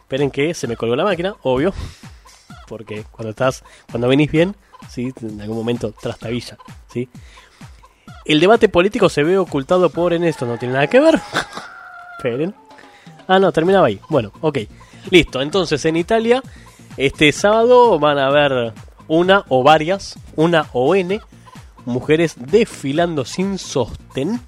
Esperen 0.00 0.30
que 0.30 0.54
se 0.54 0.66
me 0.66 0.76
colgó 0.76 0.96
la 0.96 1.04
máquina, 1.04 1.34
obvio. 1.42 1.72
Porque 2.68 3.04
cuando 3.10 3.30
estás, 3.30 3.64
cuando 3.90 4.08
venís 4.08 4.30
bien, 4.30 4.54
¿sí? 4.88 5.12
en 5.22 5.40
algún 5.40 5.56
momento 5.56 5.92
trastabilla. 5.92 6.56
¿sí? 6.92 7.08
El 8.24 8.40
debate 8.40 8.68
político 8.68 9.08
se 9.08 9.22
ve 9.22 9.38
ocultado 9.38 9.90
por 9.90 10.12
en 10.12 10.24
esto, 10.24 10.46
no 10.46 10.58
tiene 10.58 10.74
nada 10.74 10.86
que 10.86 11.00
ver. 11.00 11.20
Esperen. 12.18 12.54
Ah, 13.26 13.38
no, 13.38 13.52
terminaba 13.52 13.86
ahí. 13.86 14.00
Bueno, 14.08 14.32
ok. 14.40 14.58
Listo, 15.10 15.42
entonces 15.42 15.84
en 15.84 15.96
Italia, 15.96 16.42
este 16.96 17.32
sábado 17.32 17.98
van 17.98 18.18
a 18.18 18.26
haber 18.26 18.72
una 19.08 19.44
o 19.48 19.62
varias, 19.62 20.18
una 20.36 20.68
o 20.72 20.94
N, 20.94 21.20
mujeres 21.84 22.36
desfilando 22.38 23.24
sin 23.24 23.58
sostén 23.58 24.40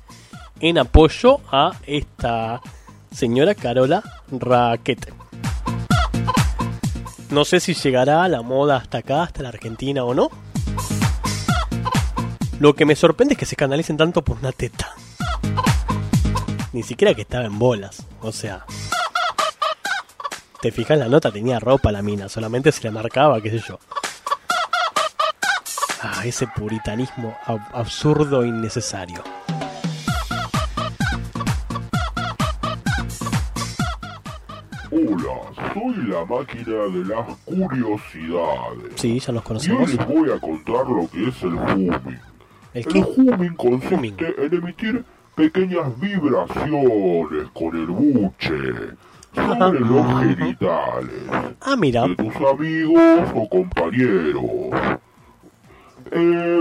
en 0.61 0.79
apoyo 0.79 1.41
a 1.51 1.73
esta 1.87 2.61
señora 3.13 3.55
Carola 3.55 4.03
Raquete. 4.31 5.13
No 7.31 7.45
sé 7.45 7.61
si 7.61 7.75
llegará 7.75 8.27
la 8.29 8.43
moda 8.43 8.77
hasta 8.77 8.99
acá, 8.99 9.25
hasta 9.25 9.43
la 9.43 9.49
Argentina 9.51 10.05
o 10.05 10.15
no. 10.15 10.31
Lo 12.61 12.75
que 12.75 12.87
me 12.87 12.97
sorprende 12.97 13.35
es 13.35 13.39
que 13.39 13.45
se 13.47 13.55
escandalicen 13.55 13.97
tanto 13.97 14.23
por 14.23 14.39
una 14.39 14.53
teta. 14.53 14.89
Ni 16.73 16.83
siquiera 16.83 17.15
que 17.15 17.23
estaba 17.23 17.45
en 17.45 17.59
bolas. 17.59 18.03
O 18.23 18.33
sea. 18.33 18.65
Te 20.63 20.73
fijas 20.73 20.99
la 20.99 21.09
nota, 21.09 21.31
tenía 21.31 21.61
ropa 21.61 21.93
la 21.93 22.01
mina, 22.03 22.29
solamente 22.29 22.73
se 22.73 22.83
le 22.83 22.91
marcaba, 22.91 23.41
qué 23.41 23.51
sé 23.51 23.59
yo. 23.69 23.79
Ah, 26.03 26.23
ese 26.25 26.47
puritanismo 26.47 27.37
ab- 27.47 27.69
absurdo 27.75 28.43
e 28.43 28.49
innecesario. 28.49 29.23
Hola, 34.97 35.73
soy 35.75 35.95
la 36.07 36.25
máquina 36.25 36.85
de 36.87 37.05
las 37.05 37.37
curiosidades. 37.45 38.93
Sí, 38.95 39.19
ya 39.21 39.33
hoy 39.33 39.41
conocemos. 39.41 39.93
les 39.95 40.07
voy 40.09 40.31
a 40.31 40.39
contar 40.41 40.87
lo 40.89 41.07
que 41.11 41.29
es 41.29 41.43
el 41.43 41.55
humming. 41.55 42.19
¿El 42.73 42.87
El 42.97 43.05
humming 43.17 43.55
consiste 43.57 44.35
en 44.47 44.55
emitir 44.55 45.05
pequeñas 45.35 46.01
vibraciones 46.01 47.49
con 47.53 47.77
el 47.77 47.87
buche 47.87 48.59
sobre 49.35 49.81
los 49.81 50.07
genitales 50.23 51.31
Ah, 51.61 51.77
mira. 51.77 52.09
de 52.09 52.17
tus 52.17 52.35
amigos 52.37 53.29
o 53.35 53.49
compañeros. 53.51 54.45
Eh, 56.11 56.61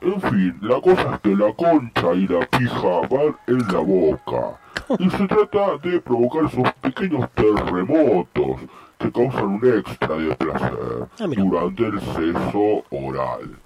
en 0.00 0.20
fin, 0.22 0.58
la 0.60 0.80
cosa 0.80 1.14
es 1.14 1.20
que 1.20 1.36
la 1.36 1.52
concha 1.54 2.12
y 2.14 2.26
la 2.26 2.40
pija 2.46 3.00
van 3.08 3.36
en 3.46 3.58
la 3.72 3.78
boca. 3.78 4.58
Y 4.98 5.10
se 5.10 5.26
trata 5.26 5.76
de 5.82 6.00
provocar 6.00 6.44
esos 6.44 6.72
pequeños 6.80 7.28
terremotos 7.34 8.60
que 8.98 9.12
causan 9.12 9.44
un 9.46 9.78
extra 9.78 10.16
de 10.16 10.34
placer 10.36 11.08
Ah, 11.20 11.26
durante 11.26 11.86
el 11.86 12.00
sexo 12.00 12.84
oral. 12.90 13.56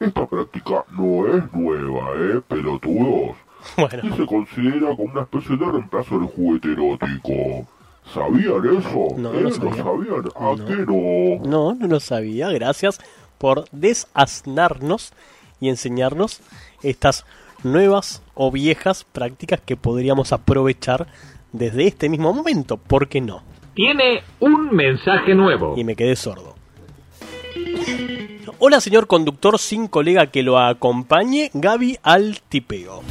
Esta 0.00 0.26
práctica 0.26 0.84
no 0.90 1.26
es 1.28 1.52
nueva, 1.52 2.10
¿eh? 2.18 2.40
Pelotudos. 2.48 3.36
Y 3.76 3.80
Bueno, 3.80 4.16
se 4.16 4.26
considera 4.26 4.94
como 4.96 5.12
una 5.12 5.22
especie 5.22 5.56
de 5.56 5.64
reemplazo 5.64 6.18
del 6.18 6.28
juguete 6.28 6.72
erótico. 6.72 7.66
¿Sabían 8.12 8.76
eso? 8.78 9.06
No, 9.16 9.32
¿Eh? 9.32 9.40
no 9.42 9.50
sabía. 9.50 9.82
sabían? 9.84 10.24
¿A 10.36 10.54
No. 10.56 10.66
qué 10.66 10.76
no? 10.86 11.48
no, 11.50 11.74
no 11.74 11.86
lo 11.86 12.00
sabía. 12.00 12.50
Gracias 12.50 13.00
por 13.38 13.64
desaznarnos 13.72 15.12
y 15.60 15.68
enseñarnos 15.70 16.40
estas 16.82 17.24
nuevas 17.64 18.22
o 18.34 18.50
viejas 18.50 19.04
prácticas 19.04 19.60
que 19.60 19.76
podríamos 19.76 20.32
aprovechar 20.32 21.06
desde 21.52 21.86
este 21.86 22.08
mismo 22.08 22.32
momento. 22.32 22.76
¿Por 22.76 23.08
qué 23.08 23.20
no? 23.20 23.42
Tiene 23.74 24.22
un 24.40 24.74
mensaje 24.74 25.34
nuevo. 25.34 25.74
Y 25.76 25.84
me 25.84 25.96
quedé 25.96 26.16
sordo. 26.16 26.54
Hola 28.58 28.80
señor 28.80 29.06
conductor 29.06 29.58
sin 29.58 29.88
colega 29.88 30.28
que 30.28 30.42
lo 30.42 30.58
acompañe, 30.58 31.50
Gaby 31.54 31.98
al 32.02 32.40
tipeo. 32.48 33.02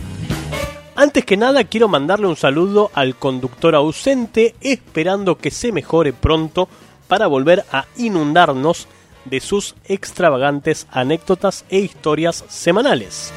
Antes 0.96 1.26
que 1.26 1.38
nada 1.38 1.64
quiero 1.64 1.88
mandarle 1.88 2.28
un 2.28 2.36
saludo 2.36 2.92
al 2.94 3.16
conductor 3.16 3.76
ausente, 3.76 4.56
esperando 4.62 5.38
que 5.38 5.52
se 5.52 5.72
mejore 5.72 6.14
pronto 6.14 6.70
para 7.08 7.28
volver 7.28 7.66
a 7.72 7.86
inundarnos 7.98 8.88
de 9.26 9.40
sus 9.40 9.76
extravagantes 9.86 10.88
anécdotas 10.92 11.66
e 11.70 11.80
historias 11.80 12.46
semanales. 12.48 13.34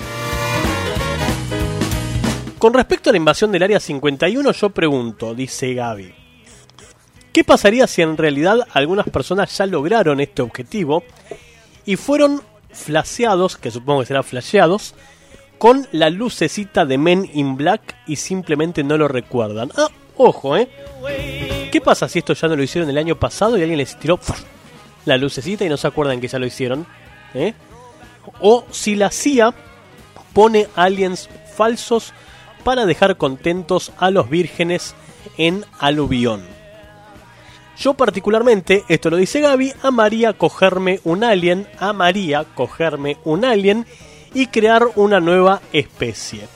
Con 2.66 2.74
respecto 2.74 3.10
a 3.10 3.12
la 3.12 3.18
invasión 3.18 3.52
del 3.52 3.62
Área 3.62 3.78
51, 3.78 4.51
yo 4.51 4.70
pregunto, 4.70 5.36
dice 5.36 5.72
Gaby, 5.72 6.12
¿qué 7.32 7.44
pasaría 7.44 7.86
si 7.86 8.02
en 8.02 8.16
realidad 8.16 8.66
algunas 8.72 9.09
personas 9.09 9.56
ya 9.56 9.66
lograron 9.66 10.18
este 10.18 10.43
objetivo 10.43 11.05
y 11.84 11.94
fueron 11.94 12.43
flasheados, 12.72 13.56
que 13.56 13.70
supongo 13.70 14.01
que 14.01 14.06
serán 14.06 14.24
flasheados, 14.24 14.97
con 15.59 15.86
la 15.93 16.10
lucecita 16.10 16.84
de 16.84 16.98
Men 16.98 17.30
in 17.34 17.56
Black 17.56 17.98
y 18.05 18.16
simplemente 18.16 18.82
no 18.82 18.98
lo 18.98 19.06
recuerdan? 19.06 19.70
Ah, 19.76 19.86
ojo, 20.16 20.56
¿eh? 20.56 20.68
¿Qué 21.70 21.80
pasa 21.80 22.09
si 22.09 22.18
esto 22.18 22.32
ya 22.32 22.48
no 22.48 22.56
lo 22.56 22.64
hicieron 22.64 22.90
el 22.90 22.98
año 22.98 23.14
pasado 23.14 23.56
y 23.56 23.60
alguien 23.60 23.78
les 23.78 23.97
tiró 23.97 24.18
la 25.05 25.16
lucecita 25.16 25.64
y 25.64 25.68
no 25.68 25.76
se 25.76 25.86
acuerdan 25.86 26.20
que 26.20 26.26
ya 26.26 26.40
lo 26.40 26.47
hicieron? 26.47 26.84
¿Eh? 27.32 27.55
O 28.40 28.64
si 28.72 28.97
la 28.97 29.12
CIA 29.12 29.55
pone 30.32 30.66
aliens 30.74 31.30
falsos 31.55 32.12
para 32.66 32.84
dejar 32.84 33.16
contentos 33.16 33.93
a 33.97 34.10
los 34.10 34.28
vírgenes 34.28 34.97
en 35.38 35.64
aluvión. 35.78 36.43
Yo 37.78 37.94
particularmente, 37.94 38.82
esto 38.88 39.09
lo 39.09 39.18
dice 39.18 39.40
Gaby, 39.40 39.72
amaría 39.84 40.32
cogerme 40.32 40.98
un 41.05 41.22
alien, 41.22 41.68
amaría 41.78 42.43
cogerme 42.43 43.18
un 43.22 43.44
alien 43.44 43.86
y 44.34 44.48
crear 44.48 44.82
una 44.97 45.20
nueva 45.20 45.62
especie. 45.72 46.48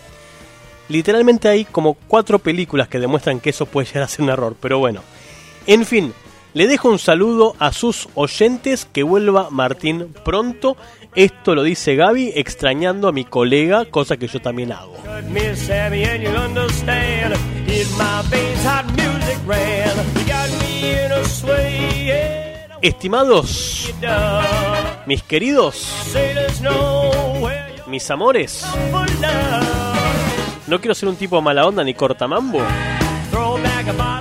Literalmente 0.89 1.49
hay 1.49 1.65
como 1.65 1.95
cuatro 1.95 2.41
películas 2.41 2.89
que 2.89 2.99
demuestran 2.99 3.39
que 3.39 3.51
eso 3.51 3.67
puede 3.67 3.87
llegar 3.87 4.03
a 4.03 4.09
ser 4.09 4.23
un 4.23 4.31
error, 4.31 4.57
pero 4.61 4.81
bueno. 4.81 5.03
En 5.69 5.87
fin, 5.87 6.13
le 6.55 6.67
dejo 6.67 6.89
un 6.89 6.99
saludo 6.99 7.55
a 7.61 7.73
sus 7.73 8.09
oyentes, 8.17 8.85
que 8.85 9.05
vuelva 9.05 9.51
Martín 9.51 10.13
pronto. 10.25 10.77
Esto 11.15 11.55
lo 11.57 11.63
dice 11.65 11.97
Gaby, 11.97 12.33
extrañando 12.37 13.09
a 13.09 13.13
mi 13.13 13.25
colega, 13.25 13.85
cosa 13.87 14.17
que 14.17 14.29
yo 14.29 14.41
también 14.41 14.73
hago. 14.73 14.95
Estimados. 22.81 23.93
Mis 25.07 25.23
queridos, 25.25 25.93
mis 27.89 28.11
amores, 28.11 28.65
no 30.69 30.81
quiero 30.81 30.95
ser 30.95 31.09
un 31.09 31.17
tipo 31.17 31.43
mala 31.43 31.67
onda 31.67 31.83
ni 31.83 31.95
cortamambo. 31.95 32.61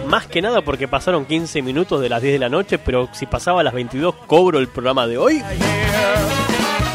Más 0.07 0.25
que 0.25 0.41
nada 0.41 0.61
porque 0.61 0.87
pasaron 0.87 1.25
15 1.25 1.61
minutos 1.61 2.01
de 2.01 2.09
las 2.09 2.21
10 2.21 2.33
de 2.33 2.39
la 2.39 2.49
noche, 2.49 2.79
pero 2.79 3.09
si 3.11 3.27
pasaba 3.27 3.61
a 3.61 3.63
las 3.63 3.73
22 3.73 4.15
cobro 4.25 4.57
el 4.57 4.67
programa 4.67 5.05
de 5.05 5.17
hoy. 5.19 5.43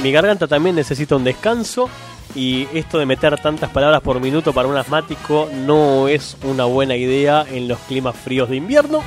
Mi 0.05 0.13
garganta 0.13 0.47
también 0.47 0.77
necesita 0.77 1.17
un 1.17 1.25
descanso 1.25 1.89
y 2.35 2.69
esto 2.75 2.99
de 2.99 3.07
meter 3.07 3.41
tantas 3.41 3.71
palabras 3.71 4.03
por 4.03 4.21
minuto 4.21 4.53
para 4.53 4.69
un 4.69 4.77
asmático 4.77 5.49
no 5.51 6.09
es 6.09 6.37
una 6.43 6.67
buena 6.67 6.95
idea 6.95 7.47
en 7.51 7.69
los 7.69 7.79
climas 7.79 8.15
fríos 8.15 8.51
de 8.51 8.57
invierno. 8.57 9.03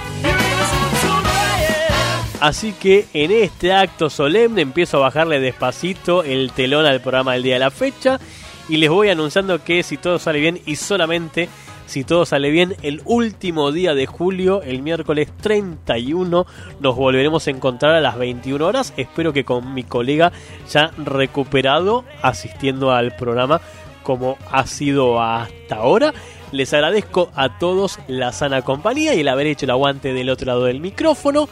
Así 2.39 2.71
que 2.71 3.05
en 3.13 3.29
este 3.29 3.73
acto 3.73 4.09
solemne 4.09 4.63
empiezo 4.63 4.97
a 4.97 5.01
bajarle 5.01 5.39
despacito 5.39 6.23
el 6.23 6.51
telón 6.51 6.87
al 6.87 6.99
programa 6.99 7.33
del 7.33 7.43
día 7.43 7.53
de 7.53 7.59
la 7.59 7.69
fecha 7.69 8.19
y 8.67 8.77
les 8.77 8.89
voy 8.89 9.09
anunciando 9.09 9.63
que 9.63 9.83
si 9.83 9.97
todo 9.97 10.17
sale 10.17 10.39
bien 10.39 10.59
y 10.65 10.77
solamente 10.77 11.47
si 11.87 12.03
todo 12.03 12.25
sale 12.25 12.51
bien 12.51 12.75
el 12.81 13.01
último 13.05 13.71
día 13.71 13.95
de 13.95 14.05
julio, 14.05 14.61
el 14.61 14.81
miércoles 14.81 15.29
31, 15.41 16.45
nos 16.81 16.95
volveremos 16.95 17.47
a 17.47 17.51
encontrar 17.51 17.95
a 17.95 18.01
las 18.01 18.17
21 18.17 18.63
horas. 18.65 18.93
Espero 18.97 19.31
que 19.31 19.45
con 19.45 19.73
mi 19.73 19.83
colega 19.83 20.33
ya 20.69 20.91
recuperado 20.97 22.03
asistiendo 22.21 22.91
al 22.91 23.15
programa 23.15 23.61
como 24.03 24.37
ha 24.51 24.67
sido 24.67 25.21
hasta 25.21 25.75
ahora. 25.75 26.13
Les 26.51 26.73
agradezco 26.73 27.29
a 27.35 27.57
todos 27.57 27.99
la 28.07 28.33
sana 28.33 28.61
compañía 28.63 29.13
y 29.15 29.21
el 29.21 29.27
haber 29.29 29.47
hecho 29.47 29.65
el 29.65 29.71
aguante 29.71 30.13
del 30.13 30.29
otro 30.29 30.47
lado 30.47 30.65
del 30.65 30.81
micrófono. 30.81 31.47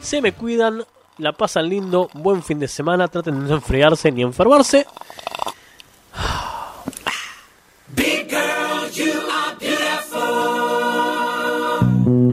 Se 0.00 0.22
me 0.22 0.32
cuidan, 0.32 0.84
la 1.18 1.32
pasan 1.32 1.68
lindo, 1.68 2.10
buen 2.14 2.42
fin 2.42 2.60
de 2.60 2.68
semana, 2.68 3.08
traten 3.08 3.40
de 3.42 3.48
no 3.48 3.56
enfriarse 3.56 4.12
ni 4.12 4.22
enfermarse. 4.22 4.86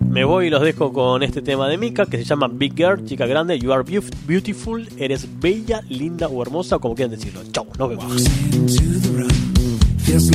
Me 0.10 0.24
voy 0.24 0.48
y 0.48 0.50
los 0.50 0.64
dejo 0.64 0.92
con 0.92 1.22
este 1.22 1.44
tema 1.44 1.68
de 1.68 1.78
Mika 1.78 2.08
que 2.08 2.18
se 2.18 2.24
llama 2.24 2.48
Big 2.48 2.76
Girl, 2.76 3.06
chica 3.06 3.28
grande, 3.28 3.60
You 3.60 3.72
are 3.72 3.84
beautiful, 4.26 4.88
eres 4.98 5.28
bella, 5.40 5.82
linda 5.90 6.28
o 6.28 6.42
hermosa, 6.42 6.80
como 6.80 6.96
quieran 6.96 7.12
decirlo. 7.12 7.42
Chau, 7.52 7.68
nos 7.78 7.90
vemos. 7.90 8.24
Feels 10.00 10.32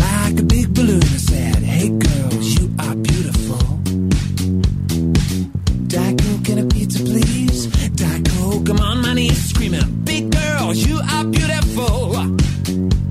screaming, 9.32 10.04
Big 10.04 10.30
girls, 10.30 10.86
you 10.86 11.00
are 11.10 11.24
beautiful. 11.24 13.01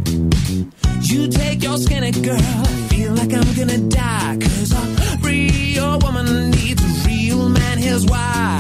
You 1.04 1.28
take 1.28 1.64
your 1.64 1.78
skinny 1.78 2.12
girl. 2.12 2.36
I 2.40 2.88
feel 2.90 3.14
like 3.14 3.34
I'm 3.34 3.54
gonna 3.56 3.78
die. 3.78 4.38
Cause 4.40 4.72
a 4.72 5.18
real 5.22 6.00
woman 6.00 6.52
needs 6.52 6.82
a 6.84 7.08
real 7.08 7.50
man. 7.50 7.78
Here's 7.78 8.06
why. 8.06 8.60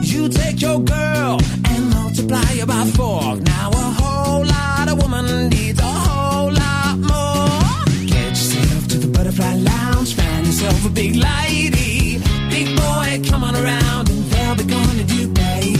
You 0.00 0.28
take 0.28 0.60
your 0.60 0.80
girl 0.80 1.38
and 1.70 1.90
multiply 1.90 2.44
her 2.58 2.66
by 2.66 2.84
four. 2.96 3.36
Now 3.36 3.70
a 3.70 3.86
whole 4.00 4.44
lot 4.44 4.88
of 4.88 5.02
woman 5.02 5.48
needs 5.48 5.80
a 5.80 5.92
whole 6.06 6.52
lot 6.52 6.96
more. 6.98 8.06
Get 8.06 8.30
yourself 8.30 8.88
to 8.88 8.98
the 8.98 9.08
butterfly 9.08 9.54
lounge. 9.56 10.14
Find 10.14 10.46
yourself 10.46 10.86
a 10.86 10.90
big 10.90 11.16
lady. 11.16 12.18
Big 12.50 12.76
boy, 12.76 13.20
come 13.28 13.44
on 13.44 13.56
around 13.56 14.08
and 14.08 14.24
they'll 14.30 14.54
be 14.56 14.64
gonna 14.64 15.04
do, 15.04 15.28
baby. 15.28 15.78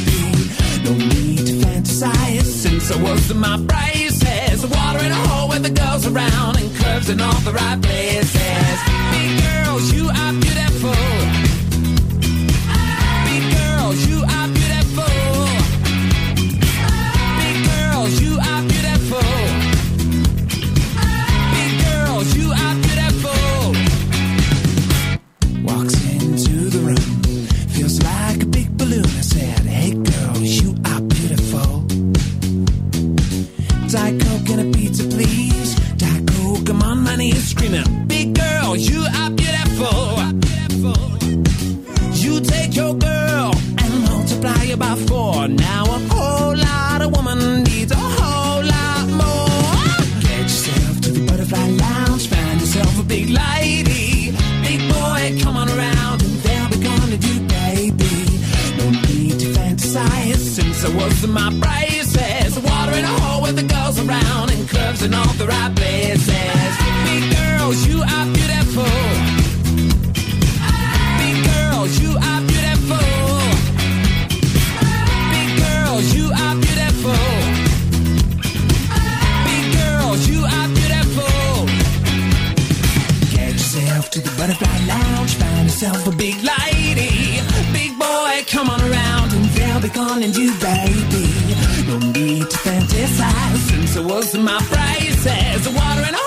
No 0.84 0.92
need 0.92 1.46
to 1.46 1.54
fantasize 1.64 2.44
since 2.44 2.90
I 2.90 3.00
was 3.02 3.30
in 3.30 3.38
my 3.38 3.56
braces. 3.58 4.66
Water 4.66 5.04
in 5.04 5.12
the 5.64 5.70
girls 5.70 6.06
around 6.06 6.58
and 6.58 6.76
curves 6.76 7.08
in 7.08 7.18
all 7.22 7.40
the 7.40 7.52
right 7.52 7.80
places. 7.80 8.78
Big 9.12 9.42
girls, 9.42 9.92
you 9.94 10.10
are 10.10 10.32
beautiful. 10.32 11.23
Knees 37.24 37.48
screaming, 37.48 38.06
Big 38.06 38.34
girl, 38.34 38.76
you 38.76 39.00
are 39.00 39.30
beautiful. 39.30 40.18
You 42.12 42.38
take 42.40 42.76
your 42.76 42.92
girl 42.92 43.50
and 43.78 43.92
multiply 44.04 44.62
it 44.64 44.78
by 44.78 44.94
four. 45.08 45.48
Now 45.48 45.84
a 45.84 45.98
whole 46.12 46.54
lot 46.54 47.00
of 47.00 47.16
woman 47.16 47.62
needs 47.62 47.92
a 47.92 48.04
whole 48.16 48.62
lot 48.62 49.06
more. 49.22 50.20
Get 50.20 50.42
yourself 50.42 51.00
to 51.04 51.10
the 51.12 51.24
butterfly 51.26 51.68
lounge, 51.84 52.28
find 52.28 52.60
yourself 52.60 53.00
a 53.00 53.04
big 53.04 53.30
lady. 53.30 54.36
Big 54.68 54.80
boy, 54.92 55.40
come 55.42 55.56
on 55.56 55.70
around 55.70 56.22
and 56.26 56.34
they'll 56.44 56.68
be 56.68 56.78
gonna 56.88 57.16
do, 57.16 57.34
baby. 57.56 58.16
No 58.76 58.90
need 59.08 59.40
to 59.40 59.46
fantasize 59.56 60.42
since 60.56 60.84
I 60.84 60.94
was 60.94 61.26
my 61.26 61.48
braces. 62.14 62.58
Water 62.62 62.96
in 62.98 63.04
a 63.04 63.14
hole 63.20 63.42
with 63.42 63.56
the 63.56 63.66
girls 63.74 63.98
around 63.98 64.50
and 64.50 64.68
curves 64.68 65.02
in 65.02 65.12
all 65.14 65.34
the 65.34 65.46
right 65.46 65.72
places. 65.74 66.72
Big 67.06 67.24
girls, 67.36 67.78
you 67.88 67.98
are 68.02 68.26
beautiful. 68.38 68.96
Big 71.20 71.36
girls, 71.50 71.92
you 72.02 72.12
are 72.30 72.40
beautiful. 72.52 73.10
Big 75.34 75.50
girls, 75.64 76.06
you 76.16 76.26
are 76.44 76.56
beautiful. 76.66 77.26
Big 79.48 79.64
girls, 79.78 80.20
you 80.30 80.40
are 80.56 80.68
beautiful. 80.78 81.66
Get 83.34 83.52
yourself 83.52 84.10
to 84.14 84.20
the 84.20 84.32
butterfly 84.38 84.78
lounge, 84.86 85.34
find 85.34 85.64
yourself 85.68 86.06
a 86.06 86.12
big 86.12 86.36
lady. 86.52 87.42
Big 87.72 87.98
boy, 87.98 88.34
come 88.46 88.68
on 88.70 88.80
around 88.80 89.32
and 89.32 89.44
they'll 89.56 89.80
be 89.80 89.88
calling 89.88 90.32
you 90.32 90.52
baby. 90.60 91.33
No 93.04 93.10
need 93.10 93.16
to 93.18 93.22
fantasize 93.22 93.56
since 93.70 93.96
it 93.96 94.04
was 94.04 94.34
in 94.34 94.44
my 94.44 94.58
braces. 94.68 95.64
The 95.64 95.70
water 95.70 96.08
in 96.08 96.23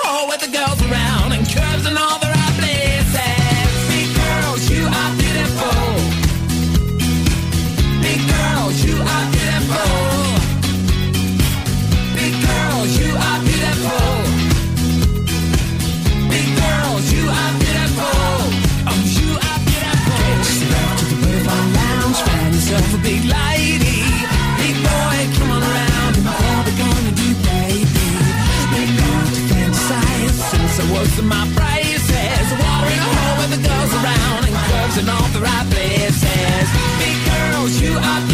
was 31.18 31.26
my 31.26 31.44
braces. 31.54 32.46
Water 32.62 32.90
in 32.94 32.98
a 32.98 33.10
hole 33.18 33.36
with 33.38 33.50
the 33.50 33.68
girls 33.68 33.92
around 34.00 34.42
and 34.46 34.54
curves 34.54 34.98
in 34.98 35.08
all 35.08 35.28
the 35.34 35.40
right 35.40 35.66
places. 35.70 36.66
Big 36.98 37.18
girls, 37.26 37.80
you 37.80 37.92
are 37.96 38.27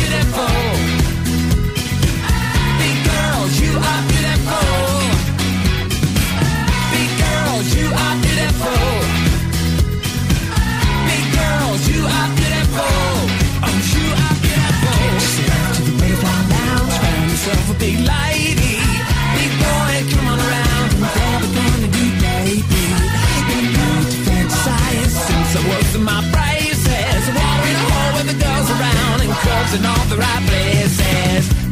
in 29.74 29.84
all 29.84 30.04
the 30.06 30.16
right 30.16 30.46
places. 30.46 31.63